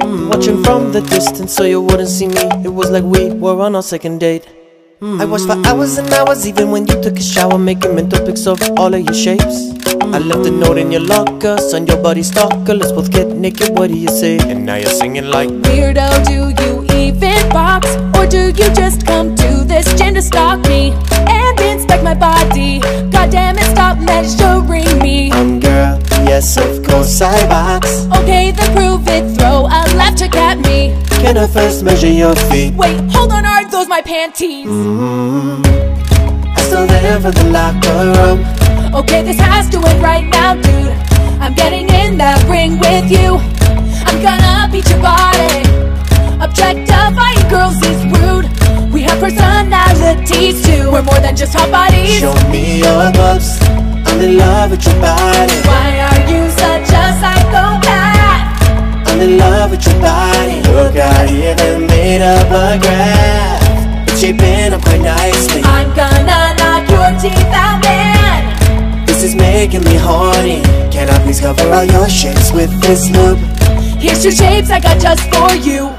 Mm, 0.00 0.30
watching 0.30 0.64
from 0.64 0.90
the 0.90 1.02
distance 1.02 1.52
so 1.52 1.64
you 1.64 1.82
wouldn't 1.82 2.08
see 2.08 2.26
me. 2.26 2.48
It 2.64 2.72
was 2.72 2.90
like 2.90 3.04
we 3.04 3.28
were 3.34 3.60
on 3.60 3.76
our 3.76 3.82
second 3.82 4.20
date. 4.20 4.48
Mm, 5.02 5.20
I 5.20 5.26
watched 5.26 5.44
for 5.44 5.60
hours 5.66 5.98
and 5.98 6.10
hours, 6.14 6.46
even 6.46 6.70
when 6.70 6.86
you 6.86 7.02
took 7.02 7.18
a 7.18 7.22
shower, 7.22 7.58
making 7.58 7.94
mental 7.94 8.24
pics 8.24 8.46
of 8.46 8.58
all 8.78 8.94
of 8.94 9.04
your 9.04 9.12
shapes. 9.12 9.74
I 10.00 10.18
left 10.18 10.46
a 10.46 10.50
note 10.50 10.78
in 10.78 10.90
your 10.90 11.02
locker, 11.02 11.58
son, 11.58 11.86
your 11.86 12.02
body 12.02 12.22
stalker. 12.22 12.72
Let's 12.72 12.92
both 12.92 13.12
get 13.12 13.28
naked. 13.28 13.78
What 13.78 13.88
do 13.88 13.98
you 13.98 14.08
say? 14.08 14.38
And 14.38 14.64
now 14.64 14.76
you're 14.76 14.96
singing 14.96 15.26
like. 15.26 15.50
Weirdo, 15.50 16.08
do 16.24 16.64
you 16.64 16.86
even 16.96 17.46
box? 17.50 17.94
Or 18.16 18.26
do 18.26 18.46
you 18.46 18.72
just 18.72 19.04
come 19.04 19.36
to 19.36 19.64
this 19.64 19.92
gym 19.92 20.14
to 20.14 20.22
stalk 20.22 20.66
me? 20.68 20.92
And 21.28 21.60
inspect 21.60 22.02
my 22.02 22.14
body? 22.14 22.80
God 23.26 23.32
damn 23.32 23.58
it, 23.58 23.64
stop 23.64 23.98
measuring 23.98 25.00
me. 25.00 25.32
Um, 25.32 25.58
girl, 25.58 25.98
yes, 26.30 26.56
of 26.56 26.86
course 26.86 27.20
I 27.20 27.48
box. 27.48 28.06
Okay, 28.22 28.52
then 28.52 28.76
prove 28.76 29.02
it, 29.08 29.36
throw 29.36 29.66
a 29.66 29.82
left 29.96 30.20
hook 30.20 30.36
at 30.36 30.58
me. 30.58 30.94
Can 31.10 31.36
I 31.36 31.48
first 31.48 31.82
measure 31.82 32.06
your 32.06 32.36
feet? 32.36 32.74
Wait, 32.74 33.00
hold 33.10 33.32
on, 33.32 33.44
are 33.44 33.68
those 33.68 33.88
my 33.88 34.00
panties? 34.00 34.68
I 34.68 36.60
stole 36.68 36.86
them 36.86 37.22
from 37.22 37.32
the 37.32 37.50
locker 37.50 38.12
room. 38.14 38.94
Okay, 38.94 39.24
this 39.24 39.40
has 39.40 39.68
to 39.70 39.78
end 39.78 40.00
right 40.00 40.24
now, 40.24 40.54
dude. 40.54 40.92
I'm 41.42 41.54
getting 41.54 41.88
in 41.88 42.18
that 42.18 42.40
ring 42.48 42.78
with 42.78 43.10
you. 43.10 43.40
I'm 44.06 44.22
gonna 44.22 44.70
beat 44.70 44.88
your 44.88 45.02
body. 45.02 45.66
Objectifying 46.38 47.48
girls 47.48 47.76
is 47.82 48.04
rude. 48.06 48.55
Have 49.06 49.20
personalities 49.20 50.64
too. 50.66 50.90
We're 50.90 51.02
more 51.02 51.20
than 51.20 51.36
just 51.36 51.54
hot 51.54 51.70
bodies. 51.70 52.18
Show 52.18 52.34
me 52.50 52.78
your 52.78 53.12
boobs. 53.12 53.58
I'm 54.06 54.20
in 54.20 54.36
love 54.36 54.70
with 54.72 54.84
your 54.84 54.98
body. 55.00 55.54
Why 55.62 56.00
are 56.08 56.22
you 56.30 56.50
such 56.50 56.90
a 56.90 57.04
psychopath? 57.20 59.06
I'm 59.08 59.20
in 59.20 59.38
love 59.38 59.70
with 59.70 59.86
your 59.86 60.00
body. 60.00 60.58
Look, 60.74 60.96
I 60.96 61.26
even 61.30 61.86
made 61.86 62.22
up 62.22 62.50
a 62.50 62.78
graph. 62.82 64.08
It's 64.08 64.20
shaping 64.20 64.72
up 64.74 64.82
quite 64.82 65.02
nicely. 65.02 65.62
I'm 65.64 65.88
gonna 65.94 66.54
knock 66.58 66.88
your 66.90 67.10
teeth 67.20 67.52
out, 67.54 67.82
man. 67.84 69.06
This 69.06 69.22
is 69.22 69.34
making 69.34 69.84
me 69.84 69.94
horny. 69.94 70.62
Can 70.90 71.08
I 71.08 71.18
please 71.22 71.40
cover 71.40 71.72
all 71.72 71.84
your 71.84 72.08
shapes 72.08 72.52
with 72.52 72.72
this 72.80 73.08
loop? 73.10 73.38
Here's 74.00 74.22
two 74.22 74.32
shapes 74.32 74.70
I 74.70 74.80
got 74.80 75.00
just 75.00 75.22
for 75.32 75.54
you. 75.54 75.94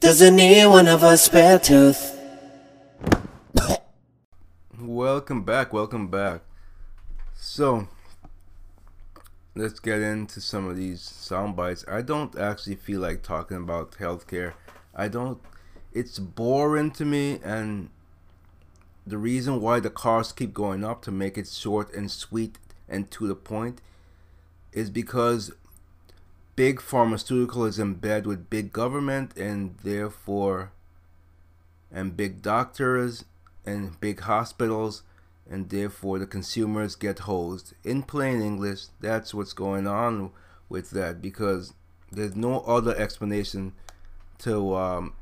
Doesn't 0.00 0.36
need 0.36 0.66
one 0.66 0.86
of 0.86 1.02
us 1.02 1.24
spare 1.24 1.58
tooth? 1.58 2.14
Welcome 4.80 5.42
back, 5.42 5.72
welcome 5.72 6.08
back. 6.08 6.42
So, 7.34 7.88
let's 9.54 9.80
get 9.80 10.00
into 10.00 10.40
some 10.40 10.68
of 10.68 10.76
these 10.76 11.02
sound 11.02 11.56
bites. 11.56 11.84
I 11.88 12.02
don't 12.02 12.38
actually 12.38 12.76
feel 12.76 13.00
like 13.00 13.22
talking 13.22 13.58
about 13.58 13.92
healthcare. 13.92 14.54
I 14.94 15.08
don't, 15.08 15.40
it's 15.92 16.18
boring 16.18 16.92
to 16.92 17.04
me, 17.04 17.40
and 17.44 17.90
the 19.06 19.18
reason 19.18 19.60
why 19.60 19.80
the 19.80 19.90
costs 19.90 20.32
keep 20.32 20.54
going 20.54 20.84
up 20.84 21.02
to 21.02 21.10
make 21.10 21.36
it 21.36 21.48
short 21.48 21.92
and 21.94 22.10
sweet 22.10 22.58
and 22.88 23.10
to 23.10 23.26
the 23.26 23.34
point 23.34 23.80
is 24.72 24.88
because 24.90 25.52
big 26.58 26.80
pharmaceutical 26.80 27.64
is 27.64 27.78
in 27.78 27.94
bed 27.94 28.26
with 28.26 28.50
big 28.50 28.72
government 28.72 29.30
and 29.36 29.76
therefore 29.84 30.72
and 31.92 32.16
big 32.16 32.42
doctors 32.42 33.24
and 33.64 34.00
big 34.00 34.18
hospitals 34.22 35.04
and 35.48 35.70
therefore 35.70 36.18
the 36.18 36.26
consumers 36.26 36.96
get 36.96 37.20
hosed. 37.20 37.74
In 37.84 38.02
plain 38.02 38.42
english 38.42 38.86
that's 38.98 39.32
what's 39.32 39.52
going 39.52 39.86
on 39.86 40.32
with 40.68 40.90
that 40.90 41.22
because 41.22 41.74
there's 42.10 42.34
no 42.34 42.58
other 42.62 42.96
explanation 42.96 43.72
to 44.38 44.74
um, 44.74 45.12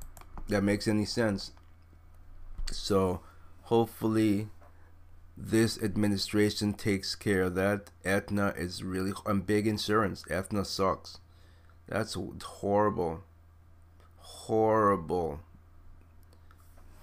that 0.49 0.62
makes 0.62 0.89
any 0.89 1.05
sense. 1.05 1.53
So 2.72 3.20
hopefully 3.64 4.49
this 5.37 5.78
administration 5.82 6.72
takes 6.72 7.14
care 7.14 7.43
of 7.43 7.55
that. 7.57 7.91
Aetna 8.07 8.55
is 8.57 8.82
really 8.82 9.12
and 9.26 9.47
big 9.47 9.66
insurance. 9.66 10.24
Aetna 10.30 10.64
sucks 10.64 11.18
that's 11.89 12.16
horrible. 12.43 13.22
Horrible. 14.18 15.41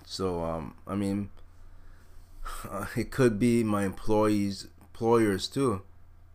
So 0.05 0.43
um 0.43 0.75
i 0.85 0.95
mean 0.95 1.29
it 2.95 3.11
could 3.11 3.39
be 3.39 3.63
my 3.63 3.85
employees 3.85 4.67
employers 4.81 5.47
too. 5.47 5.81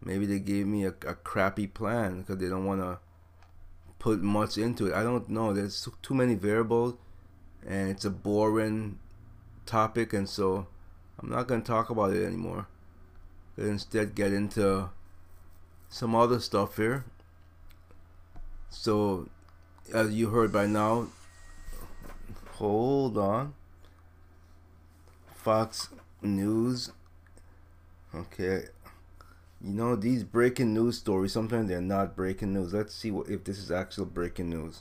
Maybe 0.02 0.26
they 0.26 0.38
gave 0.38 0.66
me 0.66 0.84
a, 0.84 0.94
a 1.06 1.14
crappy 1.14 1.66
plan 1.66 2.20
because 2.20 2.38
they 2.38 2.48
don't 2.48 2.64
want 2.64 2.80
to 2.80 2.98
put 3.98 4.22
much 4.22 4.56
into 4.56 4.86
it. 4.86 4.94
I 4.94 5.02
don't 5.02 5.28
know. 5.28 5.52
There's 5.52 5.88
too- 6.02 6.14
many 6.14 6.34
variables 6.34 6.94
and 7.66 7.90
it's 7.90 8.04
a 8.04 8.10
boring 8.10 8.98
topic 9.66 10.12
and 10.14 10.26
so 10.28 10.66
i'm 11.18 11.28
not 11.28 11.46
going 11.46 11.60
to 11.60 11.66
talk 11.66 11.90
about 11.90 12.14
it 12.14 12.24
anymore. 12.24 12.66
Gonna 13.56 13.70
instead 13.70 14.14
get 14.14 14.32
into 14.32 14.90
some 15.88 16.14
other 16.14 16.40
stuff 16.40 16.76
here 16.76 17.04
so 18.70 19.28
as 19.92 20.12
you 20.12 20.30
heard 20.30 20.52
by 20.52 20.66
now 20.66 21.08
hold 22.58 23.16
on. 23.16 23.54
Fox 25.34 25.88
news. 26.20 26.90
Okay. 28.14 28.64
You 29.60 29.72
know 29.72 29.96
these 29.96 30.24
breaking 30.24 30.74
news 30.74 30.98
stories 30.98 31.32
sometimes 31.32 31.68
they're 31.68 31.80
not 31.80 32.16
breaking 32.16 32.52
news. 32.52 32.74
Let's 32.74 32.94
see 32.94 33.10
what 33.10 33.28
if 33.28 33.44
this 33.44 33.58
is 33.58 33.70
actual 33.70 34.04
breaking 34.06 34.50
news. 34.50 34.80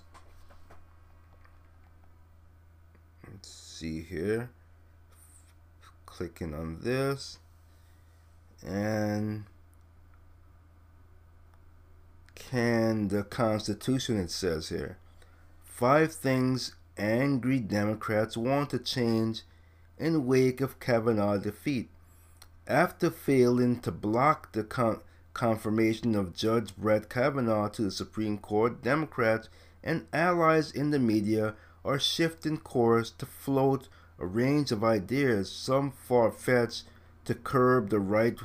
Let's 3.29 3.49
see 3.49 4.01
here. 4.01 4.49
Clicking 6.05 6.53
on 6.53 6.79
this. 6.81 7.37
And 8.65 9.45
can 12.37 13.07
the 13.09 13.23
constitution 13.23 14.19
it 14.19 14.31
says 14.31 14.69
here 14.69 14.97
five 15.63 16.13
things 16.13 16.75
angry 16.97 17.59
democrats 17.59 18.37
want 18.37 18.69
to 18.69 18.79
change 18.79 19.41
in 19.97 20.25
wake 20.25 20.61
of 20.61 20.79
kavanaugh 20.79 21.37
defeat 21.37 21.89
after 22.67 23.09
failing 23.09 23.79
to 23.79 23.91
block 23.91 24.51
the 24.51 24.63
con- 24.63 25.01
confirmation 25.33 26.15
of 26.15 26.35
Judge 26.35 26.75
Brett 26.75 27.09
Kavanaugh 27.09 27.69
to 27.69 27.83
the 27.83 27.91
Supreme 27.91 28.39
Court, 28.39 28.81
Democrats 28.81 29.49
and 29.83 30.07
allies 30.11 30.71
in 30.71 30.89
the 30.89 30.99
media 30.99 31.53
are 31.85 31.99
shifting 31.99 32.57
course 32.57 33.11
to 33.11 33.25
float 33.25 33.87
a 34.19 34.25
range 34.25 34.71
of 34.71 34.83
ideas, 34.83 35.51
some 35.51 35.91
far 35.91 36.31
fetched, 36.31 36.83
to 37.25 37.35
curb 37.35 37.89
the 37.89 37.99
right 37.99 38.37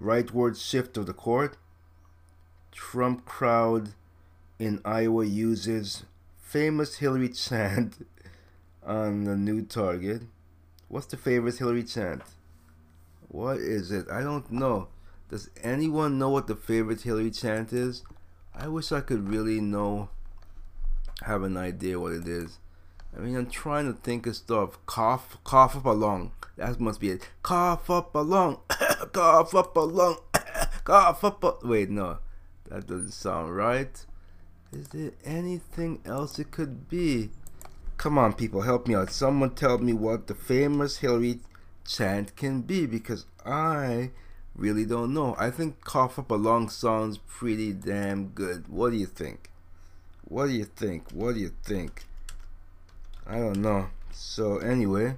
rightward 0.00 0.60
shift 0.60 0.96
of 0.96 1.06
the 1.06 1.12
court. 1.12 1.56
Trump 2.74 3.24
crowd 3.24 3.94
in 4.58 4.80
Iowa 4.84 5.24
uses 5.24 6.04
famous 6.42 6.96
Hillary 6.96 7.28
chant 7.28 8.06
on 8.84 9.24
the 9.24 9.36
new 9.36 9.62
target. 9.62 10.22
What's 10.88 11.06
the 11.06 11.16
favorite 11.16 11.56
Hillary 11.56 11.84
chant? 11.84 12.22
What 13.28 13.58
is 13.58 13.90
it? 13.90 14.06
I 14.10 14.22
don't 14.22 14.50
know. 14.50 14.88
Does 15.30 15.50
anyone 15.62 16.18
know 16.18 16.30
what 16.30 16.48
the 16.48 16.56
favorite 16.56 17.02
Hillary 17.02 17.30
chant 17.30 17.72
is? 17.72 18.02
I 18.54 18.68
wish 18.68 18.92
I 18.92 19.00
could 19.00 19.28
really 19.28 19.60
know, 19.60 20.10
have 21.22 21.42
an 21.42 21.56
idea 21.56 21.98
what 21.98 22.12
it 22.12 22.26
is. 22.26 22.58
I 23.16 23.20
mean, 23.20 23.36
I'm 23.36 23.50
trying 23.50 23.92
to 23.92 23.98
think 24.00 24.26
of 24.26 24.34
stuff. 24.36 24.78
Cough, 24.86 25.38
cough 25.44 25.76
up 25.76 25.84
a 25.86 25.90
lung. 25.90 26.32
That 26.56 26.80
must 26.80 27.00
be 27.00 27.10
it. 27.10 27.28
Cough 27.42 27.88
up 27.88 28.14
a 28.14 28.18
lung. 28.18 28.58
cough 29.12 29.54
up 29.54 29.76
a 29.76 29.80
lung. 29.80 30.16
cough 30.84 31.22
up 31.22 31.44
a. 31.44 31.54
Wait, 31.66 31.90
no, 31.90 32.18
that 32.74 32.88
doesn't 32.88 33.12
sound 33.12 33.54
right. 33.54 34.04
Is 34.72 34.88
there 34.88 35.12
anything 35.24 36.00
else 36.04 36.40
it 36.40 36.50
could 36.50 36.88
be? 36.88 37.30
Come 37.98 38.18
on, 38.18 38.32
people, 38.32 38.62
help 38.62 38.88
me 38.88 38.96
out. 38.96 39.12
Someone 39.12 39.50
tell 39.50 39.78
me 39.78 39.92
what 39.92 40.26
the 40.26 40.34
famous 40.34 40.96
Hillary 40.96 41.38
chant 41.86 42.34
can 42.34 42.62
be 42.62 42.86
because 42.86 43.26
I 43.46 44.10
really 44.56 44.84
don't 44.84 45.14
know. 45.14 45.36
I 45.38 45.50
think 45.50 45.84
cough 45.84 46.18
up 46.18 46.32
a 46.32 46.34
lung 46.34 46.68
sounds 46.68 47.18
pretty 47.18 47.72
damn 47.72 48.30
good. 48.30 48.66
What 48.66 48.90
do 48.90 48.96
you 48.96 49.06
think? 49.06 49.50
What 50.24 50.46
do 50.46 50.52
you 50.52 50.64
think? 50.64 51.12
What 51.12 51.34
do 51.34 51.40
you 51.40 51.52
think? 51.62 52.02
I 53.24 53.36
don't 53.36 53.62
know. 53.62 53.86
So 54.10 54.58
anyway, 54.58 55.14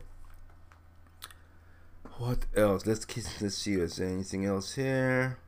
what 2.18 2.44
else? 2.54 2.84
Let's 2.84 3.06
let's 3.40 3.56
see. 3.56 3.74
Is 3.74 3.96
there 3.96 4.08
anything 4.08 4.44
else 4.44 4.74
here? 4.74 5.38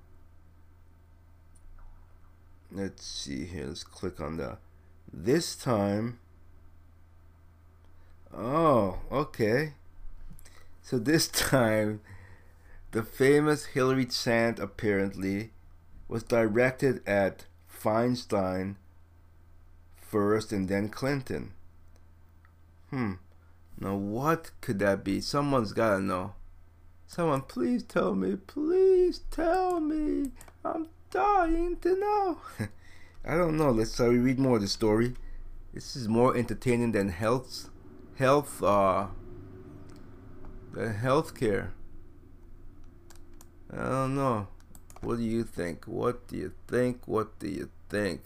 Let's 2.71 3.07
see 3.07 3.47
here. 3.47 3.67
Let's 3.67 3.85
click 3.85 4.21
on 4.21 4.37
the 4.37 4.59
This 5.13 5.57
time. 5.57 6.19
Oh, 8.35 8.99
okay. 9.11 9.73
So 10.83 10.99
this 10.99 11.29
time, 11.53 12.01
the 12.93 13.03
famous 13.03 13.67
Hillary 13.67 14.07
chant 14.07 14.59
apparently 14.59 15.51
was 16.09 16.23
directed 16.23 17.07
at 17.07 17.47
Feinstein 17.71 18.77
first 19.97 20.53
and 20.53 20.69
then 20.69 20.89
Clinton. 20.89 21.53
Hmm. 22.91 23.15
Now 23.79 23.95
what 23.95 24.51
could 24.61 24.79
that 24.81 25.05
be? 25.05 25.21
Someone's 25.21 25.73
gotta 25.73 26.01
know. 26.01 26.35
Someone 27.07 27.43
please 27.43 27.83
tell 27.83 28.15
me. 28.15 28.37
Please 28.37 29.21
tell 29.31 29.81
me. 29.81 30.33
I'm 30.65 30.89
dying 31.11 31.77
to 31.79 31.99
know. 31.99 32.39
I 33.25 33.37
don't 33.37 33.57
know. 33.57 33.71
Let's 33.71 33.99
uh, 34.01 34.09
read 34.09 34.39
more 34.39 34.57
of 34.57 34.63
the 34.63 34.69
story. 34.69 35.15
This 35.75 35.97
is 35.97 36.09
more 36.09 36.37
entertaining 36.37 36.93
than 36.93 37.09
health 37.11 37.69
health 38.17 38.63
uh 38.63 39.07
than 40.73 40.95
healthcare. 40.95 41.71
I 43.73 43.85
don't 43.89 44.15
know. 44.17 44.49
What 45.03 45.17
do 45.19 45.23
you 45.23 45.45
think? 45.45 45.85
What 45.85 46.27
do 46.27 46.37
you 46.37 46.53
think? 46.67 47.07
What 47.07 47.39
do 47.39 47.49
you 47.49 47.71
think? 47.89 48.23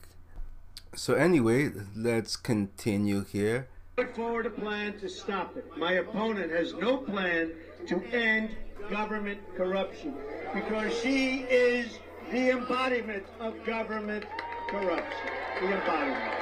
So 0.95 1.15
anyway, 1.15 1.71
let's 1.97 2.37
continue 2.37 3.25
here. 3.25 3.69
put 3.97 4.15
forward 4.15 4.47
a 4.47 4.51
plan 4.51 4.99
to 5.01 5.09
stop 5.09 5.57
it. 5.57 5.67
My 5.77 5.93
opponent 5.95 6.51
has 6.53 6.75
no 6.75 6.97
plan 6.99 7.53
to 7.89 8.03
end 8.13 8.51
government 8.91 9.41
corruption 9.57 10.15
because 10.55 10.93
she 11.01 11.41
is 11.51 11.99
the 12.33 12.51
embodiment 12.51 13.25
of 13.41 13.63
government 13.63 14.25
corruption. 14.71 15.29
The 15.61 15.67
embodiment. 15.67 16.35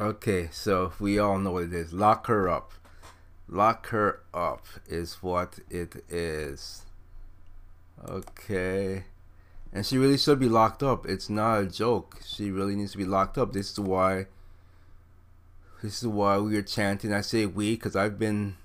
Okay, 0.00 0.48
so 0.50 0.92
we 0.98 1.20
all 1.20 1.38
know 1.38 1.52
what 1.52 1.62
it 1.62 1.72
is. 1.72 1.92
Lock 1.92 2.26
her 2.26 2.48
up. 2.48 2.72
Lock 3.48 3.86
her 3.90 4.22
up 4.34 4.66
is 4.88 5.22
what 5.22 5.60
it 5.70 6.04
is. 6.08 6.82
Okay. 8.04 9.04
And 9.72 9.86
she 9.86 9.96
really 9.96 10.18
should 10.18 10.40
be 10.40 10.48
locked 10.48 10.82
up. 10.82 11.06
It's 11.06 11.30
not 11.30 11.60
a 11.60 11.66
joke. 11.66 12.18
She 12.24 12.50
really 12.50 12.74
needs 12.74 12.92
to 12.92 12.98
be 12.98 13.04
locked 13.04 13.38
up. 13.38 13.52
This 13.52 13.70
is 13.70 13.78
why 13.78 14.26
this 15.82 16.02
is 16.02 16.08
why 16.08 16.38
we 16.38 16.56
are 16.56 16.62
chanting. 16.62 17.12
I 17.12 17.20
say 17.20 17.46
we 17.46 17.74
because 17.74 17.96
I've 17.96 18.18
been 18.18 18.56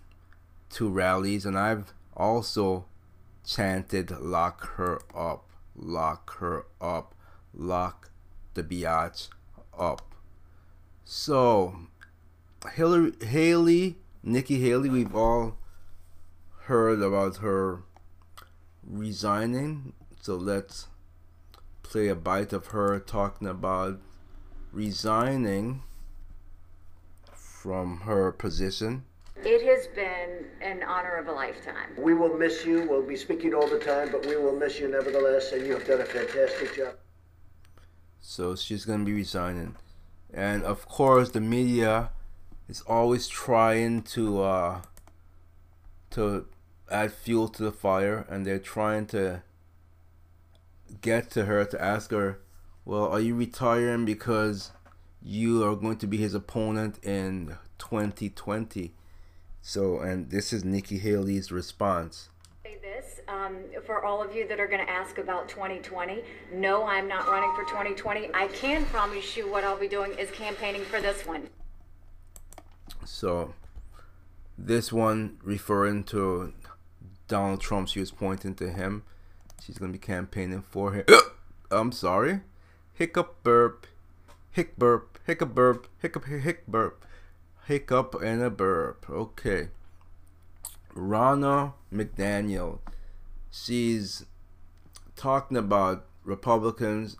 to 0.71 0.89
rallies 0.89 1.45
and 1.45 1.57
I've 1.57 1.93
also 2.15 2.85
chanted 3.45 4.11
lock 4.19 4.75
her 4.75 5.01
up. 5.15 5.45
Lock 5.75 6.37
her 6.39 6.65
up. 6.79 7.13
Lock 7.53 8.11
the 8.53 8.63
biatch 8.63 9.29
up. 9.77 10.15
So, 11.03 11.75
Hillary, 12.73 13.13
Haley, 13.21 13.97
Nikki 14.23 14.61
Haley, 14.61 14.89
we've 14.89 15.15
all 15.15 15.57
heard 16.63 17.01
about 17.01 17.37
her 17.37 17.83
resigning. 18.87 19.93
So 20.21 20.35
let's 20.35 20.87
play 21.83 22.07
a 22.07 22.15
bite 22.15 22.53
of 22.53 22.67
her 22.67 22.99
talking 22.99 23.47
about 23.47 23.99
resigning 24.71 25.83
from 27.61 27.99
her 27.99 28.31
position. 28.31 29.03
It 29.35 29.63
has 29.63 29.85
been 29.95 30.45
an 30.61 30.81
honor 30.81 31.15
of 31.17 31.27
a 31.27 31.31
lifetime. 31.31 31.91
We 31.95 32.15
will 32.15 32.35
miss 32.35 32.65
you. 32.65 32.87
We'll 32.89 33.05
be 33.05 33.15
speaking 33.15 33.53
all 33.53 33.67
the 33.67 33.77
time, 33.77 34.09
but 34.11 34.25
we 34.25 34.35
will 34.35 34.55
miss 34.55 34.79
you 34.79 34.87
nevertheless, 34.87 35.51
and 35.51 35.67
you 35.67 35.73
have 35.73 35.85
done 35.85 36.01
a 36.01 36.05
fantastic 36.05 36.75
job. 36.75 36.95
So 38.19 38.55
she's 38.55 38.83
going 38.83 38.99
to 38.99 39.05
be 39.05 39.13
resigning. 39.13 39.75
And 40.33 40.63
of 40.63 40.87
course, 40.87 41.29
the 41.29 41.41
media 41.41 42.09
is 42.67 42.81
always 42.81 43.27
trying 43.27 44.03
to 44.15 44.41
uh, 44.41 44.81
to 46.11 46.47
add 46.89 47.13
fuel 47.13 47.47
to 47.49 47.63
the 47.63 47.71
fire, 47.71 48.25
and 48.27 48.43
they're 48.43 48.57
trying 48.57 49.05
to 49.07 49.43
get 51.01 51.29
to 51.31 51.45
her 51.45 51.63
to 51.65 51.79
ask 51.81 52.09
her, 52.09 52.39
"Well, 52.85 53.05
are 53.05 53.19
you 53.19 53.35
retiring 53.35 54.05
because 54.05 54.71
you 55.23 55.63
are 55.63 55.75
going 55.75 55.97
to 55.97 56.07
be 56.07 56.17
his 56.17 56.33
opponent 56.33 57.03
in 57.03 57.57
2020?" 57.77 58.93
So, 59.61 59.99
and 59.99 60.31
this 60.31 60.51
is 60.51 60.63
Nikki 60.65 60.97
Haley's 60.97 61.51
response. 61.51 62.29
Say 62.63 62.77
this 62.81 63.19
um, 63.27 63.57
for 63.85 64.03
all 64.03 64.21
of 64.21 64.35
you 64.35 64.47
that 64.47 64.59
are 64.59 64.67
going 64.67 64.83
to 64.85 64.91
ask 64.91 65.17
about 65.19 65.47
2020. 65.49 66.23
No, 66.53 66.83
I'm 66.85 67.07
not 67.07 67.27
running 67.27 67.53
for 67.55 67.63
2020. 67.63 68.29
I 68.33 68.47
can 68.47 68.85
promise 68.85 69.37
you 69.37 69.49
what 69.49 69.63
I'll 69.63 69.77
be 69.79 69.87
doing 69.87 70.13
is 70.17 70.31
campaigning 70.31 70.83
for 70.83 70.99
this 70.99 71.25
one. 71.25 71.49
So, 73.05 73.53
this 74.57 74.91
one 74.91 75.37
referring 75.43 76.03
to 76.05 76.53
Donald 77.27 77.61
Trump, 77.61 77.87
she 77.87 77.99
was 77.99 78.11
pointing 78.11 78.55
to 78.55 78.69
him. 78.69 79.03
She's 79.63 79.77
going 79.77 79.91
to 79.91 79.97
be 79.97 80.03
campaigning 80.05 80.61
for 80.61 80.93
him. 80.93 81.05
I'm 81.71 81.91
sorry. 81.91 82.41
Hiccup 82.93 83.43
burp. 83.43 83.85
Hick 84.51 84.77
burp. 84.77 85.19
Hiccup 85.25 85.55
burp. 85.55 85.87
Hiccup 86.01 86.25
hick 86.25 86.67
burp. 86.67 87.05
Hiccup 87.67 88.21
and 88.21 88.41
a 88.41 88.49
burp. 88.49 89.05
Okay. 89.09 89.69
Ronna 90.93 91.73
McDaniel. 91.93 92.79
She's 93.49 94.25
talking 95.15 95.57
about 95.57 96.05
Republicans 96.23 97.17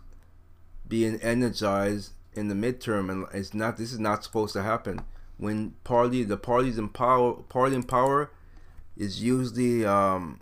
being 0.86 1.20
energized 1.20 2.12
in 2.34 2.48
the 2.48 2.54
midterm 2.54 3.10
and 3.10 3.26
it's 3.32 3.54
not 3.54 3.76
this 3.76 3.92
is 3.92 3.98
not 3.98 4.24
supposed 4.24 4.52
to 4.52 4.62
happen. 4.62 5.00
When 5.38 5.74
party 5.84 6.24
the 6.24 6.36
parties 6.36 6.78
in 6.78 6.88
power 6.90 7.34
party 7.34 7.74
in 7.74 7.82
power 7.82 8.30
is 8.96 9.22
usually 9.22 9.84
um 9.86 10.40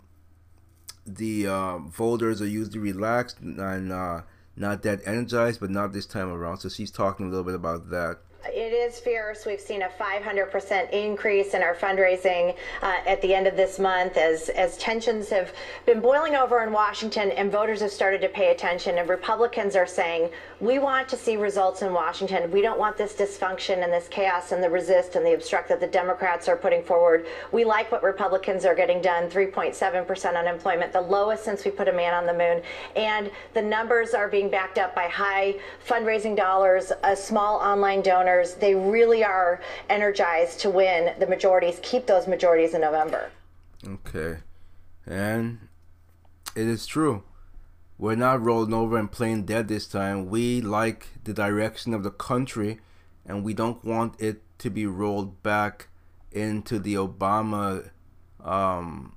the 1.05 1.47
uh, 1.47 1.77
voters 1.79 2.41
are 2.41 2.47
usually 2.47 2.79
relaxed 2.79 3.39
and 3.39 3.91
uh, 3.91 4.21
not 4.55 4.83
that 4.83 5.01
energized, 5.05 5.59
but 5.59 5.69
not 5.69 5.93
this 5.93 6.05
time 6.05 6.29
around. 6.29 6.57
So 6.57 6.69
she's 6.69 6.91
talking 6.91 7.27
a 7.27 7.29
little 7.29 7.45
bit 7.45 7.55
about 7.55 7.89
that. 7.89 8.19
It 8.45 8.73
is 8.73 8.99
fierce. 8.99 9.45
We've 9.45 9.61
seen 9.61 9.83
a 9.83 9.87
500% 9.87 10.89
increase 10.89 11.53
in 11.53 11.61
our 11.61 11.75
fundraising 11.75 12.55
uh, 12.81 12.97
at 13.05 13.21
the 13.21 13.35
end 13.35 13.45
of 13.45 13.55
this 13.55 13.77
month 13.77 14.17
as, 14.17 14.49
as 14.49 14.77
tensions 14.77 15.29
have 15.29 15.53
been 15.85 16.01
boiling 16.01 16.35
over 16.35 16.63
in 16.63 16.73
Washington 16.73 17.29
and 17.31 17.51
voters 17.51 17.81
have 17.81 17.91
started 17.91 18.19
to 18.21 18.29
pay 18.29 18.49
attention. 18.51 18.97
And 18.97 19.07
Republicans 19.07 19.75
are 19.75 19.85
saying, 19.85 20.31
we 20.59 20.79
want 20.79 21.07
to 21.09 21.17
see 21.17 21.37
results 21.37 21.83
in 21.83 21.93
Washington. 21.93 22.49
We 22.49 22.61
don't 22.61 22.79
want 22.79 22.97
this 22.97 23.13
dysfunction 23.13 23.83
and 23.83 23.93
this 23.93 24.07
chaos 24.07 24.51
and 24.51 24.63
the 24.63 24.69
resist 24.69 25.15
and 25.15 25.23
the 25.23 25.33
obstruct 25.33 25.69
that 25.69 25.79
the 25.79 25.87
Democrats 25.87 26.49
are 26.49 26.57
putting 26.57 26.83
forward. 26.83 27.27
We 27.51 27.63
like 27.63 27.91
what 27.91 28.01
Republicans 28.01 28.65
are 28.65 28.75
getting 28.75 29.01
done 29.01 29.29
3.7% 29.29 30.35
unemployment, 30.35 30.91
the 30.93 31.01
lowest 31.01 31.45
since 31.45 31.63
we 31.63 31.69
put 31.69 31.87
a 31.87 31.93
man 31.93 32.15
on 32.15 32.25
the 32.25 32.33
moon. 32.33 32.63
And 32.95 33.29
the 33.53 33.61
numbers 33.61 34.15
are 34.15 34.27
being 34.27 34.49
backed 34.49 34.79
up 34.79 34.95
by 34.95 35.07
high 35.07 35.55
fundraising 35.87 36.35
dollars, 36.35 36.91
a 37.03 37.15
small 37.15 37.57
online 37.57 38.01
donor 38.01 38.30
they 38.59 38.75
really 38.75 39.23
are 39.23 39.61
energized 39.89 40.59
to 40.61 40.69
win 40.69 41.13
the 41.19 41.27
majorities, 41.27 41.79
keep 41.81 42.05
those 42.07 42.27
majorities 42.27 42.73
in 42.73 42.81
November. 42.81 43.29
Okay. 43.85 44.37
And 45.05 45.67
it 46.55 46.67
is 46.67 46.85
true. 46.85 47.23
We're 47.97 48.15
not 48.15 48.41
rolling 48.41 48.73
over 48.73 48.97
and 48.97 49.11
playing 49.11 49.45
dead 49.45 49.67
this 49.67 49.87
time. 49.87 50.29
We 50.29 50.61
like 50.61 51.07
the 51.23 51.33
direction 51.33 51.93
of 51.93 52.03
the 52.03 52.11
country 52.11 52.79
and 53.25 53.43
we 53.43 53.53
don't 53.53 53.83
want 53.85 54.19
it 54.19 54.41
to 54.59 54.69
be 54.69 54.85
rolled 54.85 55.43
back 55.43 55.89
into 56.31 56.79
the 56.79 56.95
Obama 56.95 57.89
um 58.43 59.15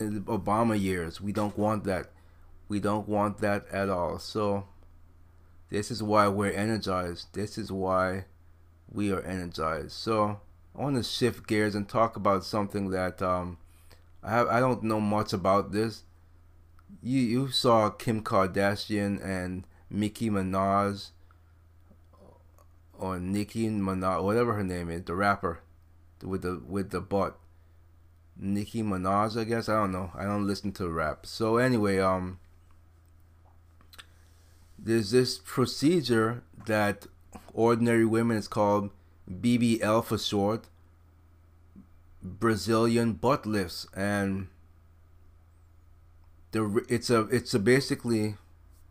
Obama 0.00 0.80
years. 0.80 1.20
We 1.20 1.32
don't 1.32 1.56
want 1.56 1.84
that. 1.84 2.10
We 2.68 2.80
don't 2.80 3.08
want 3.08 3.38
that 3.38 3.66
at 3.70 3.88
all. 3.88 4.18
So 4.18 4.66
this 5.74 5.90
is 5.90 6.04
why 6.04 6.28
we're 6.28 6.52
energized. 6.52 7.26
This 7.32 7.58
is 7.58 7.72
why 7.72 8.26
we 8.88 9.10
are 9.10 9.22
energized. 9.22 9.90
So 9.90 10.40
I 10.72 10.82
want 10.82 10.94
to 10.94 11.02
shift 11.02 11.48
gears 11.48 11.74
and 11.74 11.88
talk 11.88 12.14
about 12.14 12.44
something 12.44 12.90
that 12.90 13.20
um, 13.20 13.58
I 14.22 14.30
have. 14.30 14.46
I 14.46 14.60
don't 14.60 14.84
know 14.84 15.00
much 15.00 15.32
about 15.32 15.72
this. 15.72 16.04
You 17.02 17.18
you 17.18 17.48
saw 17.48 17.90
Kim 17.90 18.22
Kardashian 18.22 19.20
and 19.24 19.66
Nicki 19.90 20.30
Minaj 20.30 21.10
or 22.96 23.18
Nicki 23.18 23.68
Minaj, 23.68 24.22
whatever 24.22 24.52
her 24.54 24.62
name 24.62 24.88
is, 24.90 25.02
the 25.02 25.16
rapper 25.16 25.58
with 26.22 26.42
the 26.42 26.62
with 26.64 26.90
the 26.90 27.00
butt. 27.00 27.36
Nicki 28.36 28.84
Minaj, 28.84 29.36
I 29.36 29.42
guess. 29.42 29.68
I 29.68 29.74
don't 29.74 29.90
know. 29.90 30.12
I 30.14 30.22
don't 30.22 30.46
listen 30.46 30.70
to 30.74 30.88
rap. 30.88 31.26
So 31.26 31.56
anyway, 31.56 31.98
um 31.98 32.38
there's 34.84 35.10
this 35.10 35.38
procedure 35.38 36.42
that 36.66 37.06
ordinary 37.54 38.04
women 38.04 38.36
is 38.36 38.46
called 38.46 38.90
BBL 39.30 40.04
for 40.04 40.18
short, 40.18 40.68
Brazilian 42.22 43.14
butt 43.14 43.46
lifts, 43.46 43.86
and 43.96 44.48
the 46.52 46.84
it's 46.88 47.08
a 47.08 47.22
it's 47.28 47.54
a 47.54 47.58
basically, 47.58 48.36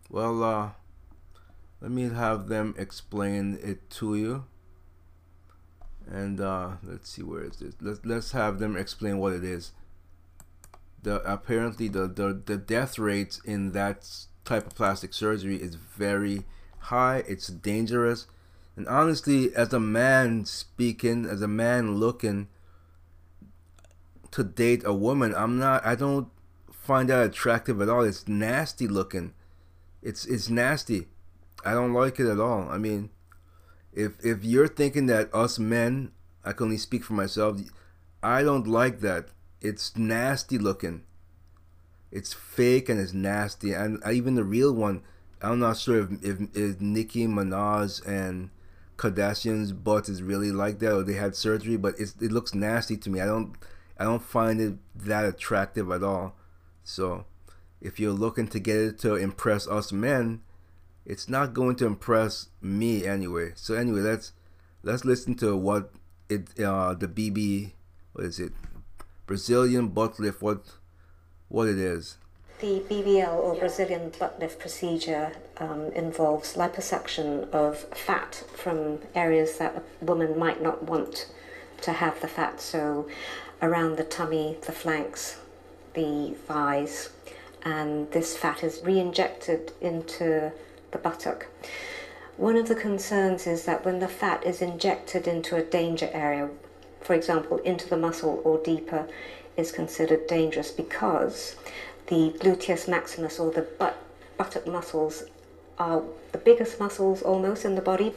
well, 0.09 0.43
uh, 0.43 0.69
let 1.79 1.91
me 1.91 2.09
have 2.09 2.47
them 2.47 2.73
explain 2.77 3.59
it 3.61 3.89
to 3.91 4.15
you. 4.15 4.45
And 6.07 6.41
uh, 6.41 6.71
let's 6.83 7.09
see 7.09 7.21
where 7.21 7.43
is 7.43 7.57
this. 7.57 7.75
Let's 7.79 7.99
let's 8.03 8.31
have 8.31 8.57
them 8.57 8.75
explain 8.75 9.19
what 9.19 9.33
it 9.33 9.43
is. 9.43 9.71
The 11.03 11.21
apparently 11.21 11.87
the 11.87 12.07
the, 12.07 12.41
the 12.45 12.57
death 12.57 12.97
rates 12.97 13.39
in 13.45 13.73
that 13.73 14.07
type 14.45 14.67
of 14.67 14.75
plastic 14.75 15.13
surgery 15.13 15.55
is 15.55 15.75
very 15.75 16.43
high. 16.79 17.23
It's 17.27 17.47
dangerous. 17.47 18.27
And 18.75 18.87
honestly, 18.87 19.55
as 19.55 19.71
a 19.73 19.79
man 19.79 20.45
speaking, 20.45 21.25
as 21.25 21.41
a 21.41 21.47
man 21.47 21.97
looking 21.97 22.47
to 24.31 24.43
date 24.43 24.83
a 24.85 24.93
woman, 24.93 25.33
I'm 25.35 25.59
not 25.59 25.85
I 25.85 25.95
don't 25.95 26.29
find 26.71 27.09
that 27.09 27.25
attractive 27.25 27.81
at 27.81 27.89
all. 27.89 28.03
It's 28.03 28.27
nasty 28.27 28.87
looking. 28.87 29.33
It's 30.01 30.25
it's 30.25 30.49
nasty. 30.49 31.07
I 31.63 31.73
don't 31.73 31.93
like 31.93 32.19
it 32.19 32.27
at 32.27 32.39
all. 32.39 32.67
I 32.69 32.77
mean, 32.77 33.09
if 33.93 34.13
if 34.25 34.43
you're 34.43 34.67
thinking 34.67 35.05
that 35.05 35.33
us 35.33 35.59
men, 35.59 36.11
I 36.43 36.51
can 36.51 36.65
only 36.65 36.77
speak 36.77 37.03
for 37.03 37.13
myself, 37.13 37.59
I 38.21 38.43
don't 38.43 38.67
like 38.67 38.99
that. 39.01 39.29
It's 39.61 39.95
nasty 39.95 40.57
looking. 40.57 41.03
It's 42.13 42.31
fake 42.31 42.89
and 42.89 42.99
it's 42.99 43.11
nasty. 43.11 43.73
And 43.73 43.99
even 44.09 44.35
the 44.35 44.43
real 44.43 44.71
one, 44.71 45.01
I'm 45.41 45.57
not 45.57 45.77
sure 45.77 46.03
if 46.03 46.23
if, 46.23 46.55
if 46.55 46.79
Nicki 46.79 47.25
Minaj 47.25 48.05
and 48.05 48.51
Kardashian's 48.97 49.71
butt 49.71 50.07
is 50.07 50.21
really 50.21 50.51
like 50.51 50.77
that 50.79 50.93
or 50.93 51.01
they 51.01 51.13
had 51.13 51.35
surgery, 51.35 51.75
but 51.75 51.95
it's, 51.99 52.13
it 52.21 52.31
looks 52.31 52.53
nasty 52.53 52.97
to 52.97 53.09
me. 53.09 53.19
I 53.19 53.25
don't 53.25 53.55
I 53.97 54.03
don't 54.03 54.21
find 54.21 54.61
it 54.61 54.75
that 54.95 55.25
attractive 55.25 55.89
at 55.89 56.03
all. 56.03 56.35
So 56.83 57.25
if 57.81 57.99
you're 57.99 58.11
looking 58.11 58.47
to 58.49 58.59
get 58.59 58.77
it 58.77 58.99
to 58.99 59.15
impress 59.15 59.67
us 59.67 59.91
men, 59.91 60.43
it's 61.07 61.27
not 61.27 61.55
going 61.55 61.77
to 61.77 61.87
impress 61.87 62.49
me 62.61 63.07
anyway. 63.07 63.53
So 63.55 63.73
anyway, 63.73 64.01
let's 64.01 64.33
let's 64.83 65.03
listen 65.03 65.33
to 65.37 65.57
what 65.57 65.91
it 66.29 66.59
uh 66.59 66.93
the 66.93 67.07
BB 67.07 67.71
what 68.13 68.25
is 68.25 68.39
it 68.39 68.53
Brazilian 69.25 69.87
butt 69.87 70.19
lift 70.19 70.43
what 70.43 70.63
what 71.53 71.67
it 71.67 71.77
is. 71.77 72.17
The 72.61 72.79
BBL 72.89 73.31
or 73.31 73.55
Brazilian 73.55 74.11
butt 74.17 74.39
lift 74.39 74.59
procedure 74.59 75.33
um, 75.57 75.91
involves 75.95 76.55
liposuction 76.55 77.47
of 77.51 77.77
fat 77.77 78.43
from 78.55 78.97
areas 79.13 79.59
that 79.59 79.75
a 79.75 80.05
woman 80.05 80.37
might 80.39 80.63
not 80.63 80.81
want 80.83 81.31
to 81.81 81.93
have 81.93 82.19
the 82.21 82.27
fat, 82.27 82.59
so 82.59 83.07
around 83.61 83.97
the 83.97 84.03
tummy, 84.03 84.57
the 84.65 84.71
flanks, 84.71 85.37
the 85.93 86.33
thighs, 86.47 87.11
and 87.61 88.09
this 88.11 88.35
fat 88.35 88.63
is 88.63 88.81
re 88.83 88.99
injected 88.99 89.73
into 89.79 90.51
the 90.89 90.97
buttock. 90.97 91.45
One 92.37 92.55
of 92.55 92.67
the 92.67 92.75
concerns 92.75 93.45
is 93.45 93.65
that 93.65 93.85
when 93.85 93.99
the 93.99 94.07
fat 94.07 94.43
is 94.43 94.59
injected 94.59 95.27
into 95.27 95.55
a 95.55 95.61
danger 95.61 96.09
area, 96.13 96.49
for 97.01 97.13
example, 97.13 97.57
into 97.59 97.87
the 97.87 97.97
muscle 97.97 98.41
or 98.43 98.57
deeper, 98.63 99.07
is 99.57 99.71
considered 99.71 100.27
dangerous 100.27 100.71
because 100.71 101.55
the 102.07 102.33
gluteus 102.39 102.87
maximus 102.87 103.39
or 103.39 103.51
the 103.51 103.61
butt, 103.61 103.97
buttock 104.37 104.67
muscles 104.67 105.23
are 105.77 106.03
the 106.31 106.37
biggest 106.37 106.79
muscles 106.79 107.21
almost 107.21 107.65
in 107.65 107.75
the 107.75 107.81
body. 107.81 108.13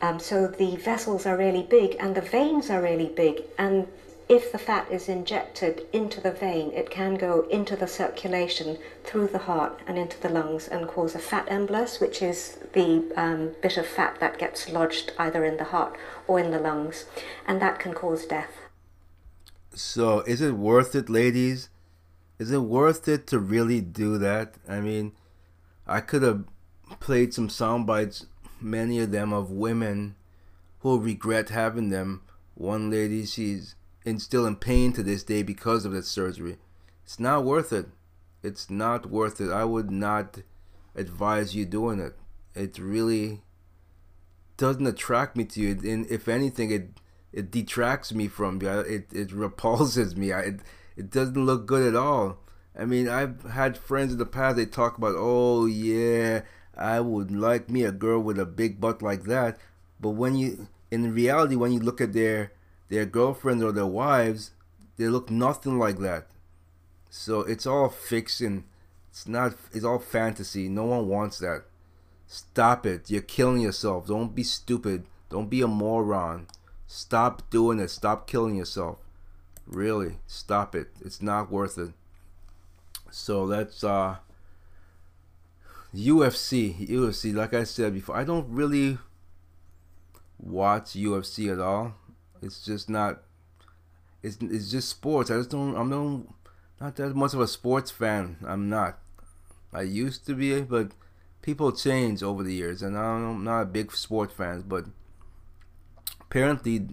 Um, 0.00 0.18
so 0.18 0.46
the 0.46 0.76
vessels 0.76 1.26
are 1.26 1.36
really 1.36 1.62
big 1.62 1.96
and 1.98 2.14
the 2.14 2.20
veins 2.20 2.70
are 2.70 2.82
really 2.82 3.08
big. 3.08 3.42
And 3.58 3.88
if 4.28 4.50
the 4.50 4.58
fat 4.58 4.90
is 4.90 5.08
injected 5.08 5.86
into 5.92 6.20
the 6.20 6.32
vein, 6.32 6.72
it 6.72 6.90
can 6.90 7.14
go 7.14 7.46
into 7.48 7.76
the 7.76 7.86
circulation 7.86 8.76
through 9.04 9.28
the 9.28 9.38
heart 9.38 9.80
and 9.86 9.96
into 9.96 10.20
the 10.20 10.28
lungs 10.28 10.66
and 10.66 10.88
cause 10.88 11.14
a 11.14 11.20
fat 11.20 11.46
embolus, 11.46 12.00
which 12.00 12.22
is 12.22 12.58
the 12.72 13.04
um, 13.16 13.52
bit 13.62 13.76
of 13.76 13.86
fat 13.86 14.18
that 14.18 14.38
gets 14.38 14.68
lodged 14.68 15.12
either 15.18 15.44
in 15.44 15.56
the 15.58 15.64
heart 15.64 15.96
or 16.26 16.40
in 16.40 16.50
the 16.50 16.58
lungs, 16.58 17.04
and 17.46 17.62
that 17.62 17.78
can 17.78 17.94
cause 17.94 18.26
death. 18.26 18.65
So, 19.76 20.20
is 20.20 20.40
it 20.40 20.54
worth 20.54 20.94
it, 20.94 21.10
ladies? 21.10 21.68
Is 22.38 22.50
it 22.50 22.60
worth 22.60 23.06
it 23.08 23.26
to 23.26 23.38
really 23.38 23.82
do 23.82 24.16
that? 24.16 24.54
I 24.66 24.80
mean, 24.80 25.12
I 25.86 26.00
could 26.00 26.22
have 26.22 26.44
played 26.98 27.34
some 27.34 27.50
sound 27.50 27.86
bites, 27.86 28.24
many 28.58 29.00
of 29.00 29.10
them 29.10 29.34
of 29.34 29.50
women 29.50 30.14
who 30.78 30.98
regret 30.98 31.50
having 31.50 31.90
them. 31.90 32.22
One 32.54 32.90
lady, 32.90 33.26
she's 33.26 33.74
in, 34.06 34.18
still 34.18 34.46
in 34.46 34.56
pain 34.56 34.94
to 34.94 35.02
this 35.02 35.22
day 35.22 35.42
because 35.42 35.84
of 35.84 35.92
that 35.92 36.06
surgery. 36.06 36.56
It's 37.04 37.20
not 37.20 37.44
worth 37.44 37.70
it. 37.70 37.88
It's 38.42 38.70
not 38.70 39.10
worth 39.10 39.42
it. 39.42 39.52
I 39.52 39.64
would 39.64 39.90
not 39.90 40.38
advise 40.94 41.54
you 41.54 41.66
doing 41.66 42.00
it. 42.00 42.16
It 42.54 42.78
really 42.78 43.42
doesn't 44.56 44.86
attract 44.86 45.36
me 45.36 45.44
to 45.44 45.60
you. 45.60 45.70
And 45.92 46.06
if 46.06 46.28
anything, 46.28 46.70
it 46.70 46.88
it 47.36 47.50
detracts 47.50 48.14
me 48.14 48.26
from 48.28 48.60
you. 48.62 48.70
It 48.80 49.12
it 49.12 49.30
repulses 49.30 50.16
me. 50.16 50.32
I, 50.32 50.40
it 50.40 50.60
it 50.96 51.10
doesn't 51.10 51.46
look 51.46 51.66
good 51.66 51.86
at 51.86 51.94
all. 51.94 52.38
I 52.76 52.86
mean, 52.86 53.08
I've 53.08 53.42
had 53.42 53.76
friends 53.76 54.12
in 54.12 54.18
the 54.18 54.26
past. 54.26 54.56
They 54.56 54.66
talk 54.66 54.96
about, 54.96 55.14
oh 55.16 55.66
yeah, 55.66 56.42
I 56.76 57.00
would 57.00 57.30
like 57.30 57.70
me 57.70 57.84
a 57.84 57.92
girl 57.92 58.20
with 58.20 58.38
a 58.38 58.46
big 58.46 58.80
butt 58.80 59.02
like 59.02 59.24
that. 59.24 59.58
But 60.00 60.10
when 60.10 60.36
you, 60.36 60.68
in 60.90 61.14
reality, 61.14 61.56
when 61.56 61.72
you 61.72 61.80
look 61.80 62.00
at 62.00 62.14
their 62.14 62.52
their 62.88 63.04
girlfriends 63.04 63.62
or 63.62 63.72
their 63.72 63.86
wives, 63.86 64.52
they 64.96 65.08
look 65.08 65.30
nothing 65.30 65.78
like 65.78 65.98
that. 65.98 66.28
So 67.10 67.40
it's 67.40 67.66
all 67.66 67.90
fiction. 67.90 68.64
It's 69.10 69.28
not. 69.28 69.54
It's 69.72 69.84
all 69.84 69.98
fantasy. 69.98 70.70
No 70.70 70.84
one 70.86 71.06
wants 71.06 71.38
that. 71.40 71.64
Stop 72.26 72.86
it. 72.86 73.10
You're 73.10 73.20
killing 73.20 73.60
yourself. 73.60 74.06
Don't 74.06 74.34
be 74.34 74.42
stupid. 74.42 75.04
Don't 75.28 75.50
be 75.50 75.60
a 75.60 75.66
moron. 75.66 76.46
Stop 76.86 77.50
doing 77.50 77.80
it. 77.80 77.88
Stop 77.88 78.26
killing 78.26 78.56
yourself. 78.56 78.98
Really, 79.66 80.18
stop 80.26 80.74
it. 80.74 80.88
It's 81.04 81.20
not 81.20 81.50
worth 81.50 81.78
it. 81.78 81.90
So 83.10 83.44
let's 83.44 83.82
uh 83.82 84.16
UFC, 85.94 86.88
UFC, 86.88 87.34
like 87.34 87.54
I 87.54 87.64
said 87.64 87.94
before, 87.94 88.16
I 88.16 88.24
don't 88.24 88.48
really 88.48 88.98
watch 90.38 90.92
UFC 90.92 91.52
at 91.52 91.58
all. 91.58 91.94
It's 92.42 92.64
just 92.64 92.90
not. 92.90 93.22
It's 94.22 94.38
it's 94.40 94.70
just 94.70 94.88
sports. 94.88 95.30
I 95.30 95.36
just 95.38 95.50
don't. 95.50 95.76
I'm 95.76 95.90
don't 95.90 96.32
not 96.80 96.96
that 96.96 97.16
much 97.16 97.34
of 97.34 97.40
a 97.40 97.48
sports 97.48 97.90
fan. 97.90 98.36
I'm 98.46 98.68
not. 98.68 98.98
I 99.72 99.82
used 99.82 100.26
to 100.26 100.34
be, 100.34 100.60
but 100.60 100.92
people 101.42 101.72
change 101.72 102.22
over 102.22 102.42
the 102.42 102.54
years, 102.54 102.82
and 102.82 102.96
I'm 102.96 103.44
not 103.44 103.62
a 103.62 103.66
big 103.66 103.92
sports 103.92 104.34
fan. 104.34 104.64
But 104.66 104.84
apparently, 106.28 106.86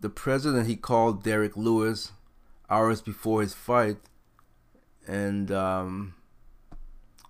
the 0.00 0.08
president 0.08 0.66
he 0.66 0.76
called 0.76 1.22
Derrick 1.22 1.56
Lewis 1.56 2.12
hours 2.68 3.00
before 3.00 3.42
his 3.42 3.54
fight, 3.54 3.98
and 5.06 5.50
um, 5.50 6.14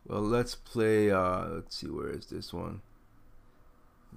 well, 0.07 0.23
let's 0.23 0.55
play. 0.55 1.11
Uh, 1.11 1.47
let's 1.49 1.77
see, 1.77 1.89
where 1.89 2.11
is 2.11 2.27
this 2.27 2.53
one? 2.53 2.83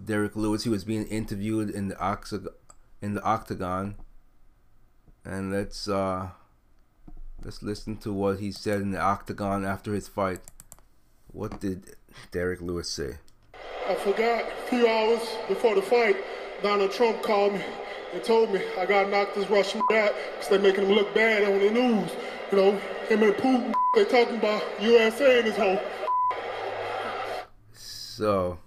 Derrick 0.04 0.36
Lewis. 0.36 0.64
He 0.64 0.70
was 0.70 0.84
being 0.84 1.06
interviewed 1.08 1.70
in 1.70 1.90
the 1.90 2.00
octagon, 2.00 2.54
in 3.02 3.14
the 3.14 3.24
octagon, 3.24 3.96
and 5.26 5.52
let's 5.52 5.88
uh, 5.88 6.30
let's 7.44 7.62
listen 7.62 7.98
to 7.98 8.14
what 8.14 8.40
he 8.40 8.52
said 8.52 8.82
in 8.82 8.92
the 8.92 9.00
octagon 9.00 9.66
after 9.66 9.94
his 9.94 10.08
fight. 10.08 10.42
What 11.32 11.60
did 11.60 11.96
Derrick 12.32 12.62
Lewis 12.62 12.90
say? 12.90 13.18
I 13.88 13.96
forgot 13.96 14.44
a 14.44 14.68
few 14.70 14.88
hours 14.88 15.22
before 15.48 15.76
the 15.76 15.82
fight, 15.82 16.18
Donald 16.62 16.92
Trump 16.92 17.22
called 17.24 17.54
me 17.54 17.64
and 18.14 18.24
told 18.24 18.52
me 18.52 18.62
I 18.78 18.86
got 18.86 19.10
knocked 19.10 19.36
this 19.36 19.50
Russian 19.50 19.82
out 19.82 20.14
because 20.32 20.50
they're 20.50 20.60
making 20.60 20.86
him 20.86 20.92
look 20.92 21.14
bad 21.14 21.44
on 21.44 21.60
the 21.60 21.72
news. 21.72 22.12
You 22.52 22.58
know, 22.58 22.72
him 23.08 23.24
and 23.24 23.34
Putin, 23.34 23.74
they 23.96 24.06
talking 24.06 24.38
about 24.38 24.64
USA 24.82 25.40
in 25.40 25.46
his 25.46 25.56
whole. 25.56 25.80
So, 27.74 28.60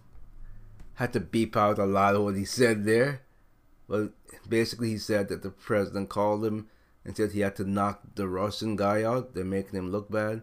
had 0.94 1.12
to 1.12 1.20
beep 1.20 1.56
out 1.56 1.78
a 1.78 1.84
lot 1.84 2.14
of 2.14 2.22
what 2.22 2.36
he 2.36 2.44
said 2.44 2.84
there. 2.84 3.22
But 3.88 4.12
basically, 4.48 4.90
he 4.90 4.98
said 4.98 5.28
that 5.28 5.42
the 5.42 5.50
president 5.50 6.08
called 6.08 6.44
him 6.44 6.68
and 7.04 7.16
said 7.16 7.32
he 7.32 7.40
had 7.40 7.56
to 7.56 7.68
knock 7.68 8.02
the 8.14 8.28
Russian 8.28 8.76
guy 8.76 9.02
out. 9.02 9.34
They're 9.34 9.44
making 9.44 9.78
him 9.78 9.90
look 9.90 10.10
bad. 10.10 10.42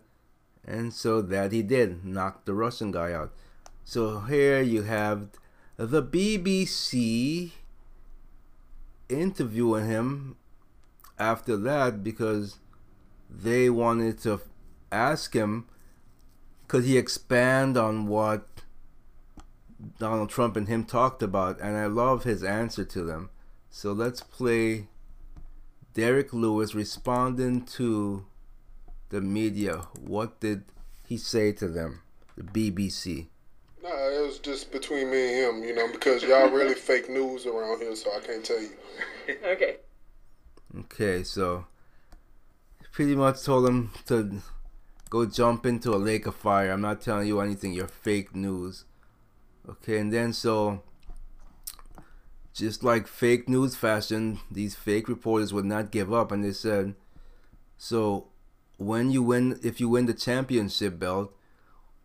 And 0.65 0.93
so 0.93 1.21
that 1.21 1.51
he 1.51 1.63
did, 1.63 2.05
knock 2.05 2.45
the 2.45 2.53
Russian 2.53 2.91
guy 2.91 3.13
out. 3.13 3.33
So 3.85 4.19
here 4.19 4.61
you 4.61 4.83
have 4.83 5.29
the 5.85 6.03
BBC 6.03 7.51
interviewing 9.07 9.87
him 9.87 10.35
after 11.17 11.55
that 11.55 12.03
because 12.03 12.59
they 13.29 13.69
wanted 13.69 14.19
to 14.19 14.41
ask 14.91 15.33
him 15.33 15.65
could 16.67 16.83
he 16.83 16.97
expand 16.97 17.77
on 17.77 18.07
what 18.07 18.45
Donald 19.99 20.29
Trump 20.29 20.57
and 20.57 20.67
him 20.67 20.83
talked 20.83 21.23
about 21.23 21.61
and 21.61 21.77
I 21.77 21.85
love 21.85 22.25
his 22.25 22.43
answer 22.43 22.83
to 22.83 23.01
them. 23.01 23.29
So 23.69 23.93
let's 23.93 24.21
play 24.21 24.87
Derrick 25.93 26.33
Lewis 26.33 26.75
responding 26.75 27.65
to 27.77 28.25
the 29.11 29.21
media. 29.21 29.87
What 29.97 30.41
did 30.41 30.65
he 31.07 31.15
say 31.15 31.53
to 31.53 31.69
them? 31.69 32.01
The 32.35 32.43
BBC. 32.43 33.27
Nah, 33.89 34.09
it 34.09 34.21
was 34.21 34.39
just 34.39 34.71
between 34.71 35.09
me 35.09 35.43
and 35.43 35.55
him, 35.55 35.63
you 35.63 35.73
know, 35.73 35.91
because 35.91 36.23
y'all 36.23 36.49
really 36.49 36.73
fake 36.89 37.09
news 37.09 37.45
around 37.45 37.81
here, 37.81 37.95
so 37.95 38.11
I 38.15 38.19
can't 38.19 38.43
tell 38.43 38.61
you. 38.61 38.69
okay. 39.45 39.77
Okay, 40.79 41.23
so 41.23 41.65
pretty 42.91 43.15
much 43.15 43.43
told 43.43 43.67
him 43.67 43.91
to 44.05 44.41
go 45.09 45.25
jump 45.25 45.65
into 45.65 45.95
a 45.95 45.97
lake 45.97 46.27
of 46.27 46.35
fire. 46.35 46.71
I'm 46.71 46.81
not 46.81 47.01
telling 47.01 47.27
you 47.27 47.39
anything. 47.39 47.73
You're 47.73 47.87
fake 47.87 48.35
news. 48.35 48.85
Okay, 49.67 49.97
and 49.97 50.13
then 50.13 50.33
so 50.33 50.83
just 52.53 52.83
like 52.83 53.07
fake 53.07 53.49
news 53.49 53.75
fashion, 53.75 54.39
these 54.51 54.75
fake 54.75 55.07
reporters 55.07 55.53
would 55.53 55.65
not 55.65 55.91
give 55.91 56.13
up, 56.13 56.31
and 56.31 56.43
they 56.43 56.51
said, 56.51 56.93
"So 57.77 58.27
when 58.77 59.09
you 59.09 59.23
win, 59.23 59.59
if 59.63 59.79
you 59.79 59.89
win 59.89 60.05
the 60.05 60.13
championship 60.13 60.99
belt, 60.99 61.33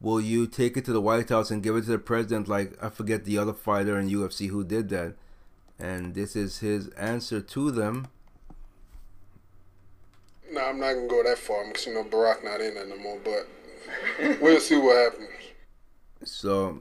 will 0.01 0.20
you 0.20 0.47
take 0.47 0.76
it 0.76 0.84
to 0.86 0.92
the 0.92 1.01
White 1.01 1.28
House 1.28 1.51
and 1.51 1.62
give 1.62 1.76
it 1.76 1.82
to 1.82 1.90
the 1.90 1.99
president? 1.99 2.49
Like 2.49 2.82
I 2.82 2.88
forget 2.88 3.24
the 3.24 3.38
other 3.38 3.53
fighter 3.53 3.99
in 3.99 4.09
UFC 4.09 4.49
who 4.49 4.64
did 4.64 4.88
that." 4.90 5.14
And 5.78 6.14
this 6.14 6.36
is 6.36 6.59
his 6.59 6.88
answer 6.90 7.40
to 7.40 7.70
them. 7.70 8.09
No, 10.51 10.61
nah, 10.61 10.68
I'm 10.68 10.78
not 10.78 10.95
gonna 10.95 11.09
go 11.09 11.22
that 11.24 11.38
far 11.38 11.66
because 11.66 11.86
you 11.86 11.95
know 11.95 12.05
Barack 12.05 12.45
not 12.45 12.61
in 12.61 12.74
there 12.74 12.86
no 12.86 12.97
more. 12.97 13.18
But 13.24 14.40
we'll 14.40 14.61
see 14.61 14.76
what 14.76 14.97
happens. 14.97 15.28
So, 16.22 16.80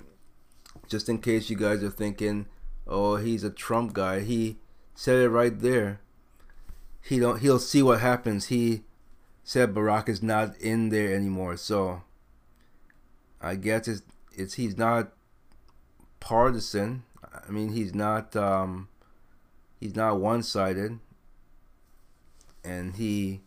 just 0.88 1.10
in 1.10 1.18
case 1.20 1.50
you 1.50 1.58
guys 1.58 1.84
are 1.84 1.90
thinking, 1.90 2.46
"Oh, 2.86 3.16
he's 3.16 3.44
a 3.44 3.50
Trump 3.50 3.94
guy," 3.94 4.20
he 4.20 4.60
said 4.96 5.18
it 5.18 5.30
right 5.30 5.58
there. 5.60 6.02
He 7.02 7.20
don't. 7.20 7.40
He'll 7.40 7.60
see 7.60 7.82
what 7.82 8.00
happens. 8.00 8.48
He 8.48 8.84
said 9.44 9.74
Barack 9.74 10.08
is 10.08 10.22
not 10.22 10.56
in 10.58 10.90
there 10.90 11.14
anymore. 11.14 11.58
So, 11.58 12.04
I 13.44 13.56
guess 13.56 13.88
it's, 13.88 14.02
it's 14.34 14.54
he's 14.54 14.78
not 14.78 15.12
partisan. 16.20 17.04
I 17.48 17.52
mean, 17.52 17.74
he's 17.74 17.94
not. 17.94 18.36
Um, 18.36 18.88
he's 19.80 19.96
not 19.96 20.20
one-sided, 20.20 21.00
and 22.64 22.96
he 22.96 23.42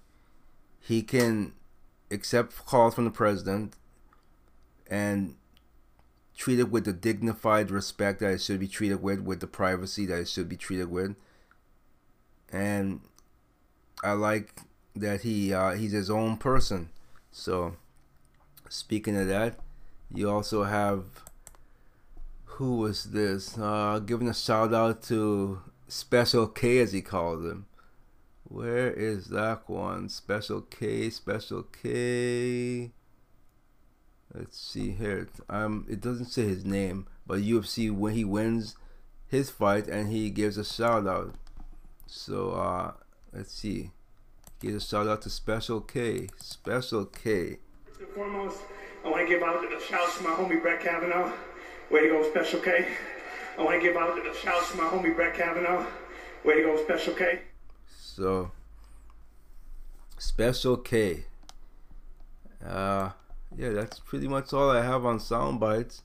he 0.81 1.03
can 1.03 1.55
accept 2.11 2.67
calls 2.67 2.95
from 2.95 3.05
the 3.05 3.11
president 3.11 3.75
and 4.89 5.35
treat 6.37 6.59
it 6.59 6.71
with 6.71 6.85
the 6.85 6.93
dignified 6.93 7.71
respect 7.71 8.21
that 8.21 8.35
it 8.35 8.41
should 8.41 8.61
be 8.61 8.69
treated 8.69 9.03
with, 9.03 9.21
with 9.21 9.41
the 9.41 9.47
privacy 9.47 10.07
that 10.07 10.21
it 10.21 10.29
should 10.29 10.49
be 10.49 10.57
treated 10.57 10.91
with. 10.91 11.17
And 12.53 13.01
I 14.05 14.13
like 14.13 14.61
that 14.95 15.23
he 15.23 15.53
uh, 15.53 15.73
he's 15.73 15.93
his 15.93 16.11
own 16.11 16.37
person. 16.37 16.91
So 17.33 17.77
speaking 18.69 19.17
of 19.17 19.27
that, 19.29 19.59
you 20.13 20.31
also 20.31 20.65
have 20.65 21.05
who 22.57 22.77
was 22.77 23.05
this? 23.05 23.59
Uh, 23.59 24.01
giving 24.05 24.29
a 24.29 24.35
shout 24.35 24.73
out 24.73 25.03
to 25.03 25.61
Special 25.89 26.47
K 26.47 26.79
as 26.79 26.93
he 26.93 27.03
calls 27.03 27.45
him. 27.45 27.67
Where 28.45 28.91
is 28.91 29.27
that 29.27 29.69
one? 29.69 30.09
Special 30.09 30.63
K, 30.63 31.11
Special 31.11 31.65
K. 31.65 32.93
Let's 34.33 34.59
see 34.59 34.93
here. 34.93 35.29
Um, 35.51 35.87
it 35.89 36.01
doesn't 36.01 36.27
say 36.27 36.43
his 36.43 36.65
name, 36.65 37.07
but 37.27 37.41
UFC 37.41 37.91
when 37.91 38.15
he 38.15 38.25
wins 38.25 38.77
his 39.27 39.51
fight 39.51 39.87
and 39.87 40.11
he 40.11 40.31
gives 40.31 40.57
a 40.57 40.65
shout 40.65 41.07
out. 41.07 41.35
So 42.07 42.53
uh, 42.53 42.93
let's 43.35 43.53
see. 43.53 43.91
Give 44.61 44.77
a 44.77 44.81
shout 44.81 45.09
out 45.09 45.21
to 45.23 45.31
Special 45.31 45.83
K. 45.83 46.29
Special 46.39 47.05
K. 47.05 47.59
Foremost, 48.15 48.63
I 49.07 49.09
want 49.09 49.23
to 49.25 49.33
give 49.33 49.41
out 49.41 49.65
a 49.65 49.81
shout 49.81 50.13
to 50.17 50.25
my 50.25 50.31
homie 50.31 50.61
Brett 50.61 50.81
Kavanaugh. 50.81 51.31
Way 51.93 52.01
to 52.01 52.09
go, 52.09 52.29
Special 52.29 52.59
K. 52.59 52.89
I 53.57 53.63
want 53.63 53.81
to 53.81 53.87
give 53.87 53.97
out 53.97 54.19
a 54.19 54.35
shout 54.35 54.67
to 54.73 54.77
my 54.77 54.83
homie 54.83 55.15
Brett 55.15 55.33
Kavanaugh. 55.33 55.87
Way 56.45 56.57
to 56.57 56.63
go, 56.63 56.83
Special 56.83 57.15
K. 57.15 57.43
So, 57.87 58.51
Special 60.19 60.77
K. 60.79 61.25
Uh, 62.67 63.11
yeah, 63.57 63.69
that's 63.69 64.01
pretty 64.01 64.27
much 64.27 64.53
all 64.53 64.71
I 64.71 64.85
have 64.85 65.07
on 65.07 65.21
sound 65.21 65.61
bites. 65.61 66.03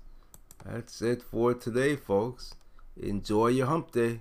That's 0.64 1.02
it 1.02 1.24
for 1.24 1.56
today, 1.56 1.96
folks. 1.96 2.54
Enjoy 3.02 3.48
your 3.48 3.66
hump 3.66 3.92
day. 3.94 4.20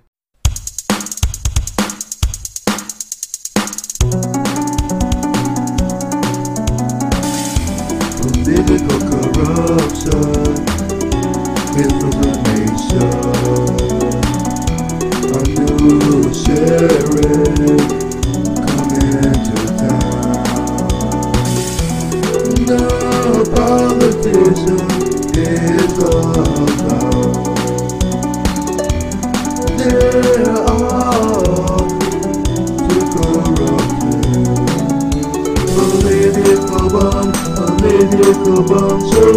Political 8.61 8.99
corruption, 9.09 10.53
misinformation, 11.73 12.30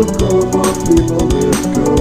come 0.03 0.51
on 0.59 0.75
people, 0.87 1.27
let's 1.29 1.67
go. 1.77 1.95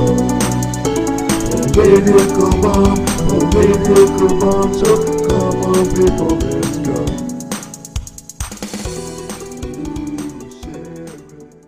Political 1.73 2.51
bomb, 2.61 3.05
political 3.27 4.39
bomb, 4.39 4.73
so 4.73 4.91
come 5.27 5.61
on 5.69 5.85
people, 5.93 6.33